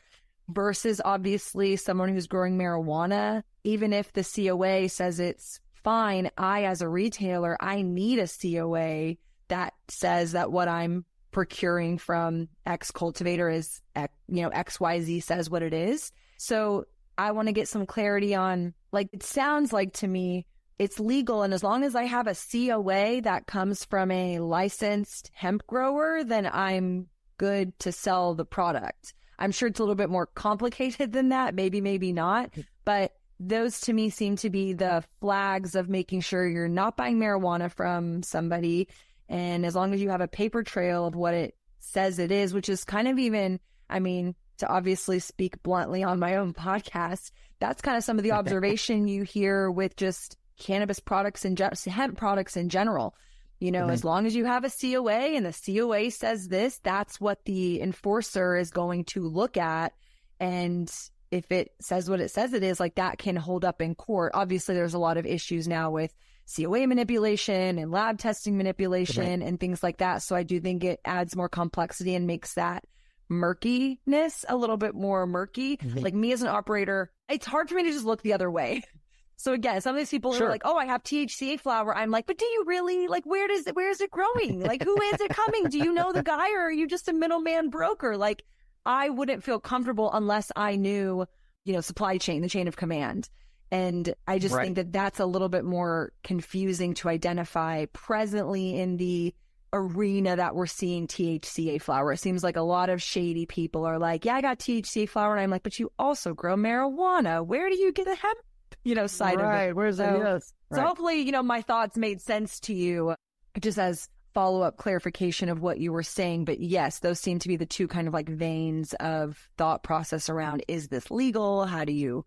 versus 0.48 1.00
obviously 1.04 1.76
someone 1.76 2.08
who's 2.08 2.26
growing 2.26 2.58
marijuana? 2.58 3.44
Even 3.62 3.92
if 3.92 4.12
the 4.12 4.24
COA 4.24 4.88
says 4.88 5.20
it's 5.20 5.60
fine. 5.84 6.30
I, 6.36 6.64
as 6.64 6.82
a 6.82 6.88
retailer, 6.88 7.56
I 7.60 7.82
need 7.82 8.18
a 8.18 8.26
COA 8.26 9.16
that 9.48 9.74
says 9.88 10.32
that 10.32 10.50
what 10.50 10.66
I'm 10.66 11.04
procuring 11.30 11.98
from 11.98 12.48
X 12.64 12.90
cultivator 12.90 13.50
is, 13.50 13.82
you 14.28 14.42
know, 14.42 14.50
XYZ 14.50 15.22
says 15.22 15.50
what 15.50 15.62
it 15.62 15.74
is. 15.74 16.10
So 16.38 16.86
I 17.18 17.32
want 17.32 17.48
to 17.48 17.52
get 17.52 17.68
some 17.68 17.86
clarity 17.86 18.34
on, 18.34 18.74
like, 18.92 19.08
it 19.12 19.22
sounds 19.22 19.72
like 19.72 19.92
to 19.94 20.08
me, 20.08 20.46
it's 20.78 20.98
legal. 20.98 21.42
And 21.42 21.54
as 21.54 21.62
long 21.62 21.84
as 21.84 21.94
I 21.94 22.04
have 22.04 22.26
a 22.26 22.34
COA 22.34 23.20
that 23.22 23.46
comes 23.46 23.84
from 23.84 24.10
a 24.10 24.38
licensed 24.40 25.30
hemp 25.34 25.66
grower, 25.66 26.24
then 26.24 26.46
I'm 26.46 27.06
good 27.36 27.78
to 27.80 27.92
sell 27.92 28.34
the 28.34 28.44
product. 28.44 29.14
I'm 29.38 29.50
sure 29.50 29.68
it's 29.68 29.80
a 29.80 29.82
little 29.82 29.94
bit 29.94 30.10
more 30.10 30.26
complicated 30.26 31.12
than 31.12 31.28
that. 31.30 31.54
Maybe, 31.54 31.80
maybe 31.80 32.12
not. 32.12 32.54
Hmm. 32.54 32.60
But 32.84 33.12
those 33.48 33.80
to 33.82 33.92
me 33.92 34.10
seem 34.10 34.36
to 34.36 34.50
be 34.50 34.72
the 34.72 35.04
flags 35.20 35.74
of 35.74 35.88
making 35.88 36.20
sure 36.20 36.46
you're 36.46 36.68
not 36.68 36.96
buying 36.96 37.18
marijuana 37.18 37.70
from 37.70 38.22
somebody. 38.22 38.88
And 39.28 39.64
as 39.64 39.74
long 39.74 39.92
as 39.92 40.00
you 40.00 40.10
have 40.10 40.20
a 40.20 40.28
paper 40.28 40.62
trail 40.62 41.06
of 41.06 41.14
what 41.14 41.34
it 41.34 41.56
says 41.80 42.18
it 42.18 42.30
is, 42.30 42.54
which 42.54 42.68
is 42.68 42.84
kind 42.84 43.08
of 43.08 43.18
even, 43.18 43.60
I 43.88 44.00
mean, 44.00 44.34
to 44.58 44.68
obviously 44.68 45.18
speak 45.18 45.62
bluntly 45.62 46.02
on 46.02 46.18
my 46.18 46.36
own 46.36 46.52
podcast, 46.54 47.30
that's 47.58 47.82
kind 47.82 47.96
of 47.96 48.04
some 48.04 48.18
of 48.18 48.24
the 48.24 48.32
observation 48.32 49.08
you 49.08 49.22
hear 49.22 49.70
with 49.70 49.96
just 49.96 50.36
cannabis 50.58 51.00
products 51.00 51.44
and 51.44 51.56
ge- 51.56 51.84
hemp 51.84 52.16
products 52.16 52.56
in 52.56 52.68
general. 52.68 53.14
You 53.60 53.70
know, 53.70 53.82
mm-hmm. 53.82 53.90
as 53.90 54.04
long 54.04 54.26
as 54.26 54.34
you 54.34 54.44
have 54.44 54.64
a 54.64 54.70
COA 54.70 55.36
and 55.36 55.46
the 55.46 55.52
COA 55.52 56.10
says 56.10 56.48
this, 56.48 56.78
that's 56.82 57.20
what 57.20 57.44
the 57.44 57.80
enforcer 57.80 58.56
is 58.56 58.70
going 58.70 59.04
to 59.06 59.26
look 59.26 59.56
at. 59.56 59.94
And 60.40 60.92
if 61.34 61.50
it 61.52 61.72
says 61.80 62.08
what 62.08 62.20
it 62.20 62.30
says 62.30 62.52
it 62.52 62.62
is, 62.62 62.78
like 62.80 62.94
that 62.94 63.18
can 63.18 63.36
hold 63.36 63.64
up 63.64 63.82
in 63.82 63.94
court. 63.94 64.32
Obviously, 64.34 64.74
there's 64.74 64.94
a 64.94 64.98
lot 64.98 65.16
of 65.16 65.26
issues 65.26 65.66
now 65.68 65.90
with 65.90 66.14
COA 66.56 66.86
manipulation 66.86 67.78
and 67.78 67.90
lab 67.90 68.18
testing 68.18 68.56
manipulation 68.56 69.42
and 69.42 69.58
things 69.58 69.82
like 69.82 69.98
that. 69.98 70.22
So 70.22 70.36
I 70.36 70.42
do 70.42 70.60
think 70.60 70.84
it 70.84 71.00
adds 71.04 71.34
more 71.34 71.48
complexity 71.48 72.14
and 72.14 72.26
makes 72.26 72.54
that 72.54 72.84
murkiness, 73.28 74.44
a 74.48 74.56
little 74.56 74.76
bit 74.76 74.94
more 74.94 75.26
murky. 75.26 75.76
Mhm. 75.78 76.02
Like 76.02 76.14
me 76.14 76.32
as 76.32 76.42
an 76.42 76.48
operator, 76.48 77.10
it's 77.28 77.46
hard 77.46 77.68
for 77.68 77.74
me 77.74 77.84
to 77.84 77.90
just 77.92 78.04
look 78.04 78.22
the 78.22 78.32
other 78.34 78.50
way. 78.50 78.82
So 79.36 79.52
again, 79.52 79.80
some 79.80 79.96
of 79.96 79.98
these 79.98 80.10
people 80.10 80.32
Sure. 80.32 80.46
are 80.46 80.50
like, 80.50 80.62
"Oh, 80.64 80.76
I 80.76 80.86
have 80.86 81.02
THCA 81.02 81.58
flower." 81.58 81.94
I'm 81.94 82.12
like, 82.12 82.24
"But 82.24 82.38
do 82.38 82.44
you 82.46 82.62
really? 82.66 83.08
Like, 83.08 83.24
where 83.26 83.48
does 83.48 83.66
it? 83.66 83.74
Where 83.74 83.90
is 83.90 84.00
it 84.00 84.10
growing? 84.12 84.60
Like, 84.62 84.82
who 84.84 84.96
is 85.12 85.20
it 85.20 85.28
coming? 85.30 85.64
Do 85.68 85.76
you 85.78 85.92
know 85.92 86.12
the 86.12 86.22
guy, 86.22 86.52
or 86.52 86.60
are 86.60 86.72
you 86.72 86.86
just 86.86 87.08
a 87.08 87.12
middleman 87.12 87.68
broker?" 87.68 88.16
Like, 88.16 88.44
I 88.86 89.08
wouldn't 89.10 89.42
feel 89.44 89.58
comfortable 89.60 90.10
unless 90.12 90.50
I 90.56 90.76
knew, 90.76 91.26
you 91.64 91.72
know, 91.72 91.80
supply 91.80 92.18
chain, 92.18 92.42
the 92.42 92.48
chain 92.48 92.68
of 92.68 92.76
command. 92.76 93.28
And 93.70 94.14
I 94.26 94.38
just 94.38 94.54
Right. 94.54 94.64
think 94.64 94.76
that 94.76 94.92
that's 94.92 95.18
a 95.20 95.26
little 95.26 95.48
bit 95.48 95.64
more 95.64 96.12
confusing 96.22 96.94
to 96.94 97.08
identify 97.08 97.86
presently 97.92 98.78
in 98.78 98.98
the 98.98 99.34
arena 99.72 100.36
that 100.36 100.54
we're 100.54 100.66
seeing 100.66 101.08
THCA 101.08 101.80
flower. 101.80 102.12
It 102.12 102.18
seems 102.18 102.44
like 102.44 102.56
a 102.56 102.60
lot 102.62 102.90
of 102.90 103.02
shady 103.02 103.46
people 103.46 103.84
are 103.84 103.98
like, 103.98 104.24
yeah, 104.24 104.36
I 104.36 104.40
got 104.40 104.58
THCA 104.60 105.08
flower. 105.08 105.32
And 105.34 105.40
I'm 105.42 105.50
like, 105.50 105.64
but 105.64 105.78
you 105.80 105.90
also 105.98 106.32
grow 106.34 106.54
marijuana. 106.54 107.44
Where 107.44 107.68
do 107.68 107.76
you 107.76 107.90
get 107.92 108.04
the 108.04 108.14
hemp, 108.14 108.38
you 108.84 108.94
know, 108.94 109.08
side 109.08 109.34
of 109.34 109.40
it? 109.40 109.44
right. 109.44 109.74
Where's 109.74 109.96
that? 109.96 110.14
So- 110.14 110.22
Yes. 110.22 110.52
So 110.72 110.80
hopefully, 110.82 111.20
you 111.22 111.32
know, 111.32 111.42
my 111.42 111.62
thoughts 111.62 111.96
made 111.96 112.20
sense 112.20 112.58
to 112.60 112.74
you 112.74 113.14
just 113.60 113.78
as 113.78 114.08
follow 114.34 114.62
up 114.62 114.76
clarification 114.76 115.48
of 115.48 115.60
what 115.60 115.78
you 115.78 115.92
were 115.92 116.02
saying. 116.02 116.44
But 116.44 116.60
yes, 116.60 116.98
those 116.98 117.20
seem 117.20 117.38
to 117.38 117.48
be 117.48 117.56
the 117.56 117.66
two 117.66 117.86
kind 117.88 118.08
of 118.08 118.14
like 118.14 118.28
veins 118.28 118.92
of 118.94 119.48
thought 119.56 119.82
process 119.82 120.28
around 120.28 120.64
is 120.68 120.88
this 120.88 121.10
legal? 121.10 121.64
How 121.66 121.84
do 121.84 121.92
you 121.92 122.26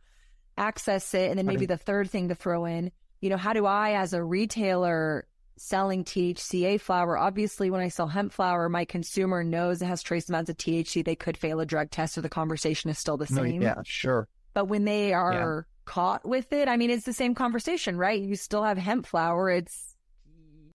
access 0.58 1.14
it? 1.14 1.30
And 1.30 1.38
then 1.38 1.46
maybe 1.46 1.66
the 1.66 1.78
third 1.78 2.10
thing 2.10 2.30
to 2.30 2.36
throw 2.36 2.66
in, 2.66 2.92
you 3.22 3.30
know, 3.30 3.38
how 3.38 3.54
do 3.54 3.66
I 3.66 3.94
as 3.94 4.14
a 4.14 4.24
retailer 4.24 5.28
selling 5.58 6.04
THCA 6.04 6.80
flower, 6.80 7.18
obviously 7.18 7.70
when 7.72 7.82
I 7.82 7.88
sell 7.90 8.08
hemp 8.08 8.32
flower, 8.32 8.70
my 8.70 8.86
consumer 8.86 9.44
knows 9.44 9.82
it 9.82 9.88
has 9.88 10.04
trace 10.04 10.30
amounts 10.30 10.50
of 10.50 10.58
THC. 10.58 11.04
They 11.04 11.16
could 11.16 11.36
fail 11.36 11.60
a 11.60 11.66
drug 11.66 11.90
test 11.92 12.18
or 12.18 12.22
the 12.22 12.30
conversation 12.30 12.90
is 12.90 13.00
still 13.00 13.18
the 13.18 13.28
No, 13.30 13.44
same. 13.44 13.62
yeah, 13.62 13.82
sure. 13.84 14.28
But 14.54 14.66
when 14.66 14.86
they 14.86 15.14
are 15.14 15.68
caught 15.86 16.28
with 16.28 16.54
it, 16.54 16.68
I 16.68 16.78
mean, 16.78 16.90
it's 16.90 17.06
the 17.06 17.14
same 17.14 17.34
conversation, 17.36 17.98
right? 17.98 18.22
You 18.22 18.36
still 18.36 18.64
have 18.64 18.78
hemp 18.78 19.08
flower. 19.08 19.50
It's, 19.50 19.96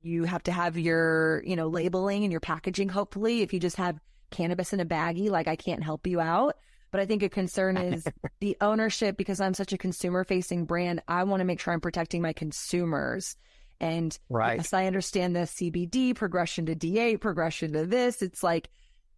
you 0.02 0.24
have 0.24 0.42
to 0.44 0.52
have 0.52 0.78
your, 0.78 1.42
you 1.44 1.56
know, 1.56 1.68
labeling 1.68 2.24
and 2.24 2.32
your 2.32 2.40
packaging, 2.40 2.88
hopefully. 2.88 3.42
If 3.42 3.52
you 3.52 3.60
just 3.60 3.76
have 3.76 4.00
cannabis 4.30 4.72
in 4.72 4.80
a 4.80 4.84
baggie, 4.84 5.30
like 5.30 5.48
I 5.48 5.56
can't 5.56 5.82
help 5.82 6.06
you 6.06 6.20
out. 6.20 6.56
But 6.90 7.00
I 7.00 7.06
think 7.06 7.22
a 7.22 7.28
concern 7.28 7.76
is 7.78 8.06
the 8.40 8.56
ownership 8.60 9.16
because 9.16 9.40
I'm 9.40 9.54
such 9.54 9.72
a 9.72 9.78
consumer 9.78 10.24
facing 10.24 10.64
brand. 10.66 11.02
I 11.08 11.24
want 11.24 11.40
to 11.40 11.44
make 11.44 11.60
sure 11.60 11.72
I'm 11.72 11.80
protecting 11.80 12.22
my 12.22 12.32
consumers. 12.32 13.36
And 13.80 14.16
Right. 14.28 14.58
yes, 14.58 14.72
I 14.72 14.86
understand 14.86 15.34
the 15.34 15.40
CBD 15.40 16.14
progression 16.14 16.66
to 16.66 16.74
D8, 16.76 17.20
progression 17.20 17.72
to 17.72 17.86
this. 17.86 18.22
It's 18.22 18.42
like 18.42 18.68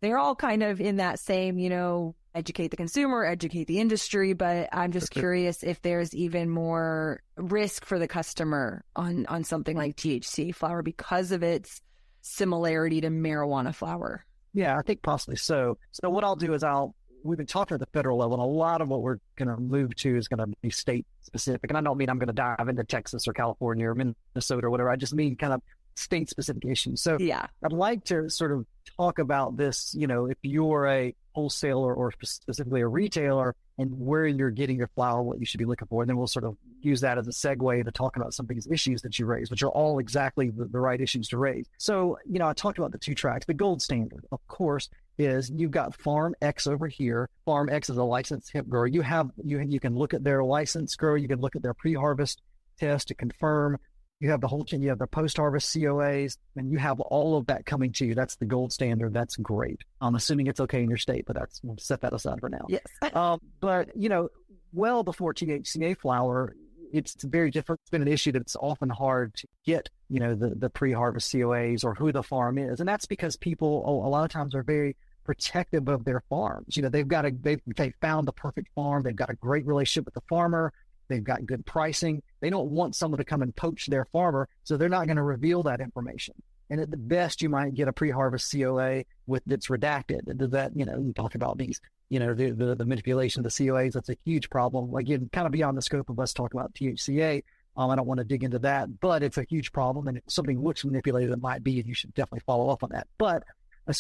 they're 0.01 0.19
all 0.19 0.35
kind 0.35 0.63
of 0.63 0.81
in 0.81 0.97
that 0.97 1.19
same, 1.19 1.59
you 1.59 1.69
know, 1.71 2.15
educate 2.35 2.69
the 2.69 2.77
consumer, 2.77 3.25
educate 3.25 3.67
the 3.67 3.81
industry. 3.81 4.33
But 4.33 4.69
I'm 4.73 4.93
just 4.93 5.11
curious 5.11 5.63
if 5.63 5.81
there's 5.83 6.15
even 6.15 6.51
more 6.51 7.23
risk 7.37 7.85
for 7.85 7.99
the 7.99 8.09
customer 8.09 8.85
on 8.97 9.27
on 9.27 9.45
something 9.45 9.77
like 9.77 9.97
THC 9.97 10.55
flower 10.55 10.83
because 10.83 11.33
of 11.33 11.43
its 11.43 11.81
similarity 12.23 13.01
to 13.01 13.09
marijuana 13.09 13.75
flower. 13.75 14.25
Yeah, 14.53 14.79
I 14.79 14.83
think 14.83 15.03
possibly 15.03 15.37
so. 15.37 15.79
So 15.93 16.11
what 16.11 16.25
I'll 16.25 16.37
do 16.37 16.55
is 16.55 16.63
I'll 16.63 16.95
we've 17.25 17.39
been 17.39 17.47
talking 17.47 17.75
at 17.75 17.81
the 17.81 17.87
federal 17.87 18.19
level, 18.19 18.35
and 18.35 18.43
a 18.43 18.47
lot 18.47 18.81
of 18.81 18.89
what 18.89 19.03
we're 19.03 19.19
going 19.37 19.49
to 19.49 19.57
move 19.57 19.95
to 19.97 20.17
is 20.17 20.29
going 20.29 20.39
to 20.39 20.57
be 20.61 20.71
state 20.71 21.07
specific. 21.23 21.71
And 21.71 21.79
I 21.79 21.81
don't 21.81 21.97
mean 21.97 22.11
I'm 22.11 22.19
going 22.19 22.29
to 22.29 22.35
dive 22.35 22.69
into 22.69 22.85
Texas 22.85 23.27
or 23.27 23.33
California 23.33 23.89
or 23.89 23.95
Minnesota 23.95 24.67
or 24.67 24.71
whatever. 24.71 24.91
I 24.91 24.97
just 24.97 25.15
mean 25.15 25.35
kind 25.37 25.55
of 25.55 25.63
state 25.97 26.29
specific 26.29 26.65
issues. 26.67 27.01
So 27.03 27.17
Yeah. 27.19 27.47
I'd 27.65 27.73
like 27.73 28.05
to 28.07 28.29
sort 28.29 28.53
of 28.53 28.67
talk 28.97 29.19
about 29.19 29.57
this. 29.57 29.95
You 29.97 30.07
know, 30.07 30.27
if 30.27 30.39
you're 30.43 30.87
a 30.87 31.15
wholesaler 31.35 31.95
or 31.95 32.13
specifically 32.13 32.81
a 32.81 32.87
retailer, 32.87 33.55
and 33.79 33.91
where 33.99 34.27
you're 34.27 34.51
getting 34.51 34.77
your 34.77 34.89
flower, 34.95 35.23
what 35.23 35.41
you 35.41 35.47
should 35.47 35.59
be 35.59 35.65
looking 35.65 35.89
for, 35.89 36.03
and 36.03 36.09
then 36.09 36.17
we'll 36.17 36.27
sort 36.27 36.45
of 36.45 36.57
use 36.81 37.01
that 37.01 37.19
as 37.19 37.27
a 37.27 37.31
segue 37.31 37.85
to 37.85 37.91
talking 37.91 38.23
about 38.23 38.35
some 38.35 38.45
of 38.45 38.49
these 38.49 38.69
issues 38.69 39.03
that 39.03 39.19
you 39.19 39.27
raised, 39.27 39.51
which 39.51 39.63
are 39.63 39.71
all 39.71 39.99
exactly 39.99 40.51
the, 40.51 40.67
the 40.67 40.79
right 40.79 41.01
issues 41.01 41.29
to 41.29 41.39
raise. 41.39 41.67
So, 41.79 42.19
you 42.25 42.39
know, 42.39 42.49
I 42.49 42.53
talked 42.53 42.79
about 42.79 42.93
the 42.93 42.99
two 42.99 43.15
tracks. 43.15 43.47
The 43.47 43.55
gold 43.55 43.83
standard, 43.83 44.25
of 44.31 44.47
course, 44.47 44.89
is 45.19 45.51
you've 45.51 45.71
got 45.71 46.01
Farm 46.01 46.35
X 46.41 46.67
over 46.67 46.87
here. 46.87 47.29
Farm 47.45 47.69
X 47.69 47.91
is 47.91 47.97
a 47.97 48.05
licensed 48.05 48.53
hemp 48.53 48.69
grower. 48.69 48.87
You 48.87 49.03
have 49.03 49.31
you 49.43 49.61
you 49.61 49.81
can 49.81 49.97
look 49.97 50.15
at 50.15 50.25
their 50.25 50.45
license 50.45 50.95
grower. 50.97 51.17
You 51.17 51.29
can 51.29 51.41
look 51.41 51.57
at 51.57 51.63
their 51.63 51.75
pre-harvest 51.75 52.43
test 52.79 53.09
to 53.09 53.15
confirm. 53.15 53.79
You 54.21 54.31
have 54.31 54.41
the 54.41 54.49
whole 54.49 54.65
chain. 54.65 54.81
You 54.81 54.91
have 54.91 54.99
the 54.99 55.07
post-harvest 55.07 55.75
COAs, 55.75 56.39
and 56.57 56.71
you 56.71 56.79
have 56.79 57.01
all 57.01 57.37
of 57.37 57.47
that 57.47 57.67
coming 57.67 57.93
to 57.93 58.07
you. 58.07 58.15
That's 58.15 58.37
the 58.37 58.47
gold 58.47 58.73
standard. 58.73 59.13
That's 59.13 59.37
great. 59.37 59.81
I'm 60.01 60.15
assuming 60.15 60.47
it's 60.47 60.61
okay 60.61 60.83
in 60.83 60.89
your 60.89 60.99
state, 60.99 61.25
but 61.27 61.37
that's 61.37 61.61
we'll 61.63 61.79
set 61.79 62.01
that 62.03 62.13
aside 62.13 62.41
for 62.41 62.49
now. 62.49 62.67
Yes. 62.69 62.85
Um, 63.15 63.41
but 63.61 63.97
you 63.97 64.09
know, 64.09 64.29
well 64.73 65.05
before 65.05 65.35
THCA 65.35 65.97
flower, 65.97 66.55
it's 66.93 67.23
very 67.23 67.51
different. 67.51 67.81
It's 67.83 67.91
been 67.91 68.03
an 68.03 68.09
issue 68.09 68.33
that 68.33 68.43
it's 68.43 68.57
often 68.57 68.89
hard 68.89 69.35
to 69.35 69.49
get, 69.65 69.91
you 70.09 70.21
know, 70.21 70.35
the 70.35 70.55
the 70.55 70.71
pre-harvest 70.71 71.33
COAs 71.33 71.85
or 71.85 71.95
who 71.95 72.13
the 72.13 72.23
farm 72.23 72.59
is, 72.59 72.81
and 72.81 72.89
that's 72.89 73.07
because 73.07 73.37
people 73.37 73.85
a, 73.85 74.09
a 74.09 74.11
lot 74.11 74.25
of 74.25 74.31
times 74.31 74.55
are 74.55 74.63
very 74.63 74.97
protective 75.25 75.89
of 75.89 76.05
their 76.05 76.23
farms. 76.29 76.77
You 76.77 76.83
know, 76.83 76.89
they've 76.89 77.09
got 77.09 77.25
a 77.25 77.33
they've 77.33 77.61
they 77.77 77.93
found 78.01 78.29
the 78.29 78.33
perfect 78.33 78.69
farm. 78.75 79.03
They've 79.03 79.17
got 79.17 79.31
a 79.31 79.35
great 79.35 79.67
relationship 79.67 80.05
with 80.05 80.15
the 80.15 80.23
farmer. 80.29 80.73
They've 81.09 81.23
got 81.23 81.47
good 81.47 81.67
pricing. 81.67 82.23
They 82.41 82.51
don't 82.51 82.71
want 82.71 82.97
someone 82.97 83.19
to 83.19 83.25
come 83.25 83.43
and 83.43 83.55
poach 83.55 83.87
their 83.87 84.05
farmer, 84.07 84.49
so 84.63 84.77
they're 84.77 84.89
not 84.89 85.07
going 85.07 85.17
to 85.17 85.23
reveal 85.23 85.63
that 85.65 85.81
information. 85.81 86.35
And 86.71 86.81
at 86.81 86.91
the 86.91 86.97
best, 86.97 87.43
you 87.43 87.49
might 87.49 87.75
get 87.75 87.89
a 87.89 87.93
pre-harvest 87.93 88.51
COA 88.51 89.05
with 89.27 89.43
that's 89.47 89.67
redacted. 89.69 90.51
That, 90.51 90.73
you 90.75 90.85
know, 90.87 90.99
you 90.99 91.13
talk 91.13 91.35
about 91.35 91.59
these, 91.59 91.81
you 92.09 92.19
know, 92.19 92.33
the, 92.33 92.51
the, 92.51 92.75
the 92.75 92.87
manipulation 92.87 93.45
of 93.45 93.45
the 93.45 93.65
COAs. 93.65 93.93
That's 93.93 94.09
a 94.09 94.17
huge 94.25 94.49
problem. 94.49 94.95
Again, 94.95 95.29
kind 95.33 95.47
of 95.47 95.53
beyond 95.53 95.77
the 95.77 95.83
scope 95.83 96.09
of 96.09 96.19
us 96.19 96.33
talking 96.33 96.59
about 96.59 96.75
THCA. 96.75 97.43
Um, 97.77 97.91
I 97.91 97.97
don't 97.97 98.07
want 98.07 98.19
to 98.19 98.25
dig 98.25 98.45
into 98.45 98.61
that, 98.61 99.01
but 99.01 99.23
it's 99.23 99.37
a 99.37 99.45
huge 99.49 99.73
problem, 99.73 100.07
and 100.07 100.19
if 100.19 100.23
something 100.29 100.63
looks 100.63 100.85
manipulated, 100.85 101.33
it 101.33 101.43
might 101.43 101.65
be, 101.65 101.81
and 101.81 101.89
you 101.89 101.95
should 101.95 102.15
definitely 102.15 102.45
follow 102.47 102.71
up 102.71 102.85
on 102.85 102.91
that. 102.91 103.09
But, 103.19 103.43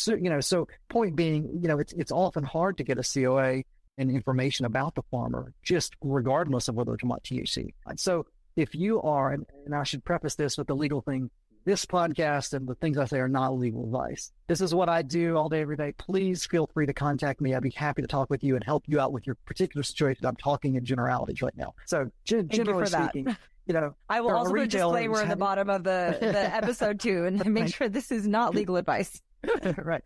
you 0.07 0.30
know, 0.30 0.40
so 0.40 0.68
point 0.88 1.16
being, 1.16 1.59
you 1.61 1.68
know, 1.68 1.80
it's 1.80 1.92
it's 1.92 2.12
often 2.12 2.44
hard 2.44 2.78
to 2.78 2.84
get 2.84 2.98
a 2.98 3.02
COA 3.02 3.64
and 3.99 4.11
information 4.11 4.66
about 4.66 4.95
the 4.95 5.03
farmer, 5.11 5.53
just 5.62 5.95
regardless 6.01 6.68
of 6.68 6.74
whether 6.74 6.95
it's 6.95 7.05
about 7.05 7.22
THC. 7.24 7.72
So 7.97 8.26
if 8.57 8.74
you 8.74 9.01
are, 9.03 9.32
and, 9.32 9.47
and 9.64 9.74
I 9.74 9.84
should 9.84 10.05
preface 10.05 10.34
this 10.34 10.59
with 10.59 10.66
the 10.66 10.76
legal 10.76 11.01
thing, 11.01 11.30
this 11.64 11.86
podcast 11.86 12.53
and 12.53 12.68
the 12.68 12.74
things 12.74 12.99
I 12.99 13.07
say 13.07 13.18
are 13.18 13.28
not 13.28 13.59
legal 13.59 13.84
advice. 13.84 14.32
This 14.49 14.61
is 14.61 14.74
what 14.74 14.90
I 14.90 15.01
do 15.01 15.36
all 15.36 15.49
day, 15.49 15.62
every 15.62 15.76
day. 15.76 15.95
Please 15.97 16.45
feel 16.45 16.68
free 16.74 16.84
to 16.84 16.92
contact 16.92 17.40
me. 17.40 17.55
I'd 17.55 17.62
be 17.62 17.70
happy 17.70 18.03
to 18.03 18.09
talk 18.09 18.28
with 18.28 18.45
you 18.45 18.55
and 18.55 18.62
help 18.62 18.84
you 18.86 19.01
out 19.01 19.12
with 19.12 19.26
your 19.26 19.36
particular 19.47 19.82
situation. 19.82 20.26
I'm 20.26 20.36
talking 20.36 20.74
in 20.74 20.84
generalities 20.84 21.40
right 21.40 21.57
now. 21.57 21.74
So, 21.86 22.11
gen- 22.24 22.49
generally 22.49 22.84
for 22.84 22.90
that. 22.90 23.11
speaking, 23.11 23.34
you 23.66 23.72
know, 23.72 23.95
I 24.11 24.20
will 24.20 24.32
also 24.32 24.51
put 24.51 24.61
a 24.61 24.66
disclaimer 24.66 25.22
in 25.22 25.30
the 25.30 25.36
bottom 25.36 25.70
of 25.70 25.84
the, 25.84 26.18
the 26.20 26.55
episode 26.55 27.01
too 27.01 27.24
and 27.24 27.45
make 27.47 27.74
sure 27.74 27.88
this 27.88 28.12
is 28.12 28.28
not 28.28 28.55
legal 28.55 28.76
advice. 28.76 29.22
right. 29.78 30.05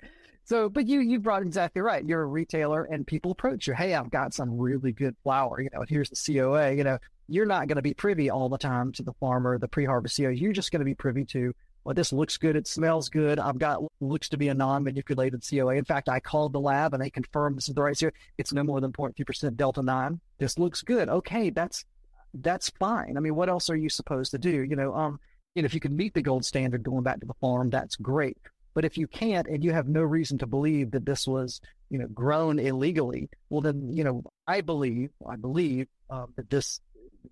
So, 0.48 0.70
but 0.70 0.86
you 0.86 1.00
you 1.00 1.20
brought 1.20 1.42
exactly 1.42 1.82
right. 1.82 2.02
You're 2.02 2.22
a 2.22 2.26
retailer, 2.26 2.84
and 2.84 3.06
people 3.06 3.32
approach 3.32 3.66
you. 3.66 3.74
Hey, 3.74 3.92
I've 3.92 4.10
got 4.10 4.32
some 4.32 4.56
really 4.56 4.92
good 4.92 5.14
flower. 5.22 5.60
You 5.60 5.68
know, 5.74 5.84
here's 5.86 6.08
the 6.08 6.16
COA. 6.16 6.72
You 6.72 6.84
know, 6.84 6.98
you're 7.28 7.44
not 7.44 7.68
going 7.68 7.76
to 7.76 7.82
be 7.82 7.92
privy 7.92 8.30
all 8.30 8.48
the 8.48 8.56
time 8.56 8.90
to 8.92 9.02
the 9.02 9.12
farmer, 9.20 9.58
the 9.58 9.68
pre-harvest 9.68 10.16
COA. 10.16 10.32
You're 10.32 10.54
just 10.54 10.72
going 10.72 10.80
to 10.80 10.86
be 10.86 10.94
privy 10.94 11.26
to. 11.26 11.54
Well, 11.84 11.94
this 11.94 12.14
looks 12.14 12.38
good. 12.38 12.56
It 12.56 12.66
smells 12.66 13.10
good. 13.10 13.38
I've 13.38 13.58
got 13.58 13.82
looks 14.00 14.30
to 14.30 14.38
be 14.38 14.48
a 14.48 14.54
non-manipulated 14.54 15.44
COA. 15.46 15.74
In 15.74 15.84
fact, 15.84 16.08
I 16.08 16.18
called 16.18 16.54
the 16.54 16.60
lab 16.60 16.94
and 16.94 17.02
they 17.02 17.10
confirmed 17.10 17.58
this 17.58 17.68
is 17.68 17.74
the 17.74 17.82
right 17.82 17.98
COA. 17.98 18.12
It's 18.38 18.54
no 18.54 18.62
more 18.64 18.80
than 18.80 18.90
0.2% 18.90 19.54
delta 19.54 19.82
nine. 19.82 20.18
This 20.38 20.58
looks 20.58 20.80
good. 20.80 21.10
Okay, 21.10 21.50
that's 21.50 21.84
that's 22.32 22.70
fine. 22.70 23.18
I 23.18 23.20
mean, 23.20 23.34
what 23.34 23.50
else 23.50 23.68
are 23.68 23.76
you 23.76 23.90
supposed 23.90 24.30
to 24.30 24.38
do? 24.38 24.62
You 24.62 24.76
know, 24.76 24.94
um, 24.94 25.20
you 25.54 25.60
know, 25.60 25.66
if 25.66 25.74
you 25.74 25.80
can 25.80 25.94
meet 25.94 26.14
the 26.14 26.22
gold 26.22 26.46
standard 26.46 26.82
going 26.82 27.02
back 27.02 27.20
to 27.20 27.26
the 27.26 27.34
farm, 27.34 27.68
that's 27.68 27.96
great. 27.96 28.38
But 28.74 28.84
if 28.84 28.96
you 28.96 29.06
can't 29.06 29.46
and 29.46 29.64
you 29.64 29.72
have 29.72 29.88
no 29.88 30.02
reason 30.02 30.38
to 30.38 30.46
believe 30.46 30.92
that 30.92 31.06
this 31.06 31.26
was, 31.26 31.60
you 31.90 31.98
know, 31.98 32.06
grown 32.08 32.58
illegally, 32.58 33.30
well, 33.50 33.60
then, 33.60 33.90
you 33.92 34.04
know, 34.04 34.22
I 34.46 34.60
believe, 34.60 35.10
I 35.28 35.36
believe 35.36 35.88
um, 36.10 36.32
that 36.36 36.50
this, 36.50 36.80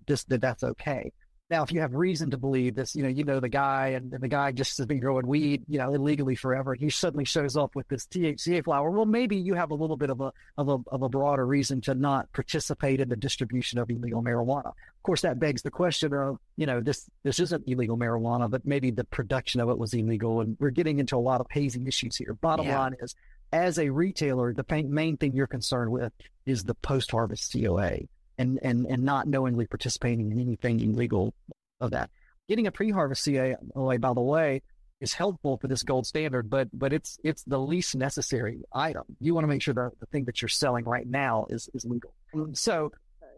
this, 0.07 0.23
that 0.25 0.41
that's 0.41 0.63
okay. 0.63 1.11
Now, 1.49 1.63
if 1.63 1.71
you 1.71 1.79
have 1.79 1.93
reason 1.93 2.29
to 2.31 2.37
believe 2.37 2.75
this, 2.75 2.93
you 2.93 3.03
know, 3.03 3.09
you 3.09 3.23
know 3.23 3.39
the 3.39 3.47
guy, 3.47 3.89
and, 3.89 4.11
and 4.11 4.21
the 4.21 4.27
guy 4.27 4.51
just 4.51 4.77
has 4.77 4.85
been 4.85 4.99
growing 4.99 5.25
weed, 5.25 5.63
you 5.69 5.77
know, 5.77 5.93
illegally 5.93 6.35
forever. 6.35 6.73
and 6.73 6.81
He 6.81 6.89
suddenly 6.89 7.23
shows 7.23 7.55
up 7.55 7.73
with 7.73 7.87
this 7.87 8.05
THCA 8.05 8.65
flower. 8.65 8.89
Well, 8.91 9.05
maybe 9.05 9.37
you 9.37 9.53
have 9.53 9.71
a 9.71 9.75
little 9.75 9.95
bit 9.95 10.09
of 10.09 10.19
a 10.19 10.33
of 10.57 10.67
a 10.67 10.77
of 10.91 11.03
a 11.03 11.09
broader 11.09 11.45
reason 11.47 11.79
to 11.81 11.95
not 11.95 12.31
participate 12.33 12.99
in 12.99 13.07
the 13.07 13.15
distribution 13.15 13.79
of 13.79 13.89
illegal 13.89 14.21
marijuana. 14.21 14.67
Of 14.67 15.03
course, 15.03 15.21
that 15.21 15.39
begs 15.39 15.61
the 15.61 15.71
question 15.71 16.13
of, 16.13 16.37
you 16.57 16.65
know, 16.65 16.81
this 16.81 17.09
this 17.23 17.39
isn't 17.39 17.63
illegal 17.65 17.97
marijuana, 17.97 18.49
but 18.49 18.65
maybe 18.65 18.91
the 18.91 19.05
production 19.05 19.61
of 19.61 19.69
it 19.69 19.77
was 19.77 19.93
illegal, 19.93 20.41
and 20.41 20.57
we're 20.59 20.69
getting 20.69 20.99
into 20.99 21.15
a 21.15 21.19
lot 21.19 21.39
of 21.39 21.47
hazy 21.49 21.81
issues 21.87 22.17
here. 22.17 22.33
Bottom 22.33 22.65
Yeah. 22.65 22.79
line 22.79 22.95
is, 22.99 23.15
as 23.53 23.79
a 23.79 23.89
retailer, 23.89 24.53
the 24.53 24.65
main, 24.69 24.93
main 24.93 25.15
thing 25.15 25.33
you're 25.33 25.47
concerned 25.47 25.91
with 25.93 26.11
is 26.45 26.65
the 26.65 26.75
post-harvest 26.75 27.53
COA 27.53 27.99
and 28.37 28.59
and 28.61 28.85
and 28.85 29.03
not 29.03 29.27
knowingly 29.27 29.67
participating 29.67 30.31
in 30.31 30.39
anything 30.39 30.79
illegal 30.79 31.33
of 31.79 31.91
that. 31.91 32.09
Getting 32.47 32.67
a 32.67 32.71
pre-harvest 32.71 33.25
COA, 33.25 33.99
by 33.99 34.13
the 34.13 34.21
way, 34.21 34.61
is 34.99 35.13
helpful 35.13 35.57
for 35.57 35.67
this 35.67 35.83
gold 35.83 36.05
standard, 36.07 36.49
but 36.49 36.69
but 36.73 36.93
it's 36.93 37.19
it's 37.23 37.43
the 37.43 37.59
least 37.59 37.95
necessary 37.95 38.61
item. 38.73 39.03
You 39.19 39.33
want 39.33 39.43
to 39.43 39.47
make 39.47 39.61
sure 39.61 39.73
that 39.73 39.91
the 39.99 40.05
thing 40.07 40.25
that 40.25 40.41
you're 40.41 40.49
selling 40.49 40.85
right 40.85 41.07
now 41.07 41.45
is 41.49 41.69
is 41.73 41.85
legal. 41.85 42.13
So, 42.53 42.91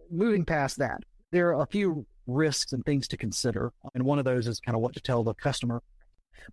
moving 0.10 0.46
past 0.46 0.78
that, 0.78 1.04
there 1.32 1.54
are 1.54 1.62
a 1.62 1.68
few 1.68 2.06
risks 2.28 2.74
and 2.74 2.86
things 2.86 3.08
to 3.10 3.18
consider, 3.18 3.74
and 3.94 4.04
one 4.04 4.20
of 4.20 4.26
those 4.26 4.48
is 4.48 4.60
kind 4.60 4.76
of 4.76 4.82
what 4.82 4.94
to 4.94 5.02
tell 5.02 5.24
the 5.24 5.34
customer. 5.34 5.82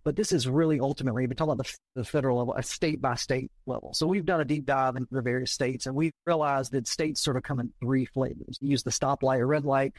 But 0.03 0.15
this 0.15 0.31
is 0.31 0.47
really 0.47 0.79
ultimately, 0.79 1.25
we're 1.25 1.33
talking 1.33 1.53
about 1.53 1.65
the, 1.65 1.77
the 1.95 2.03
federal 2.03 2.37
level, 2.37 2.53
a 2.53 2.63
state 2.63 3.01
by 3.01 3.15
state 3.15 3.51
level. 3.65 3.93
So 3.93 4.05
we've 4.07 4.25
done 4.25 4.41
a 4.41 4.45
deep 4.45 4.65
dive 4.65 4.95
into 4.95 5.13
the 5.13 5.21
various 5.21 5.51
states, 5.51 5.85
and 5.85 5.95
we've 5.95 6.13
realized 6.25 6.71
that 6.73 6.87
states 6.87 7.21
sort 7.21 7.37
of 7.37 7.43
come 7.43 7.59
in 7.59 7.71
three 7.79 8.05
flavors. 8.05 8.57
You 8.61 8.69
use 8.71 8.83
the 8.83 8.91
stoplight 8.91 9.39
or 9.39 9.47
red 9.47 9.65
light, 9.65 9.93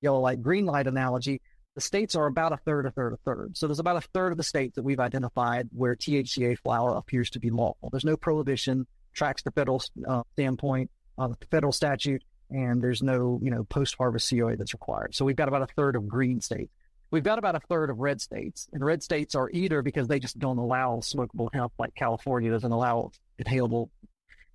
yellow 0.00 0.20
light, 0.20 0.42
green 0.42 0.66
light 0.66 0.86
analogy 0.86 1.40
the 1.74 1.80
states 1.80 2.14
are 2.14 2.26
about 2.26 2.52
a 2.52 2.56
third, 2.56 2.86
a 2.86 2.90
third, 2.90 3.12
a 3.12 3.16
third. 3.16 3.56
So 3.56 3.66
there's 3.66 3.80
about 3.80 3.96
a 3.96 4.00
third 4.00 4.30
of 4.30 4.38
the 4.38 4.44
states 4.44 4.76
that 4.76 4.84
we've 4.84 5.00
identified 5.00 5.68
where 5.72 5.96
THCA 5.96 6.58
flower 6.58 6.94
appears 6.96 7.30
to 7.30 7.40
be 7.40 7.50
lawful. 7.50 7.90
There's 7.90 8.04
no 8.04 8.16
prohibition, 8.16 8.86
tracks 9.12 9.42
the 9.42 9.50
federal 9.50 9.82
uh, 10.06 10.22
standpoint, 10.32 10.90
uh, 11.18 11.28
the 11.28 11.36
federal 11.50 11.72
statute, 11.72 12.22
and 12.50 12.80
there's 12.80 13.02
no, 13.02 13.40
you 13.42 13.50
know, 13.50 13.64
post-harvest 13.64 14.30
COA 14.30 14.56
that's 14.56 14.72
required. 14.72 15.14
So 15.14 15.24
we've 15.24 15.36
got 15.36 15.48
about 15.48 15.62
a 15.62 15.74
third 15.74 15.96
of 15.96 16.06
green 16.06 16.40
states. 16.40 16.72
We've 17.14 17.22
got 17.22 17.38
about 17.38 17.54
a 17.54 17.60
third 17.60 17.90
of 17.90 18.00
red 18.00 18.20
states, 18.20 18.66
and 18.72 18.84
red 18.84 19.00
states 19.00 19.36
are 19.36 19.48
either 19.50 19.82
because 19.82 20.08
they 20.08 20.18
just 20.18 20.36
don't 20.36 20.58
allow 20.58 20.96
smokable 20.96 21.48
hemp, 21.54 21.72
like 21.78 21.94
California 21.94 22.50
doesn't 22.50 22.72
allow 22.72 23.12
inhalable 23.40 23.90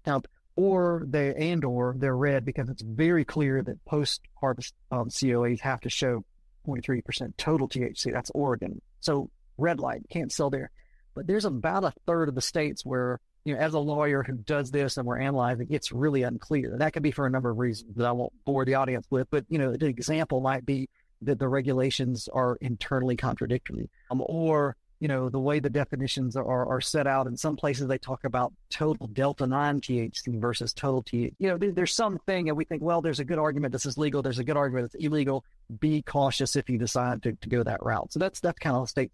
hemp, 0.03 0.27
or 0.57 1.05
they 1.07 1.33
and 1.35 1.63
or 1.63 1.95
they're 1.97 2.17
red 2.17 2.43
because 2.43 2.67
it's 2.67 2.81
very 2.81 3.23
clear 3.23 3.63
that 3.63 3.85
post-harvest 3.85 4.73
um, 4.91 5.07
COAs 5.07 5.61
have 5.61 5.79
to 5.79 5.89
show 5.89 6.25
0.3% 6.67 7.37
total 7.37 7.69
THC. 7.69 8.11
That's 8.11 8.29
Oregon. 8.31 8.81
So 8.99 9.29
red 9.57 9.79
light, 9.79 10.01
can't 10.09 10.29
sell 10.29 10.49
there. 10.49 10.69
But 11.15 11.27
there's 11.27 11.45
about 11.45 11.85
a 11.85 11.93
third 12.05 12.27
of 12.27 12.35
the 12.35 12.41
states 12.41 12.85
where, 12.85 13.21
you 13.45 13.53
know, 13.53 13.61
as 13.61 13.73
a 13.73 13.79
lawyer 13.79 14.21
who 14.21 14.33
does 14.33 14.69
this 14.69 14.97
and 14.97 15.07
we're 15.07 15.19
analyzing, 15.19 15.67
it's 15.69 15.93
really 15.93 16.23
unclear. 16.23 16.75
That 16.77 16.91
could 16.91 17.03
be 17.03 17.11
for 17.11 17.25
a 17.25 17.31
number 17.31 17.51
of 17.51 17.57
reasons 17.57 17.95
that 17.95 18.05
I 18.05 18.11
won't 18.11 18.33
bore 18.43 18.65
the 18.65 18.75
audience 18.75 19.07
with. 19.09 19.29
But, 19.31 19.45
you 19.47 19.59
know, 19.59 19.77
the 19.77 19.85
example 19.85 20.41
might 20.41 20.65
be 20.65 20.89
that 21.21 21.39
the 21.39 21.47
regulations 21.47 22.29
are 22.33 22.57
internally 22.61 23.15
contradictory 23.15 23.89
um, 24.11 24.23
or 24.25 24.75
you 24.99 25.07
know, 25.07 25.29
the 25.29 25.39
way 25.39 25.59
the 25.59 25.69
definitions 25.69 26.35
are, 26.35 26.65
are 26.65 26.81
set 26.81 27.07
out. 27.07 27.25
In 27.25 27.37
some 27.37 27.55
places, 27.55 27.87
they 27.87 27.97
talk 27.97 28.25
about 28.25 28.53
total 28.69 29.07
delta 29.07 29.47
9 29.47 29.79
THC 29.79 30.39
versus 30.39 30.73
total 30.73 31.01
THC. 31.03 31.33
You 31.39 31.47
know, 31.47 31.57
there, 31.57 31.71
there's 31.71 31.95
something, 31.95 32.49
and 32.49 32.57
we 32.57 32.65
think, 32.65 32.81
well, 32.81 33.01
there's 33.01 33.21
a 33.21 33.25
good 33.25 33.39
argument 33.39 33.71
this 33.71 33.85
is 33.85 33.97
legal. 33.97 34.21
There's 34.21 34.39
a 34.39 34.43
good 34.43 34.57
argument 34.57 34.91
it's 34.93 35.03
illegal. 35.03 35.45
Be 35.79 36.01
cautious 36.01 36.55
if 36.57 36.69
you 36.69 36.77
decide 36.77 37.23
to, 37.23 37.31
to 37.33 37.49
go 37.49 37.63
that 37.63 37.81
route. 37.81 38.11
So 38.11 38.19
that's 38.19 38.41
that's 38.41 38.59
kind 38.59 38.75
of 38.75 38.83
a 38.83 38.87
state 38.87 39.11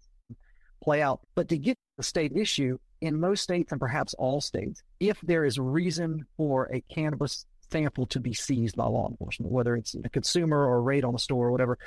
play 0.82 1.02
out. 1.02 1.20
But 1.36 1.48
to 1.50 1.58
get 1.58 1.78
the 1.96 2.02
state 2.02 2.32
issue 2.34 2.78
in 3.00 3.20
most 3.20 3.42
states 3.42 3.70
and 3.70 3.80
perhaps 3.80 4.12
all 4.14 4.40
states, 4.40 4.82
if 4.98 5.20
there 5.20 5.44
is 5.44 5.58
reason 5.58 6.26
for 6.36 6.68
a 6.72 6.80
cannabis 6.92 7.46
sample 7.70 8.06
to 8.06 8.20
be 8.20 8.34
seized 8.34 8.76
by 8.76 8.86
law 8.86 9.08
enforcement, 9.08 9.52
whether 9.52 9.76
it's 9.76 9.94
a 9.94 10.08
consumer 10.08 10.58
or 10.58 10.76
a 10.76 10.80
raid 10.80 11.04
on 11.04 11.12
the 11.12 11.18
store 11.18 11.46
or 11.46 11.52
whatever, 11.52 11.78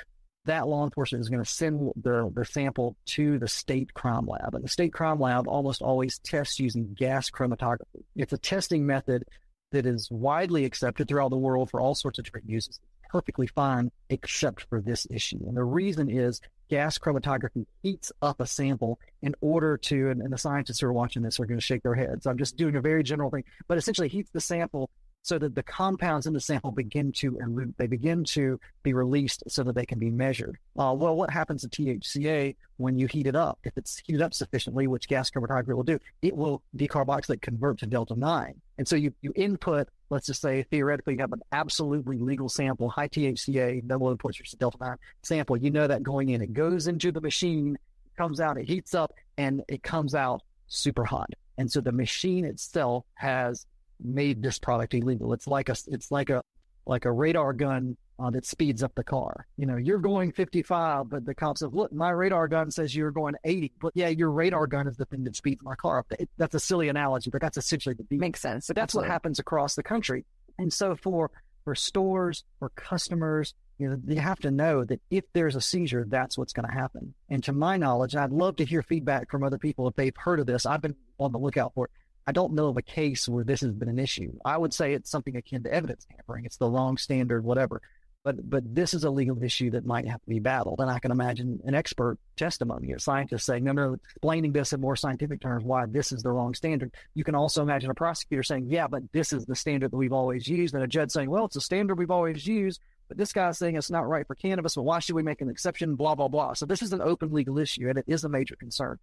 that 0.46 0.66
law 0.66 0.84
enforcement 0.84 1.20
is 1.20 1.28
going 1.28 1.42
to 1.42 1.50
send 1.50 1.92
their, 1.96 2.26
the 2.32 2.44
sample 2.44 2.96
to 3.04 3.38
the 3.38 3.48
state 3.48 3.92
crime 3.92 4.26
lab. 4.26 4.54
And 4.54 4.64
the 4.64 4.68
state 4.68 4.92
crime 4.92 5.20
lab 5.20 5.46
almost 5.46 5.82
always 5.82 6.18
tests 6.18 6.58
using 6.58 6.94
gas 6.98 7.30
chromatography. 7.30 8.04
It's 8.16 8.32
a 8.32 8.38
testing 8.38 8.86
method 8.86 9.24
that 9.72 9.86
is 9.86 10.08
widely 10.10 10.64
accepted 10.64 11.08
throughout 11.08 11.30
the 11.30 11.36
world 11.36 11.70
for 11.70 11.80
all 11.80 11.94
sorts 11.94 12.18
of 12.18 12.24
different 12.24 12.48
uses. 12.48 12.80
Perfectly 13.10 13.48
fine, 13.48 13.90
except 14.08 14.66
for 14.68 14.80
this 14.80 15.06
issue. 15.10 15.40
And 15.46 15.56
the 15.56 15.64
reason 15.64 16.08
is 16.08 16.40
gas 16.68 16.96
chromatography 16.96 17.66
heats 17.82 18.12
up 18.22 18.40
a 18.40 18.46
sample 18.46 18.98
in 19.20 19.34
order 19.40 19.76
to, 19.76 20.10
and, 20.10 20.22
and 20.22 20.32
the 20.32 20.38
scientists 20.38 20.80
who 20.80 20.86
are 20.86 20.92
watching 20.92 21.22
this 21.22 21.38
are 21.38 21.46
going 21.46 21.58
to 21.58 21.64
shake 21.64 21.82
their 21.82 21.94
heads. 21.94 22.26
I'm 22.26 22.38
just 22.38 22.56
doing 22.56 22.76
a 22.76 22.80
very 22.80 23.02
general 23.02 23.30
thing, 23.30 23.44
but 23.68 23.78
essentially 23.78 24.08
heats 24.08 24.30
the 24.32 24.40
sample 24.40 24.90
so 25.22 25.38
that 25.38 25.54
the 25.54 25.62
compounds 25.62 26.26
in 26.26 26.32
the 26.32 26.40
sample 26.40 26.70
begin 26.70 27.12
to 27.12 27.32
elute, 27.32 27.74
they 27.76 27.86
begin 27.86 28.24
to 28.24 28.58
be 28.82 28.92
released 28.92 29.42
so 29.48 29.62
that 29.62 29.74
they 29.74 29.84
can 29.84 29.98
be 29.98 30.10
measured. 30.10 30.58
Uh, 30.78 30.94
well, 30.96 31.14
what 31.14 31.30
happens 31.30 31.62
to 31.62 31.68
THCA 31.68 32.56
when 32.78 32.98
you 32.98 33.06
heat 33.06 33.26
it 33.26 33.36
up? 33.36 33.58
If 33.64 33.76
it's 33.76 33.98
heated 33.98 34.22
up 34.22 34.32
sufficiently, 34.32 34.86
which 34.86 35.08
gas 35.08 35.30
chromatography 35.30 35.74
will 35.74 35.82
do, 35.82 35.98
it 36.22 36.34
will 36.34 36.62
decarboxylate 36.76 37.42
convert 37.42 37.78
to 37.80 37.86
delta 37.86 38.16
9. 38.16 38.54
And 38.78 38.88
so 38.88 38.96
you, 38.96 39.12
you 39.20 39.32
input, 39.36 39.88
let's 40.08 40.26
just 40.26 40.40
say 40.40 40.62
theoretically, 40.70 41.14
you 41.14 41.20
have 41.20 41.32
an 41.32 41.42
absolutely 41.52 42.18
legal 42.18 42.48
sample, 42.48 42.88
high 42.88 43.08
THCA, 43.08 43.86
double 43.86 44.16
inputs, 44.16 44.38
your 44.38 44.46
delta 44.58 44.78
9 44.80 44.96
sample. 45.22 45.56
You 45.56 45.70
know 45.70 45.86
that 45.86 46.02
going 46.02 46.30
in, 46.30 46.40
it 46.40 46.54
goes 46.54 46.86
into 46.86 47.12
the 47.12 47.20
machine, 47.20 47.76
comes 48.16 48.40
out, 48.40 48.58
it 48.58 48.66
heats 48.66 48.94
up, 48.94 49.12
and 49.36 49.62
it 49.68 49.82
comes 49.82 50.14
out 50.14 50.42
super 50.66 51.04
hot. 51.04 51.30
And 51.58 51.70
so 51.70 51.82
the 51.82 51.92
machine 51.92 52.46
itself 52.46 53.04
has 53.14 53.66
made 54.02 54.42
this 54.42 54.58
product 54.58 54.94
illegal. 54.94 55.32
It's 55.32 55.46
like 55.46 55.68
a 55.68 55.76
it's 55.88 56.10
like 56.10 56.30
a 56.30 56.42
like 56.86 57.04
a 57.04 57.12
radar 57.12 57.52
gun 57.52 57.96
uh, 58.18 58.30
that 58.30 58.44
speeds 58.44 58.82
up 58.82 58.94
the 58.94 59.04
car. 59.04 59.46
You 59.56 59.66
know, 59.66 59.76
you're 59.76 59.98
going 59.98 60.32
55, 60.32 61.08
but 61.08 61.24
the 61.24 61.34
cops 61.34 61.60
says, 61.60 61.70
"Look, 61.72 61.92
my 61.92 62.10
radar 62.10 62.48
gun 62.48 62.70
says 62.70 62.94
you're 62.94 63.10
going 63.10 63.34
80." 63.44 63.72
But 63.80 63.92
yeah, 63.94 64.08
your 64.08 64.30
radar 64.30 64.66
gun 64.66 64.86
is 64.86 64.96
the 64.96 65.06
thing 65.06 65.24
that 65.24 65.36
speeds 65.36 65.62
my 65.62 65.74
car 65.74 66.00
up. 66.00 66.06
It, 66.18 66.28
that's 66.36 66.54
a 66.54 66.60
silly 66.60 66.88
analogy, 66.88 67.30
but 67.30 67.40
that's 67.40 67.56
essentially 67.56 67.94
the 67.94 68.04
deal. 68.04 68.18
Makes 68.18 68.40
sense. 68.40 68.66
But 68.66 68.76
that's 68.76 68.90
Absolutely. 68.90 69.08
what 69.08 69.12
happens 69.12 69.38
across 69.38 69.74
the 69.74 69.82
country. 69.82 70.24
And 70.58 70.72
so 70.72 70.96
for 70.96 71.30
for 71.64 71.74
stores 71.74 72.44
or 72.60 72.70
customers, 72.70 73.54
you 73.78 73.88
know, 73.88 73.96
you 74.06 74.20
have 74.20 74.40
to 74.40 74.50
know 74.50 74.84
that 74.84 75.00
if 75.10 75.24
there's 75.32 75.56
a 75.56 75.60
seizure, 75.60 76.04
that's 76.06 76.36
what's 76.36 76.52
going 76.52 76.68
to 76.68 76.74
happen. 76.74 77.14
And 77.30 77.42
to 77.44 77.52
my 77.52 77.78
knowledge, 77.78 78.14
I'd 78.14 78.30
love 78.30 78.56
to 78.56 78.64
hear 78.64 78.82
feedback 78.82 79.30
from 79.30 79.42
other 79.42 79.58
people 79.58 79.88
if 79.88 79.94
they've 79.94 80.16
heard 80.16 80.40
of 80.40 80.46
this. 80.46 80.66
I've 80.66 80.82
been 80.82 80.96
on 81.18 81.32
the 81.32 81.38
lookout 81.38 81.72
for 81.74 81.86
it. 81.86 81.90
I 82.30 82.32
don't 82.32 82.52
know 82.52 82.68
of 82.68 82.76
a 82.76 82.82
case 82.82 83.28
where 83.28 83.42
this 83.42 83.60
has 83.62 83.72
been 83.72 83.88
an 83.88 83.98
issue. 83.98 84.32
I 84.44 84.56
would 84.56 84.72
say 84.72 84.92
it's 84.92 85.10
something 85.10 85.34
akin 85.34 85.64
to 85.64 85.74
evidence 85.74 86.06
tampering. 86.08 86.44
It's 86.44 86.58
the 86.58 86.70
wrong 86.70 86.96
standard, 86.96 87.42
whatever. 87.42 87.82
But 88.22 88.48
but 88.48 88.72
this 88.72 88.94
is 88.94 89.02
a 89.02 89.10
legal 89.10 89.42
issue 89.42 89.72
that 89.72 89.84
might 89.84 90.06
have 90.06 90.22
to 90.22 90.28
be 90.28 90.38
battled. 90.38 90.78
And 90.78 90.88
I 90.88 91.00
can 91.00 91.10
imagine 91.10 91.58
an 91.64 91.74
expert 91.74 92.18
testimony, 92.36 92.92
a 92.92 93.00
scientist 93.00 93.46
saying, 93.46 93.64
no, 93.64 93.72
no, 93.72 93.94
explaining 93.94 94.52
this 94.52 94.72
in 94.72 94.80
more 94.80 94.94
scientific 94.94 95.40
terms, 95.40 95.64
why 95.64 95.86
this 95.86 96.12
is 96.12 96.22
the 96.22 96.30
wrong 96.30 96.54
standard. 96.54 96.94
You 97.14 97.24
can 97.24 97.34
also 97.34 97.62
imagine 97.62 97.90
a 97.90 97.94
prosecutor 97.94 98.44
saying, 98.44 98.66
yeah, 98.68 98.86
but 98.86 99.02
this 99.10 99.32
is 99.32 99.44
the 99.46 99.56
standard 99.56 99.90
that 99.90 99.96
we've 99.96 100.12
always 100.12 100.46
used. 100.46 100.72
And 100.76 100.84
a 100.84 100.86
judge 100.86 101.10
saying, 101.10 101.30
well, 101.30 101.46
it's 101.46 101.56
a 101.56 101.60
standard 101.60 101.98
we've 101.98 102.12
always 102.12 102.46
used, 102.46 102.80
but 103.08 103.16
this 103.16 103.32
guy's 103.32 103.58
saying 103.58 103.74
it's 103.74 103.90
not 103.90 104.08
right 104.08 104.24
for 104.24 104.36
cannabis. 104.36 104.76
But 104.76 104.82
why 104.82 105.00
should 105.00 105.16
we 105.16 105.24
make 105.24 105.40
an 105.40 105.50
exception? 105.50 105.96
Blah, 105.96 106.14
blah, 106.14 106.28
blah. 106.28 106.52
So 106.52 106.64
this 106.64 106.80
is 106.80 106.92
an 106.92 107.02
open 107.02 107.32
legal 107.32 107.58
issue 107.58 107.88
and 107.88 107.98
it 107.98 108.04
is 108.06 108.22
a 108.22 108.28
major 108.28 108.54
concern 108.54 109.00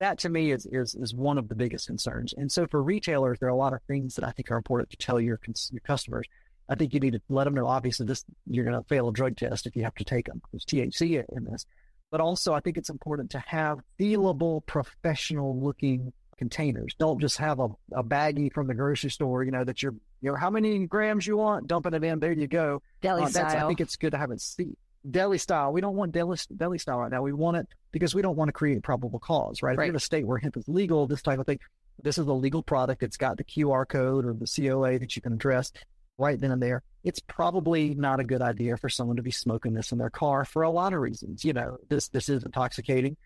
that 0.00 0.18
to 0.20 0.28
me 0.28 0.50
is, 0.50 0.66
is 0.66 0.94
is 0.94 1.14
one 1.14 1.38
of 1.38 1.48
the 1.48 1.54
biggest 1.54 1.86
concerns. 1.86 2.34
And 2.36 2.50
so 2.50 2.66
for 2.66 2.82
retailers, 2.82 3.38
there 3.38 3.48
are 3.48 3.52
a 3.52 3.56
lot 3.56 3.74
of 3.74 3.82
things 3.82 4.16
that 4.16 4.24
I 4.24 4.32
think 4.32 4.50
are 4.50 4.56
important 4.56 4.90
to 4.90 4.96
tell 4.96 5.20
your 5.20 5.38
your 5.70 5.80
customers. 5.80 6.26
I 6.68 6.74
think 6.74 6.94
you 6.94 7.00
need 7.00 7.12
to 7.12 7.22
let 7.28 7.44
them 7.44 7.54
know. 7.54 7.66
Obviously, 7.66 8.06
this 8.06 8.24
you're 8.46 8.64
going 8.64 8.80
to 8.80 8.88
fail 8.88 9.08
a 9.08 9.12
drug 9.12 9.36
test 9.36 9.66
if 9.66 9.76
you 9.76 9.84
have 9.84 9.94
to 9.96 10.04
take 10.04 10.26
them. 10.26 10.40
There's 10.52 10.64
THC 10.64 11.24
in 11.36 11.44
this, 11.44 11.66
but 12.10 12.20
also 12.20 12.54
I 12.54 12.60
think 12.60 12.76
it's 12.76 12.90
important 12.90 13.30
to 13.32 13.38
have 13.40 13.78
feelable, 13.98 14.64
professional-looking 14.66 16.12
containers. 16.38 16.94
Don't 16.98 17.20
just 17.20 17.36
have 17.36 17.60
a, 17.60 17.68
a 17.92 18.02
baggie 18.02 18.52
from 18.52 18.66
the 18.66 18.74
grocery 18.74 19.10
store. 19.10 19.44
You 19.44 19.50
know 19.50 19.64
that 19.64 19.82
you're 19.82 19.94
you 20.22 20.30
know 20.30 20.36
how 20.36 20.50
many 20.50 20.86
grams 20.86 21.26
you 21.26 21.36
want, 21.36 21.66
dumping 21.66 21.92
it 21.92 22.02
in. 22.02 22.20
There 22.20 22.32
you 22.32 22.46
go. 22.46 22.82
Deli 23.02 23.24
uh, 23.24 23.28
style. 23.28 23.64
I 23.64 23.68
think 23.68 23.80
it's 23.80 23.96
good 23.96 24.12
to 24.12 24.18
have 24.18 24.30
it 24.30 24.40
see 24.40 24.76
deli 25.08 25.38
style. 25.38 25.72
We 25.72 25.80
don't 25.80 25.96
want 25.96 26.12
deli, 26.12 26.38
deli 26.56 26.78
style 26.78 26.98
right 26.98 27.10
now. 27.10 27.22
We 27.22 27.32
want 27.32 27.56
it 27.56 27.68
because 27.92 28.14
we 28.14 28.22
don't 28.22 28.36
want 28.36 28.48
to 28.48 28.52
create 28.52 28.82
probable 28.82 29.18
cause, 29.18 29.62
right? 29.62 29.72
If 29.72 29.78
you're 29.78 29.86
in 29.86 29.96
a 29.96 30.00
state 30.00 30.26
where 30.26 30.38
hemp 30.38 30.56
is 30.56 30.68
legal, 30.68 31.06
this 31.06 31.22
type 31.22 31.38
of 31.38 31.46
thing, 31.46 31.58
this 32.02 32.18
is 32.18 32.26
a 32.26 32.32
legal 32.32 32.62
product. 32.62 33.02
It's 33.02 33.16
got 33.16 33.36
the 33.36 33.44
QR 33.44 33.88
code 33.88 34.24
or 34.24 34.34
the 34.34 34.46
COA 34.46 34.98
that 34.98 35.16
you 35.16 35.22
can 35.22 35.32
address 35.32 35.72
right 36.18 36.38
then 36.38 36.50
and 36.50 36.62
there. 36.62 36.82
It's 37.02 37.20
probably 37.20 37.94
not 37.94 38.20
a 38.20 38.24
good 38.24 38.42
idea 38.42 38.76
for 38.76 38.88
someone 38.88 39.16
to 39.16 39.22
be 39.22 39.30
smoking 39.30 39.72
this 39.72 39.92
in 39.92 39.98
their 39.98 40.10
car 40.10 40.44
for 40.44 40.62
a 40.62 40.70
lot 40.70 40.92
of 40.92 41.00
reasons. 41.00 41.44
You 41.44 41.54
know, 41.54 41.78
this 41.88 42.08
this 42.08 42.28
is 42.28 42.44
intoxicating. 42.44 43.16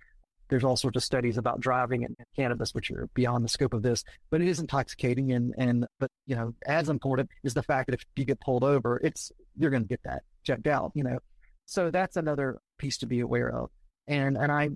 There's 0.48 0.64
all 0.64 0.76
sorts 0.76 0.96
of 0.96 1.02
studies 1.02 1.38
about 1.38 1.60
driving 1.60 2.04
and 2.04 2.16
cannabis, 2.36 2.74
which 2.74 2.90
are 2.90 3.08
beyond 3.14 3.44
the 3.44 3.48
scope 3.48 3.72
of 3.72 3.82
this, 3.82 4.04
but 4.30 4.40
it 4.40 4.48
is 4.48 4.60
intoxicating. 4.60 5.32
And, 5.32 5.54
and, 5.56 5.86
but, 5.98 6.10
you 6.26 6.36
know, 6.36 6.54
as 6.66 6.88
important 6.90 7.30
is 7.42 7.54
the 7.54 7.62
fact 7.62 7.86
that 7.86 7.94
if 7.94 8.04
you 8.14 8.24
get 8.24 8.40
pulled 8.40 8.62
over, 8.62 9.00
it's, 9.02 9.32
you're 9.56 9.70
going 9.70 9.84
to 9.84 9.88
get 9.88 10.02
that 10.04 10.22
checked 10.42 10.66
out, 10.66 10.92
you 10.94 11.02
know. 11.02 11.18
So 11.66 11.90
that's 11.90 12.16
another 12.16 12.58
piece 12.78 12.98
to 12.98 13.06
be 13.06 13.20
aware 13.20 13.54
of. 13.54 13.70
And 14.06 14.36
and 14.36 14.52
I 14.52 14.70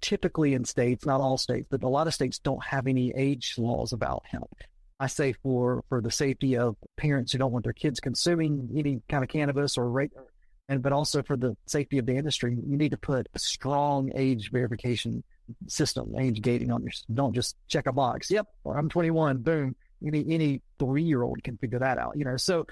typically 0.00 0.54
in 0.54 0.64
states, 0.64 1.06
not 1.06 1.20
all 1.20 1.38
states, 1.38 1.66
but 1.70 1.82
a 1.82 1.88
lot 1.88 2.06
of 2.06 2.14
states 2.14 2.38
don't 2.38 2.62
have 2.64 2.86
any 2.86 3.12
age 3.16 3.54
laws 3.58 3.92
about 3.92 4.22
hemp. 4.26 4.54
I 5.00 5.06
say 5.06 5.32
for 5.32 5.84
for 5.88 6.00
the 6.00 6.10
safety 6.10 6.56
of 6.56 6.76
parents 6.96 7.32
who 7.32 7.38
don't 7.38 7.52
want 7.52 7.64
their 7.64 7.72
kids 7.72 8.00
consuming 8.00 8.68
any 8.76 9.00
kind 9.08 9.22
of 9.22 9.30
cannabis 9.30 9.78
or 9.78 9.88
rate, 9.88 10.12
and 10.68 10.82
but 10.82 10.92
also 10.92 11.22
for 11.22 11.36
the 11.36 11.56
safety 11.66 11.98
of 11.98 12.06
the 12.06 12.16
industry, 12.16 12.56
you 12.66 12.76
need 12.76 12.90
to 12.90 12.98
put 12.98 13.28
a 13.34 13.38
strong 13.38 14.10
age 14.14 14.50
verification 14.50 15.22
system, 15.68 16.14
age 16.18 16.42
gating 16.42 16.70
on 16.72 16.82
your. 16.82 16.92
Don't 17.12 17.32
just 17.32 17.56
check 17.68 17.86
a 17.86 17.92
box. 17.92 18.30
Yep, 18.30 18.46
I'm 18.66 18.88
21. 18.88 19.38
Boom. 19.38 19.76
Any 20.04 20.24
any 20.28 20.62
three 20.78 21.04
year 21.04 21.22
old 21.22 21.42
can 21.44 21.56
figure 21.58 21.78
that 21.78 21.98
out. 21.98 22.16
You 22.16 22.24
know, 22.24 22.36
so 22.36 22.66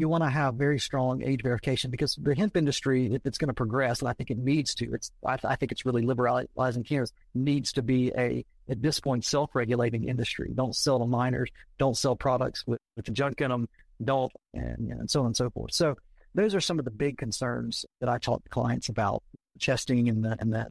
you 0.00 0.08
want 0.08 0.24
to 0.24 0.30
have 0.30 0.54
very 0.54 0.78
strong 0.78 1.22
age 1.22 1.42
verification 1.42 1.90
because 1.90 2.14
the 2.16 2.34
hemp 2.34 2.56
industry, 2.56 3.14
if 3.14 3.24
it's 3.24 3.38
going 3.38 3.48
to 3.48 3.54
progress, 3.54 4.00
and 4.00 4.08
I 4.08 4.12
think 4.12 4.30
it 4.30 4.38
needs 4.38 4.74
to, 4.76 4.92
it's 4.94 5.10
I, 5.24 5.38
I 5.44 5.56
think 5.56 5.72
it's 5.72 5.84
really 5.84 6.02
liberalizing 6.02 6.84
cannabis 6.84 7.12
needs 7.34 7.72
to 7.72 7.82
be 7.82 8.12
a 8.16 8.44
at 8.68 8.82
this 8.82 9.00
point 9.00 9.24
self-regulating 9.24 10.04
industry. 10.04 10.52
Don't 10.54 10.74
sell 10.74 10.98
to 10.98 11.06
minors, 11.06 11.50
don't 11.78 11.96
sell 11.96 12.16
products 12.16 12.66
with, 12.66 12.80
with 12.96 13.06
the 13.06 13.12
junk 13.12 13.40
in 13.40 13.50
them, 13.50 13.68
don't 14.02 14.32
and, 14.54 14.92
and 14.92 15.10
so 15.10 15.20
on 15.20 15.26
and 15.26 15.36
so 15.36 15.50
forth. 15.50 15.72
So 15.72 15.96
those 16.34 16.54
are 16.54 16.60
some 16.60 16.78
of 16.78 16.84
the 16.84 16.90
big 16.90 17.18
concerns 17.18 17.84
that 18.00 18.08
I 18.08 18.18
talk 18.18 18.44
to 18.44 18.50
clients 18.50 18.88
about 18.88 19.22
testing 19.58 20.08
and 20.08 20.24
the, 20.24 20.36
and 20.38 20.52
that 20.52 20.68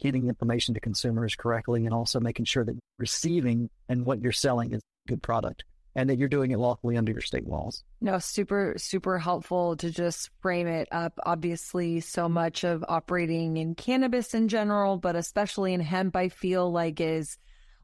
getting 0.00 0.28
information 0.28 0.74
to 0.74 0.80
consumers 0.80 1.34
correctly 1.34 1.86
and 1.86 1.94
also 1.94 2.20
making 2.20 2.44
sure 2.44 2.64
that 2.64 2.76
receiving 2.98 3.70
and 3.88 4.04
what 4.04 4.20
you're 4.20 4.32
selling 4.32 4.72
is 4.72 4.82
good 5.06 5.22
product 5.22 5.64
and 5.94 6.08
that 6.08 6.18
you're 6.18 6.28
doing 6.28 6.50
it 6.50 6.58
lawfully 6.58 6.96
under 6.96 7.12
your 7.12 7.20
state 7.20 7.46
laws. 7.46 7.84
No, 8.00 8.18
super, 8.18 8.74
super 8.78 9.18
helpful 9.18 9.76
to 9.76 9.90
just 9.90 10.30
frame 10.40 10.66
it 10.66 10.88
up. 10.90 11.18
Obviously, 11.24 12.00
so 12.00 12.28
much 12.28 12.64
of 12.64 12.84
operating 12.88 13.56
in 13.56 13.74
cannabis 13.74 14.34
in 14.34 14.48
general, 14.48 14.96
but 14.96 15.16
especially 15.16 15.74
in 15.74 15.80
hemp, 15.80 16.16
I 16.16 16.28
feel 16.28 16.70
like 16.70 17.00
is 17.00 17.36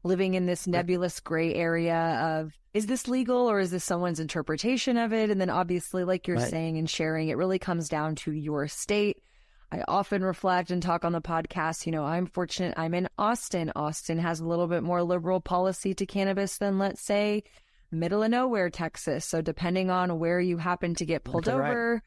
living 0.03 0.33
in 0.33 0.45
this 0.45 0.65
nebulous 0.65 1.19
gray 1.19 1.53
area 1.53 2.39
of 2.39 2.53
is 2.73 2.85
this 2.85 3.07
legal 3.07 3.49
or 3.49 3.59
is 3.59 3.71
this 3.71 3.83
someone's 3.83 4.19
interpretation 4.19 4.97
of 4.97 5.11
it? 5.11 5.29
And 5.29 5.41
then 5.41 5.49
obviously, 5.49 6.03
like 6.03 6.27
you're 6.27 6.37
right. 6.37 6.49
saying 6.49 6.77
and 6.77 6.89
sharing, 6.89 7.29
it 7.29 7.37
really 7.37 7.59
comes 7.59 7.89
down 7.89 8.15
to 8.15 8.31
your 8.31 8.67
state. 8.67 9.17
I 9.71 9.83
often 9.87 10.23
reflect 10.23 10.71
and 10.71 10.81
talk 10.81 11.05
on 11.05 11.11
the 11.11 11.21
podcast. 11.21 11.85
You 11.85 11.91
know, 11.91 12.03
I'm 12.03 12.25
fortunate 12.25 12.73
I'm 12.77 12.93
in 12.93 13.07
Austin. 13.17 13.71
Austin 13.75 14.17
has 14.17 14.39
a 14.39 14.45
little 14.45 14.67
bit 14.67 14.83
more 14.83 15.03
liberal 15.03 15.41
policy 15.41 15.93
to 15.95 16.05
cannabis 16.05 16.57
than, 16.57 16.79
let's 16.79 17.01
say, 17.01 17.43
middle 17.91 18.23
of 18.23 18.31
nowhere, 18.31 18.69
Texas. 18.69 19.25
So 19.25 19.41
depending 19.41 19.89
on 19.89 20.19
where 20.19 20.39
you 20.39 20.57
happen 20.57 20.95
to 20.95 21.05
get 21.05 21.23
pulled 21.23 21.49
over, 21.49 21.93
right. 21.93 22.01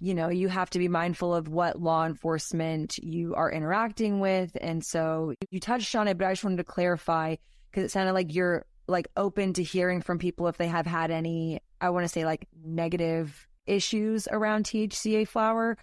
you 0.00 0.14
know, 0.14 0.28
you 0.28 0.48
have 0.48 0.70
to 0.70 0.78
be 0.78 0.88
mindful 0.88 1.34
of 1.34 1.48
what 1.48 1.80
law 1.80 2.06
enforcement 2.06 2.98
you 2.98 3.34
are 3.34 3.50
interacting 3.50 4.20
with. 4.20 4.56
And 4.60 4.84
so 4.84 5.34
you 5.50 5.60
touched 5.60 5.94
on 5.94 6.08
it, 6.08 6.18
but 6.18 6.26
I 6.26 6.32
just 6.32 6.44
wanted 6.44 6.56
to 6.56 6.64
clarify 6.64 7.36
because 7.70 7.84
it 7.84 7.90
sounded 7.90 8.12
like 8.12 8.34
you're 8.34 8.66
like 8.88 9.08
open 9.16 9.52
to 9.54 9.62
hearing 9.62 10.02
from 10.02 10.18
people 10.18 10.48
if 10.48 10.56
they 10.56 10.66
have 10.66 10.86
had 10.86 11.10
any, 11.10 11.60
I 11.80 11.90
want 11.90 12.04
to 12.04 12.08
say 12.08 12.24
like 12.24 12.48
negative 12.64 13.46
issues 13.66 14.26
around 14.30 14.64
THCA 14.64 15.28
flower. 15.28 15.78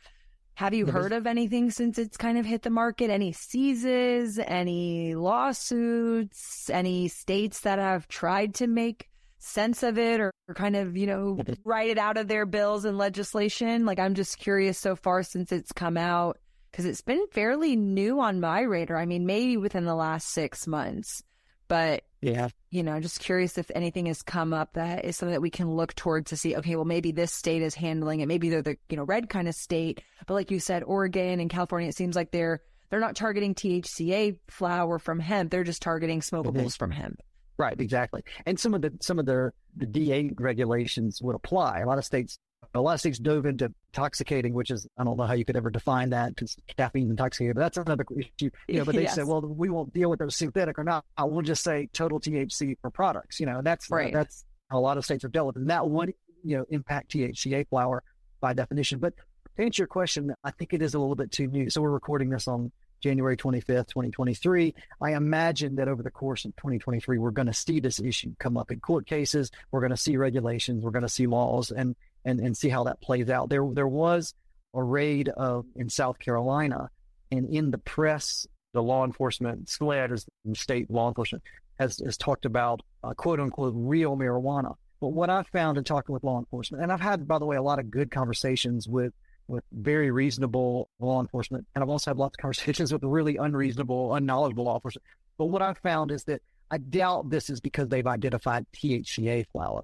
Have 0.56 0.74
you 0.74 0.88
heard 0.88 1.14
of 1.14 1.28
anything 1.28 1.70
since 1.70 2.00
it's 2.00 2.18
kind 2.18 2.36
of 2.36 2.46
hit 2.46 2.64
the 2.64 2.72
market? 2.72 3.12
Any 3.12 3.32
seizes, 3.32 4.40
any 4.40 5.14
lawsuits, 5.14 6.72
any 6.72 7.08
states 7.10 7.60
that 7.62 7.78
have 7.78 8.08
tried 8.08 8.56
to 8.56 8.66
make 8.66 9.08
sense 9.40 9.84
of 9.84 9.98
it 9.98 10.20
or, 10.20 10.32
or 10.48 10.56
kind 10.56 10.76
of, 10.76 10.98
you 10.98 11.08
know, 11.08 11.40
write 11.64 11.90
it 11.90 11.98
out 11.98 12.18
of 12.18 12.28
their 12.28 12.46
bills 12.46 12.86
and 12.86 12.98
legislation? 12.98 13.86
Like, 13.86 14.00
I'm 14.00 14.16
just 14.16 14.38
curious 14.38 14.78
so 14.78 14.96
far 14.96 15.24
since 15.24 15.52
it's 15.52 15.72
come 15.72 15.98
out 15.98 16.38
because 16.72 16.86
it's 16.86 17.02
been 17.02 17.26
fairly 17.32 17.76
new 17.76 18.20
on 18.20 18.40
my 18.40 18.62
radar. 18.62 18.98
I 18.98 19.06
mean, 19.06 19.26
maybe 19.26 19.58
within 19.58 19.86
the 19.86 19.96
last 19.96 20.30
six 20.30 20.68
months, 20.68 21.24
but 21.68 22.04
yeah, 22.22 22.50
you 22.72 22.84
know, 22.84 23.00
just 23.00 23.20
curious 23.20 23.58
if 23.58 23.70
anything 23.76 24.08
has 24.08 24.22
come 24.22 24.54
up 24.54 24.74
that 24.74 25.06
is 25.06 25.16
something 25.18 25.34
that 25.34 25.42
we 25.42 25.50
can 25.50 25.76
look 25.76 25.94
toward 25.96 26.26
to 26.28 26.38
see. 26.38 26.56
Okay, 26.56 26.76
well, 26.76 26.86
maybe 26.86 27.12
this 27.12 27.34
state 27.34 27.62
is 27.62 27.76
handling 27.76 28.22
it. 28.22 28.28
Maybe 28.28 28.50
they're 28.50 28.62
the 28.62 28.78
you 28.90 28.98
know 28.98 29.04
red 29.04 29.30
kind 29.30 29.48
of 29.48 29.56
state, 29.56 30.02
but 30.26 30.34
like 30.34 30.52
you 30.52 30.60
said, 30.60 30.84
Oregon 30.84 31.40
and 31.40 31.50
California, 31.50 31.90
it 31.90 31.96
seems 31.96 32.16
like 32.16 32.32
they're 32.32 32.62
they're 32.90 33.00
not 33.00 33.16
targeting 33.16 33.54
THCA 33.54 34.40
flower 34.48 34.98
from 34.98 35.20
hemp. 35.20 35.52
They're 35.52 35.64
just 35.64 35.82
targeting 35.82 36.22
smokables 36.22 36.54
mm-hmm. 36.54 36.68
from 36.70 36.92
hemp. 36.92 37.22
Right, 37.58 37.80
exactly. 37.80 38.24
And 38.46 38.60
some 38.60 38.74
of 38.74 38.82
the 38.82 38.94
some 39.02 39.20
of 39.20 39.26
the 39.26 39.52
the 39.76 39.86
DA 39.86 40.32
regulations 40.38 41.22
would 41.22 41.36
apply. 41.36 41.80
A 41.80 41.86
lot 41.86 41.98
of 41.98 42.06
states 42.06 42.40
a 42.74 42.82
lot 42.82 42.94
of 42.94 43.00
states 43.00 43.18
dove 43.20 43.46
into 43.46 43.74
intoxicating, 43.94 44.54
which 44.54 44.70
is 44.70 44.88
I 44.98 45.04
don't 45.04 45.18
know 45.18 45.26
how 45.26 45.34
you 45.34 45.46
could 45.46 45.56
ever 45.56 45.70
define 45.70 46.12
that 46.12 46.36
because 46.36 46.56
caffeine 46.76 47.10
intoxicating, 47.10 47.54
but 47.54 47.62
that's 47.62 47.78
another 47.78 48.06
issue. 48.16 48.52
You 48.68 48.80
know, 48.80 48.86
but 48.86 48.96
they 48.96 49.04
yes. 49.04 49.16
said, 49.16 49.26
well, 49.26 49.42
we 49.42 49.70
won't 49.70 49.94
deal 49.94 50.10
with 50.10 50.20
those 50.20 50.36
synthetic 50.36 50.78
or 50.78 50.84
not. 50.84 51.06
I 51.18 51.24
will 51.24 51.42
just 51.42 51.64
say 51.64 51.90
total 51.94 52.20
THC 52.20 52.76
for 52.82 52.92
products. 52.92 53.40
You 53.40 53.48
know, 53.48 53.62
that's 53.64 53.90
right. 53.90 54.14
Uh, 54.14 54.20
that's 54.20 54.46
how 54.70 54.78
a 54.78 54.82
lot 54.82 54.98
of 54.98 55.06
states 55.06 55.24
are 55.24 55.30
dealt 55.30 55.48
with, 55.48 55.56
and 55.56 55.70
that 55.70 55.88
would 55.88 56.14
you 56.44 56.58
know 56.58 56.66
impact 56.70 57.12
THCA 57.12 57.68
flower 57.70 58.04
by 58.40 58.54
definition. 58.54 59.00
But 59.00 59.14
to 59.58 59.64
answer 59.64 59.82
your 59.82 59.88
question, 59.88 60.34
I 60.44 60.52
think 60.52 60.74
it 60.74 60.82
is 60.82 60.94
a 60.94 61.00
little 61.00 61.16
bit 61.16 61.32
too 61.32 61.48
new. 61.48 61.70
So 61.70 61.82
we're 61.82 61.90
recording 61.90 62.30
this 62.30 62.48
on 62.48 62.72
January 63.02 63.38
25th, 63.38 63.88
2023. 63.88 64.74
I 65.02 65.14
imagine 65.14 65.76
that 65.76 65.88
over 65.88 66.04
the 66.04 66.12
course 66.12 66.46
of 66.46 66.56
2023, 66.56 67.18
we're 67.18 67.32
going 67.32 67.48
to 67.48 67.54
see 67.54 67.80
this 67.80 68.00
issue 68.00 68.34
come 68.40 68.58
up 68.58 68.72
in 68.72 68.80
court 68.80 69.08
cases. 69.08 69.52
We're 69.72 69.82
going 69.82 69.92
to 69.92 69.98
see 69.98 70.18
regulations. 70.18 70.84
We're 70.84 70.92
going 70.92 71.04
to 71.04 71.10
see 71.10 71.28
laws 71.28 71.72
and, 71.72 71.96
and, 72.26 72.40
and 72.40 72.58
see 72.58 72.70
how 72.70 72.86
that 72.86 73.02
plays 73.02 73.30
out. 73.30 73.50
There, 73.50 73.68
there 73.72 73.88
was 73.88 74.34
a 74.74 74.84
raid 74.84 75.30
of, 75.30 75.66
in 75.76 75.90
South 75.90 76.20
Carolina 76.20 76.90
and 77.32 77.48
in 77.50 77.72
the 77.72 77.78
press, 77.78 78.48
the 78.74 78.84
law 78.84 79.06
enforcement, 79.06 79.70
as 79.82 80.26
state 80.54 80.90
law 80.90 81.08
enforcement 81.08 81.44
has, 81.80 82.00
has 82.00 82.18
talked 82.18 82.46
about 82.46 82.82
uh, 83.04 83.14
quote 83.14 83.40
unquote 83.40 83.74
real 83.76 84.16
marijuana. 84.16 84.76
But 85.00 85.10
what 85.10 85.30
I've 85.30 85.48
found 85.48 85.78
in 85.78 85.84
talking 85.84 86.14
with 86.14 86.24
law 86.24 86.40
enforcement, 86.40 86.84
and 86.84 86.92
I've 86.92 87.02
had, 87.02 87.28
by 87.28 87.38
the 87.40 87.46
way, 87.46 87.56
a 87.56 87.62
lot 87.62 87.80
of 87.80 87.92
good 87.92 88.10
conversations 88.10 88.88
with 88.88 89.14
with 89.48 89.64
very 89.72 90.12
reasonable 90.12 90.90
law 91.00 91.22
enforcement. 91.22 91.66
And 91.74 91.84
I've 91.84 91.90
also 91.90 92.12
had 92.12 92.18
lots 92.18 92.36
of 92.38 92.42
conversations 92.42 92.92
with 92.94 93.04
really 93.04 93.38
unreasonable, 93.38 94.14
unknowledgeable 94.16 94.66
law 94.66 94.76
enforcement. 94.76 95.04
But 95.38 95.46
what 95.46 95.62
I've 95.62 95.78
found 95.80 96.12
is 96.12 96.24
that 96.26 96.42
I 96.70 96.78
doubt 96.78 97.30
this 97.30 97.50
is 97.50 97.62
because 97.62 97.88
they've 97.88 98.06
identified 98.08 98.66
THCA 98.74 99.46
flower. 99.52 99.84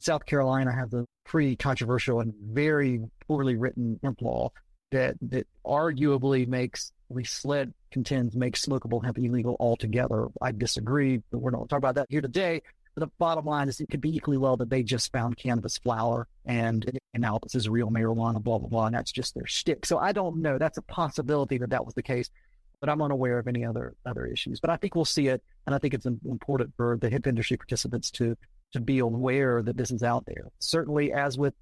South 0.00 0.26
Carolina 0.26 0.72
has 0.72 0.92
a 0.92 1.06
pretty 1.24 1.56
controversial 1.56 2.20
and 2.20 2.34
very 2.42 3.00
poorly 3.26 3.56
written 3.56 3.98
hemp 4.02 4.20
law 4.20 4.50
that 4.90 5.16
that 5.22 5.46
arguably 5.64 6.46
makes, 6.46 6.92
we 7.08 7.24
SLED 7.24 7.72
contends, 7.90 8.36
makes 8.36 8.64
smokable 8.64 9.04
hemp 9.04 9.18
illegal 9.18 9.56
altogether. 9.60 10.28
I 10.42 10.52
disagree, 10.52 11.22
but 11.30 11.38
we're 11.38 11.50
not 11.50 11.68
talking 11.68 11.78
about 11.78 11.94
that 11.96 12.06
here 12.10 12.20
today. 12.20 12.62
The 12.96 13.08
bottom 13.18 13.44
line 13.44 13.68
is 13.68 13.80
it 13.80 13.90
could 13.90 14.00
be 14.00 14.14
equally 14.14 14.36
well 14.36 14.56
that 14.58 14.70
they 14.70 14.82
just 14.82 15.10
found 15.10 15.36
cannabis 15.36 15.78
flower 15.78 16.28
and, 16.46 16.98
and 17.12 17.20
now 17.20 17.38
this 17.42 17.54
is 17.56 17.68
real 17.68 17.90
marijuana, 17.90 18.42
blah, 18.42 18.58
blah, 18.58 18.68
blah. 18.68 18.86
And 18.86 18.94
that's 18.94 19.10
just 19.10 19.34
their 19.34 19.46
stick. 19.46 19.84
So 19.84 19.98
I 19.98 20.12
don't 20.12 20.36
know. 20.36 20.58
That's 20.58 20.78
a 20.78 20.82
possibility 20.82 21.58
that 21.58 21.70
that 21.70 21.84
was 21.84 21.94
the 21.94 22.02
case, 22.02 22.30
but 22.80 22.88
I'm 22.88 23.02
unaware 23.02 23.38
of 23.38 23.48
any 23.48 23.64
other, 23.64 23.96
other 24.06 24.26
issues. 24.26 24.60
But 24.60 24.70
I 24.70 24.76
think 24.76 24.94
we'll 24.94 25.04
see 25.04 25.28
it. 25.28 25.42
And 25.66 25.74
I 25.74 25.78
think 25.78 25.94
it's 25.94 26.06
important 26.06 26.72
for 26.76 26.96
the 27.00 27.10
hemp 27.10 27.26
industry 27.26 27.56
participants 27.56 28.10
to, 28.12 28.36
to 28.72 28.80
be 28.80 29.00
aware 29.00 29.62
that 29.62 29.76
this 29.76 29.90
is 29.90 30.02
out 30.02 30.24
there. 30.26 30.48
Certainly, 30.60 31.12
as 31.12 31.36
with 31.36 31.54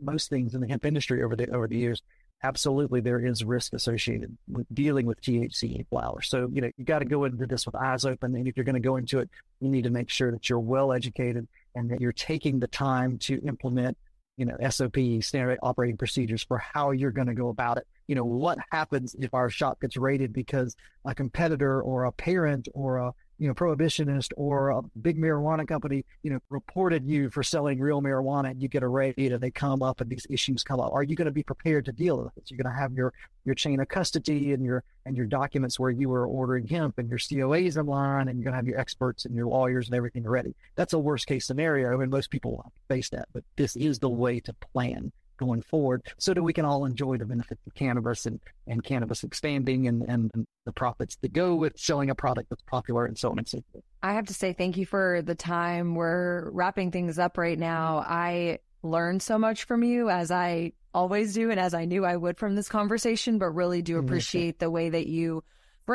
most 0.00 0.30
things 0.30 0.54
in 0.54 0.60
the 0.60 0.68
hemp 0.68 0.86
industry 0.86 1.22
over 1.22 1.36
the, 1.36 1.50
over 1.50 1.66
the 1.68 1.76
years, 1.76 2.02
absolutely 2.42 3.00
there 3.00 3.24
is 3.24 3.44
risk 3.44 3.72
associated 3.72 4.36
with 4.48 4.66
dealing 4.72 5.06
with 5.06 5.20
THC 5.20 5.86
flower. 5.88 6.22
So, 6.22 6.48
you 6.52 6.60
know, 6.60 6.70
you 6.76 6.84
got 6.84 7.00
to 7.00 7.04
go 7.04 7.24
into 7.24 7.46
this 7.46 7.66
with 7.66 7.74
eyes 7.74 8.04
open. 8.04 8.34
And 8.34 8.46
if 8.46 8.56
you're 8.56 8.64
going 8.64 8.74
to 8.74 8.80
go 8.80 8.96
into 8.96 9.18
it, 9.18 9.28
you 9.60 9.68
need 9.68 9.84
to 9.84 9.90
make 9.90 10.10
sure 10.10 10.30
that 10.30 10.48
you're 10.48 10.60
well 10.60 10.92
educated 10.92 11.48
and 11.74 11.90
that 11.90 12.00
you're 12.00 12.12
taking 12.12 12.60
the 12.60 12.68
time 12.68 13.18
to 13.18 13.40
implement, 13.46 13.96
you 14.36 14.44
know, 14.44 14.56
SOP, 14.70 14.96
standard 15.20 15.58
operating 15.62 15.96
procedures 15.96 16.44
for 16.44 16.58
how 16.58 16.92
you're 16.92 17.10
going 17.10 17.26
to 17.26 17.34
go 17.34 17.48
about 17.48 17.78
it. 17.78 17.86
You 18.06 18.14
know, 18.14 18.24
what 18.24 18.58
happens 18.70 19.16
if 19.18 19.34
our 19.34 19.50
shop 19.50 19.80
gets 19.80 19.96
raided 19.96 20.32
because 20.32 20.76
a 21.04 21.14
competitor 21.14 21.82
or 21.82 22.04
a 22.04 22.12
parent 22.12 22.68
or 22.72 22.98
a 22.98 23.12
you 23.38 23.46
know, 23.46 23.54
prohibitionist 23.54 24.32
or 24.36 24.70
a 24.70 24.82
big 25.00 25.16
marijuana 25.16 25.66
company, 25.66 26.04
you 26.22 26.30
know, 26.30 26.40
reported 26.50 27.06
you 27.06 27.30
for 27.30 27.42
selling 27.42 27.78
real 27.78 28.02
marijuana 28.02 28.50
and 28.50 28.60
you 28.60 28.68
get 28.68 28.82
a 28.82 28.88
raid 28.88 29.14
and 29.16 29.40
they 29.40 29.50
come 29.50 29.82
up 29.82 30.00
and 30.00 30.10
these 30.10 30.26
issues 30.28 30.64
come 30.64 30.80
up. 30.80 30.92
Are 30.92 31.04
you 31.04 31.14
going 31.14 31.26
to 31.26 31.32
be 31.32 31.44
prepared 31.44 31.84
to 31.84 31.92
deal 31.92 32.22
with 32.22 32.36
it? 32.36 32.50
You're 32.50 32.62
going 32.62 32.74
to 32.74 32.80
have 32.80 32.92
your, 32.92 33.12
your 33.44 33.54
chain 33.54 33.80
of 33.80 33.88
custody 33.88 34.52
and 34.52 34.64
your, 34.64 34.82
and 35.06 35.16
your 35.16 35.26
documents 35.26 35.78
where 35.78 35.90
you 35.90 36.08
were 36.08 36.26
ordering 36.26 36.66
hemp 36.66 36.98
and 36.98 37.08
your 37.08 37.18
COAs 37.18 37.76
in 37.76 37.86
line 37.86 38.28
and 38.28 38.38
you're 38.38 38.44
going 38.44 38.52
to 38.52 38.58
have 38.58 38.66
your 38.66 38.80
experts 38.80 39.24
and 39.24 39.34
your 39.34 39.46
lawyers 39.46 39.86
and 39.86 39.94
everything 39.94 40.24
ready. 40.24 40.54
That's 40.74 40.92
a 40.92 40.98
worst 40.98 41.26
case 41.26 41.46
scenario. 41.46 42.00
and 42.00 42.10
most 42.10 42.30
people 42.30 42.72
face 42.88 43.08
that, 43.10 43.28
but 43.32 43.44
this 43.56 43.76
is 43.76 44.00
the 44.00 44.10
way 44.10 44.40
to 44.40 44.52
plan 44.72 45.12
going 45.38 45.62
forward 45.62 46.02
so 46.18 46.34
that 46.34 46.42
we 46.42 46.52
can 46.52 46.64
all 46.64 46.84
enjoy 46.84 47.16
the 47.16 47.24
benefits 47.24 47.60
of 47.66 47.74
cannabis 47.74 48.26
and, 48.26 48.40
and 48.66 48.84
cannabis 48.84 49.24
expanding 49.24 49.88
and, 49.88 50.02
and, 50.02 50.30
and 50.34 50.46
the 50.66 50.72
profits 50.72 51.16
that 51.22 51.32
go 51.32 51.54
with 51.54 51.78
selling 51.78 52.10
a 52.10 52.14
product 52.14 52.50
that's 52.50 52.62
popular 52.62 53.06
and 53.06 53.16
so 53.16 53.30
on 53.30 53.38
and 53.38 53.48
so 53.48 53.62
forth. 53.72 53.84
I 54.02 54.14
have 54.14 54.26
to 54.26 54.34
say 54.34 54.52
thank 54.52 54.76
you 54.76 54.84
for 54.84 55.22
the 55.22 55.34
time. 55.34 55.94
We're 55.94 56.50
wrapping 56.50 56.90
things 56.90 57.18
up 57.18 57.38
right 57.38 57.58
now. 57.58 58.04
I 58.06 58.58
learned 58.82 59.22
so 59.22 59.38
much 59.38 59.64
from 59.64 59.82
you 59.82 60.10
as 60.10 60.30
I 60.30 60.72
always 60.94 61.34
do 61.34 61.50
and 61.50 61.60
as 61.60 61.74
I 61.74 61.84
knew 61.84 62.04
I 62.04 62.16
would 62.16 62.38
from 62.38 62.54
this 62.54 62.68
conversation, 62.68 63.38
but 63.38 63.50
really 63.50 63.82
do 63.82 63.98
appreciate 63.98 64.58
the 64.58 64.70
way 64.70 64.90
that 64.90 65.06
you 65.06 65.44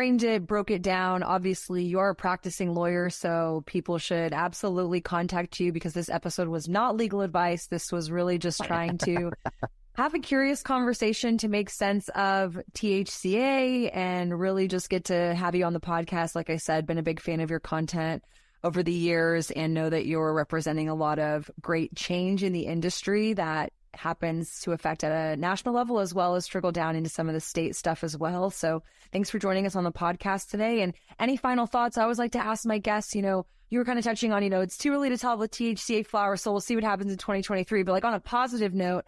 it, 0.02 0.48
broke 0.48 0.72
it 0.72 0.82
down. 0.82 1.24
Obviously, 1.24 1.84
you're 1.84 2.10
a 2.10 2.16
practicing 2.16 2.74
lawyer, 2.74 3.10
so 3.10 3.64
people 3.66 3.98
should 3.98 4.34
absolutely 4.34 5.02
contact 5.02 5.60
you 5.60 5.72
because 5.72 5.94
this 5.94 6.10
episode 6.10 6.48
was 6.48 6.68
not 6.68 6.98
legal 6.98 7.22
advice. 7.22 7.68
This 7.68 7.92
was 7.92 8.10
really 8.10 8.38
just 8.38 8.64
trying 8.64 8.98
to 9.00 9.32
have 9.96 10.16
a 10.16 10.20
curious 10.20 10.64
conversation 10.64 11.38
to 11.38 11.48
make 11.48 11.70
sense 11.70 12.10
of 12.10 12.60
THCA 12.74 13.92
and 13.94 14.40
really 14.40 14.68
just 14.68 14.90
get 14.90 15.06
to 15.06 15.36
have 15.36 15.54
you 15.54 15.66
on 15.66 15.74
the 15.74 15.80
podcast. 15.80 16.36
Like 16.36 16.50
I 16.50 16.58
said, 16.58 16.88
been 16.88 16.98
a 16.98 17.04
big 17.04 17.20
fan 17.20 17.40
of 17.40 17.52
your 17.52 17.60
content 17.60 18.24
over 18.64 18.82
the 18.82 18.94
years 18.94 19.52
and 19.52 19.74
know 19.74 19.90
that 19.90 20.06
you're 20.06 20.34
representing 20.34 20.90
a 20.90 20.96
lot 20.96 21.20
of 21.20 21.52
great 21.62 21.94
change 21.96 22.44
in 22.44 22.54
the 22.54 22.66
industry 22.66 23.34
that 23.34 23.72
happens 23.96 24.62
to 24.62 24.72
affect 24.72 25.04
at 25.04 25.12
a 25.12 25.38
national 25.40 25.74
level 25.74 26.00
as 26.00 26.14
well 26.14 26.36
as 26.36 26.48
trickle 26.48 26.72
down 26.72 26.96
into 26.96 27.10
some 27.10 27.28
of 27.28 27.34
the 27.34 27.40
state 27.40 27.76
stuff 27.76 28.04
as 28.04 28.18
well. 28.18 28.50
So 28.50 28.84
thanks 29.12 29.30
for 29.30 29.40
joining 29.40 29.66
us 29.66 29.76
on 29.76 29.84
the 29.84 29.92
podcast 29.92 30.50
today. 30.50 30.82
And 30.82 30.94
any 31.20 31.38
final 31.38 31.66
thoughts? 31.66 31.98
I 31.98 32.04
always 32.04 32.20
like 32.20 32.34
to 32.34 32.46
ask 32.46 32.66
my 32.66 32.78
guests, 32.78 33.16
you 33.16 33.22
know, 33.22 33.46
you 33.70 33.80
were 33.80 33.86
kind 33.86 33.98
of 33.98 34.06
touching 34.06 34.32
on, 34.32 34.44
you 34.44 34.50
know, 34.50 34.62
it's 34.62 34.78
too 34.78 34.94
early 34.94 35.10
to 35.10 35.18
tell 35.18 35.38
with 35.38 35.52
THCA 35.52 36.06
flower, 36.06 36.38
so 36.38 36.52
we'll 36.52 36.62
see 36.62 36.76
what 36.76 36.84
happens 36.84 37.12
in 37.12 37.18
2023. 37.18 37.84
But 37.84 37.92
like 37.92 38.06
on 38.06 38.14
a 38.14 38.20
positive 38.20 38.74
note, 38.74 39.06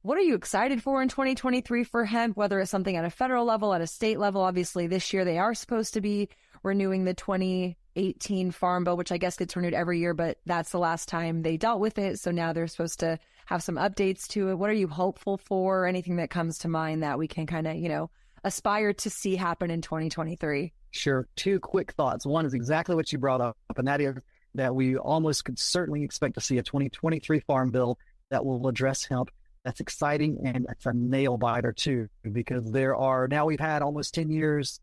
what 0.00 0.16
are 0.16 0.22
you 0.22 0.34
excited 0.34 0.82
for 0.82 1.02
in 1.02 1.08
2023 1.08 1.84
for 1.84 2.04
hemp, 2.04 2.36
whether 2.36 2.60
it's 2.60 2.70
something 2.70 2.96
at 2.96 3.04
a 3.04 3.10
federal 3.10 3.44
level, 3.44 3.74
at 3.74 3.80
a 3.80 3.86
state 3.86 4.18
level? 4.18 4.40
Obviously, 4.40 4.86
this 4.86 5.12
year 5.12 5.24
they 5.24 5.36
are 5.36 5.52
supposed 5.52 5.94
to 5.94 6.00
be 6.00 6.28
renewing 6.62 7.04
the 7.04 7.12
2018 7.12 8.52
Farm 8.52 8.84
Bill, 8.84 8.96
which 8.96 9.12
I 9.12 9.18
guess 9.18 9.36
gets 9.36 9.56
renewed 9.56 9.74
every 9.74 9.98
year, 9.98 10.14
but 10.14 10.38
that's 10.46 10.70
the 10.70 10.78
last 10.78 11.08
time 11.08 11.42
they 11.42 11.56
dealt 11.56 11.80
with 11.80 11.98
it. 11.98 12.18
So 12.18 12.30
now 12.30 12.52
they're 12.52 12.68
supposed 12.68 13.00
to 13.00 13.18
have 13.46 13.62
some 13.62 13.76
updates 13.76 14.26
to 14.28 14.50
it. 14.50 14.58
What 14.58 14.70
are 14.70 14.74
you 14.74 14.88
hopeful 14.88 15.38
for? 15.38 15.86
Anything 15.86 16.16
that 16.16 16.30
comes 16.30 16.58
to 16.58 16.68
mind 16.68 17.02
that 17.02 17.18
we 17.18 17.26
can 17.26 17.46
kind 17.46 17.66
of, 17.66 17.76
you 17.76 17.88
know, 17.88 18.10
aspire 18.44 18.92
to 18.92 19.10
see 19.10 19.36
happen 19.36 19.70
in 19.70 19.80
2023? 19.80 20.72
Sure. 20.90 21.26
Two 21.36 21.58
quick 21.60 21.92
thoughts. 21.92 22.26
One 22.26 22.46
is 22.46 22.54
exactly 22.54 22.94
what 22.94 23.12
you 23.12 23.18
brought 23.18 23.40
up, 23.40 23.56
and 23.76 23.88
that 23.88 24.00
is 24.00 24.16
that 24.54 24.74
we 24.74 24.96
almost 24.96 25.44
could 25.44 25.58
certainly 25.58 26.02
expect 26.02 26.34
to 26.34 26.40
see 26.40 26.58
a 26.58 26.62
2023 26.62 27.40
Farm 27.40 27.70
Bill 27.70 27.98
that 28.30 28.44
will 28.44 28.66
address 28.68 29.04
hemp 29.04 29.30
that's 29.66 29.80
exciting 29.80 30.38
and 30.44 30.64
it's 30.70 30.86
a 30.86 30.92
nail 30.92 31.36
biter 31.36 31.72
too, 31.72 32.08
because 32.30 32.70
there 32.70 32.94
are 32.94 33.26
now 33.26 33.46
we've 33.46 33.58
had 33.58 33.82
almost 33.82 34.14
10 34.14 34.30
years 34.30 34.80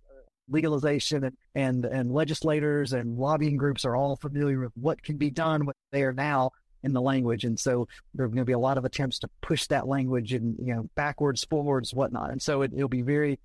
legalization 0.49 1.23
and, 1.23 1.37
and, 1.55 1.85
and 1.85 2.11
legislators 2.11 2.91
and 2.91 3.17
lobbying 3.17 3.55
groups 3.55 3.85
are 3.85 3.95
all 3.95 4.17
familiar 4.17 4.59
with 4.59 4.73
what 4.75 5.01
can 5.01 5.15
be 5.15 5.29
done 5.29 5.65
what 5.65 5.77
they 5.91 6.03
are 6.03 6.11
now 6.11 6.51
in 6.83 6.93
the 6.93 7.01
language. 7.01 7.43
And 7.43 7.59
so 7.59 7.87
there 8.13 8.25
are 8.25 8.29
going 8.29 8.37
to 8.37 8.45
be 8.45 8.53
a 8.53 8.59
lot 8.59 8.77
of 8.77 8.85
attempts 8.85 9.19
to 9.19 9.29
push 9.41 9.67
that 9.67 9.87
language 9.87 10.33
and, 10.33 10.55
you 10.59 10.73
know, 10.73 10.89
backwards, 10.95 11.43
forwards, 11.45 11.93
whatnot. 11.93 12.31
And 12.31 12.41
so 12.41 12.61
it, 12.61 12.71
will 12.73 12.87
be 12.87 13.01
very 13.01 13.39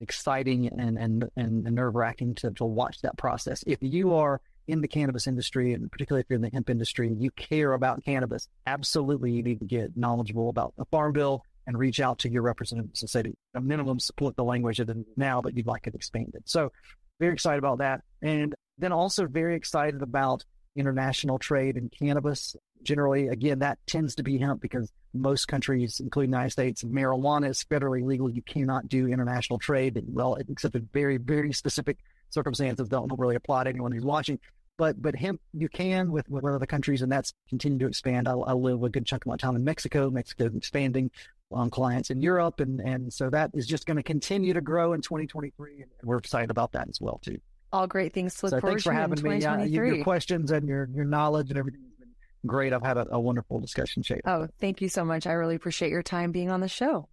exciting 0.00 0.68
and, 0.68 0.98
and, 0.98 1.30
and 1.36 1.64
nerve 1.64 1.94
wracking 1.94 2.34
to, 2.36 2.50
to 2.52 2.64
watch 2.64 3.00
that 3.02 3.16
process. 3.16 3.64
If 3.66 3.78
you 3.80 4.14
are 4.14 4.40
in 4.66 4.80
the 4.80 4.88
cannabis 4.88 5.26
industry, 5.26 5.72
and 5.72 5.90
particularly 5.90 6.20
if 6.20 6.26
you're 6.28 6.36
in 6.36 6.42
the 6.42 6.50
hemp 6.50 6.70
industry, 6.70 7.12
you 7.18 7.30
care 7.32 7.72
about 7.72 8.04
cannabis, 8.04 8.48
absolutely 8.66 9.32
you 9.32 9.42
need 9.42 9.60
to 9.60 9.66
get 9.66 9.96
knowledgeable 9.96 10.48
about 10.48 10.72
the 10.76 10.86
Farm 10.86 11.12
Bill 11.12 11.42
and 11.66 11.78
reach 11.78 12.00
out 12.00 12.18
to 12.20 12.30
your 12.30 12.42
representatives 12.42 13.02
and 13.02 13.10
say, 13.10 13.22
to 13.22 13.32
a 13.54 13.60
minimum, 13.60 13.98
support 13.98 14.36
the 14.36 14.44
language 14.44 14.80
of 14.80 14.88
it 14.88 14.96
now, 15.16 15.40
but 15.40 15.56
you'd 15.56 15.66
like 15.66 15.86
it 15.86 15.94
expanded. 15.94 16.42
So, 16.44 16.72
very 17.20 17.32
excited 17.32 17.58
about 17.58 17.78
that. 17.78 18.02
And 18.22 18.54
then 18.78 18.92
also 18.92 19.26
very 19.26 19.54
excited 19.54 20.02
about 20.02 20.44
international 20.76 21.38
trade 21.38 21.76
in 21.76 21.88
cannabis. 21.88 22.56
Generally, 22.82 23.28
again, 23.28 23.60
that 23.60 23.78
tends 23.86 24.14
to 24.16 24.22
be 24.22 24.38
hemp 24.38 24.60
because 24.60 24.92
most 25.14 25.46
countries, 25.48 26.00
including 26.00 26.30
the 26.30 26.36
United 26.36 26.50
States, 26.50 26.82
marijuana 26.82 27.48
is 27.50 27.64
federally 27.64 28.04
legal. 28.04 28.30
You 28.30 28.42
cannot 28.42 28.88
do 28.88 29.06
international 29.06 29.58
trade, 29.58 30.02
well, 30.06 30.34
except 30.34 30.74
in 30.74 30.88
very, 30.92 31.16
very 31.16 31.52
specific 31.52 31.98
circumstances 32.30 32.88
don't 32.88 33.10
really 33.18 33.36
apply 33.36 33.64
to 33.64 33.70
anyone 33.70 33.92
who's 33.92 34.04
watching. 34.04 34.38
But 34.76 35.00
but 35.00 35.14
hemp 35.14 35.40
you 35.52 35.68
can 35.68 36.10
with, 36.10 36.28
with 36.28 36.44
other 36.44 36.66
countries, 36.66 37.00
and 37.00 37.10
that's 37.10 37.32
continuing 37.48 37.78
to 37.78 37.86
expand. 37.86 38.26
I, 38.26 38.32
I 38.32 38.54
live 38.54 38.82
a 38.82 38.88
good 38.88 39.06
chunk 39.06 39.24
of 39.24 39.28
my 39.28 39.36
time 39.36 39.54
in 39.54 39.62
Mexico. 39.62 40.10
Mexico 40.10 40.50
expanding 40.54 41.12
on 41.52 41.70
clients 41.70 42.10
in 42.10 42.20
Europe, 42.20 42.58
and 42.58 42.80
and 42.80 43.12
so 43.12 43.30
that 43.30 43.52
is 43.54 43.68
just 43.68 43.86
going 43.86 43.98
to 43.98 44.02
continue 44.02 44.52
to 44.52 44.60
grow 44.60 44.92
in 44.92 45.00
2023, 45.00 45.82
and 45.82 45.90
we're 46.02 46.16
excited 46.16 46.50
about 46.50 46.72
that 46.72 46.88
as 46.88 47.00
well 47.00 47.20
too. 47.22 47.38
All 47.74 47.88
great 47.88 48.12
things 48.12 48.36
to 48.36 48.46
look 48.46 48.50
so 48.50 48.60
forward 48.60 48.74
thanks 48.74 48.84
for 48.84 48.92
to 48.92 48.96
having 48.96 49.20
me. 49.20 49.40
Your, 49.68 49.84
your, 49.84 50.04
questions 50.04 50.52
and 50.52 50.68
your 50.68 50.88
your 50.94 51.04
knowledge 51.04 51.50
and 51.50 51.58
everything 51.58 51.80
has 51.80 51.90
been 51.98 52.14
great. 52.46 52.72
I've 52.72 52.84
had 52.84 52.96
a, 52.96 53.08
a 53.10 53.18
wonderful 53.18 53.58
discussion, 53.58 54.04
Shay. 54.04 54.20
Oh, 54.24 54.46
thank 54.60 54.80
you 54.80 54.88
so 54.88 55.04
much. 55.04 55.26
I 55.26 55.32
really 55.32 55.56
appreciate 55.56 55.90
your 55.90 56.04
time 56.04 56.30
being 56.30 56.52
on 56.52 56.60
the 56.60 56.68
show. 56.68 57.08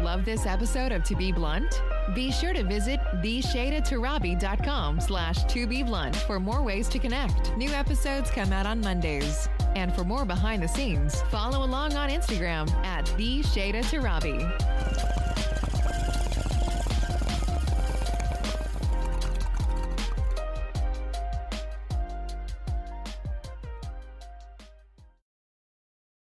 Love 0.00 0.24
this 0.24 0.46
episode 0.46 0.92
of 0.92 1.02
To 1.02 1.16
Be 1.16 1.32
Blunt? 1.32 1.82
Be 2.14 2.30
sure 2.30 2.52
to 2.52 2.62
visit 2.62 3.00
theshaydatorabi.com 3.16 5.00
slash 5.00 5.42
to 5.46 5.66
be 5.66 5.82
blunt 5.82 6.14
for 6.14 6.38
more 6.38 6.62
ways 6.62 6.86
to 6.90 7.00
connect. 7.00 7.56
New 7.56 7.70
episodes 7.70 8.30
come 8.30 8.52
out 8.52 8.66
on 8.66 8.80
Mondays. 8.80 9.48
And 9.74 9.92
for 9.92 10.04
more 10.04 10.24
behind 10.24 10.62
the 10.62 10.68
scenes, 10.68 11.20
follow 11.22 11.64
along 11.64 11.94
on 11.94 12.10
Instagram 12.10 12.70
at 12.84 13.06
theshadatarabi. 13.06 15.25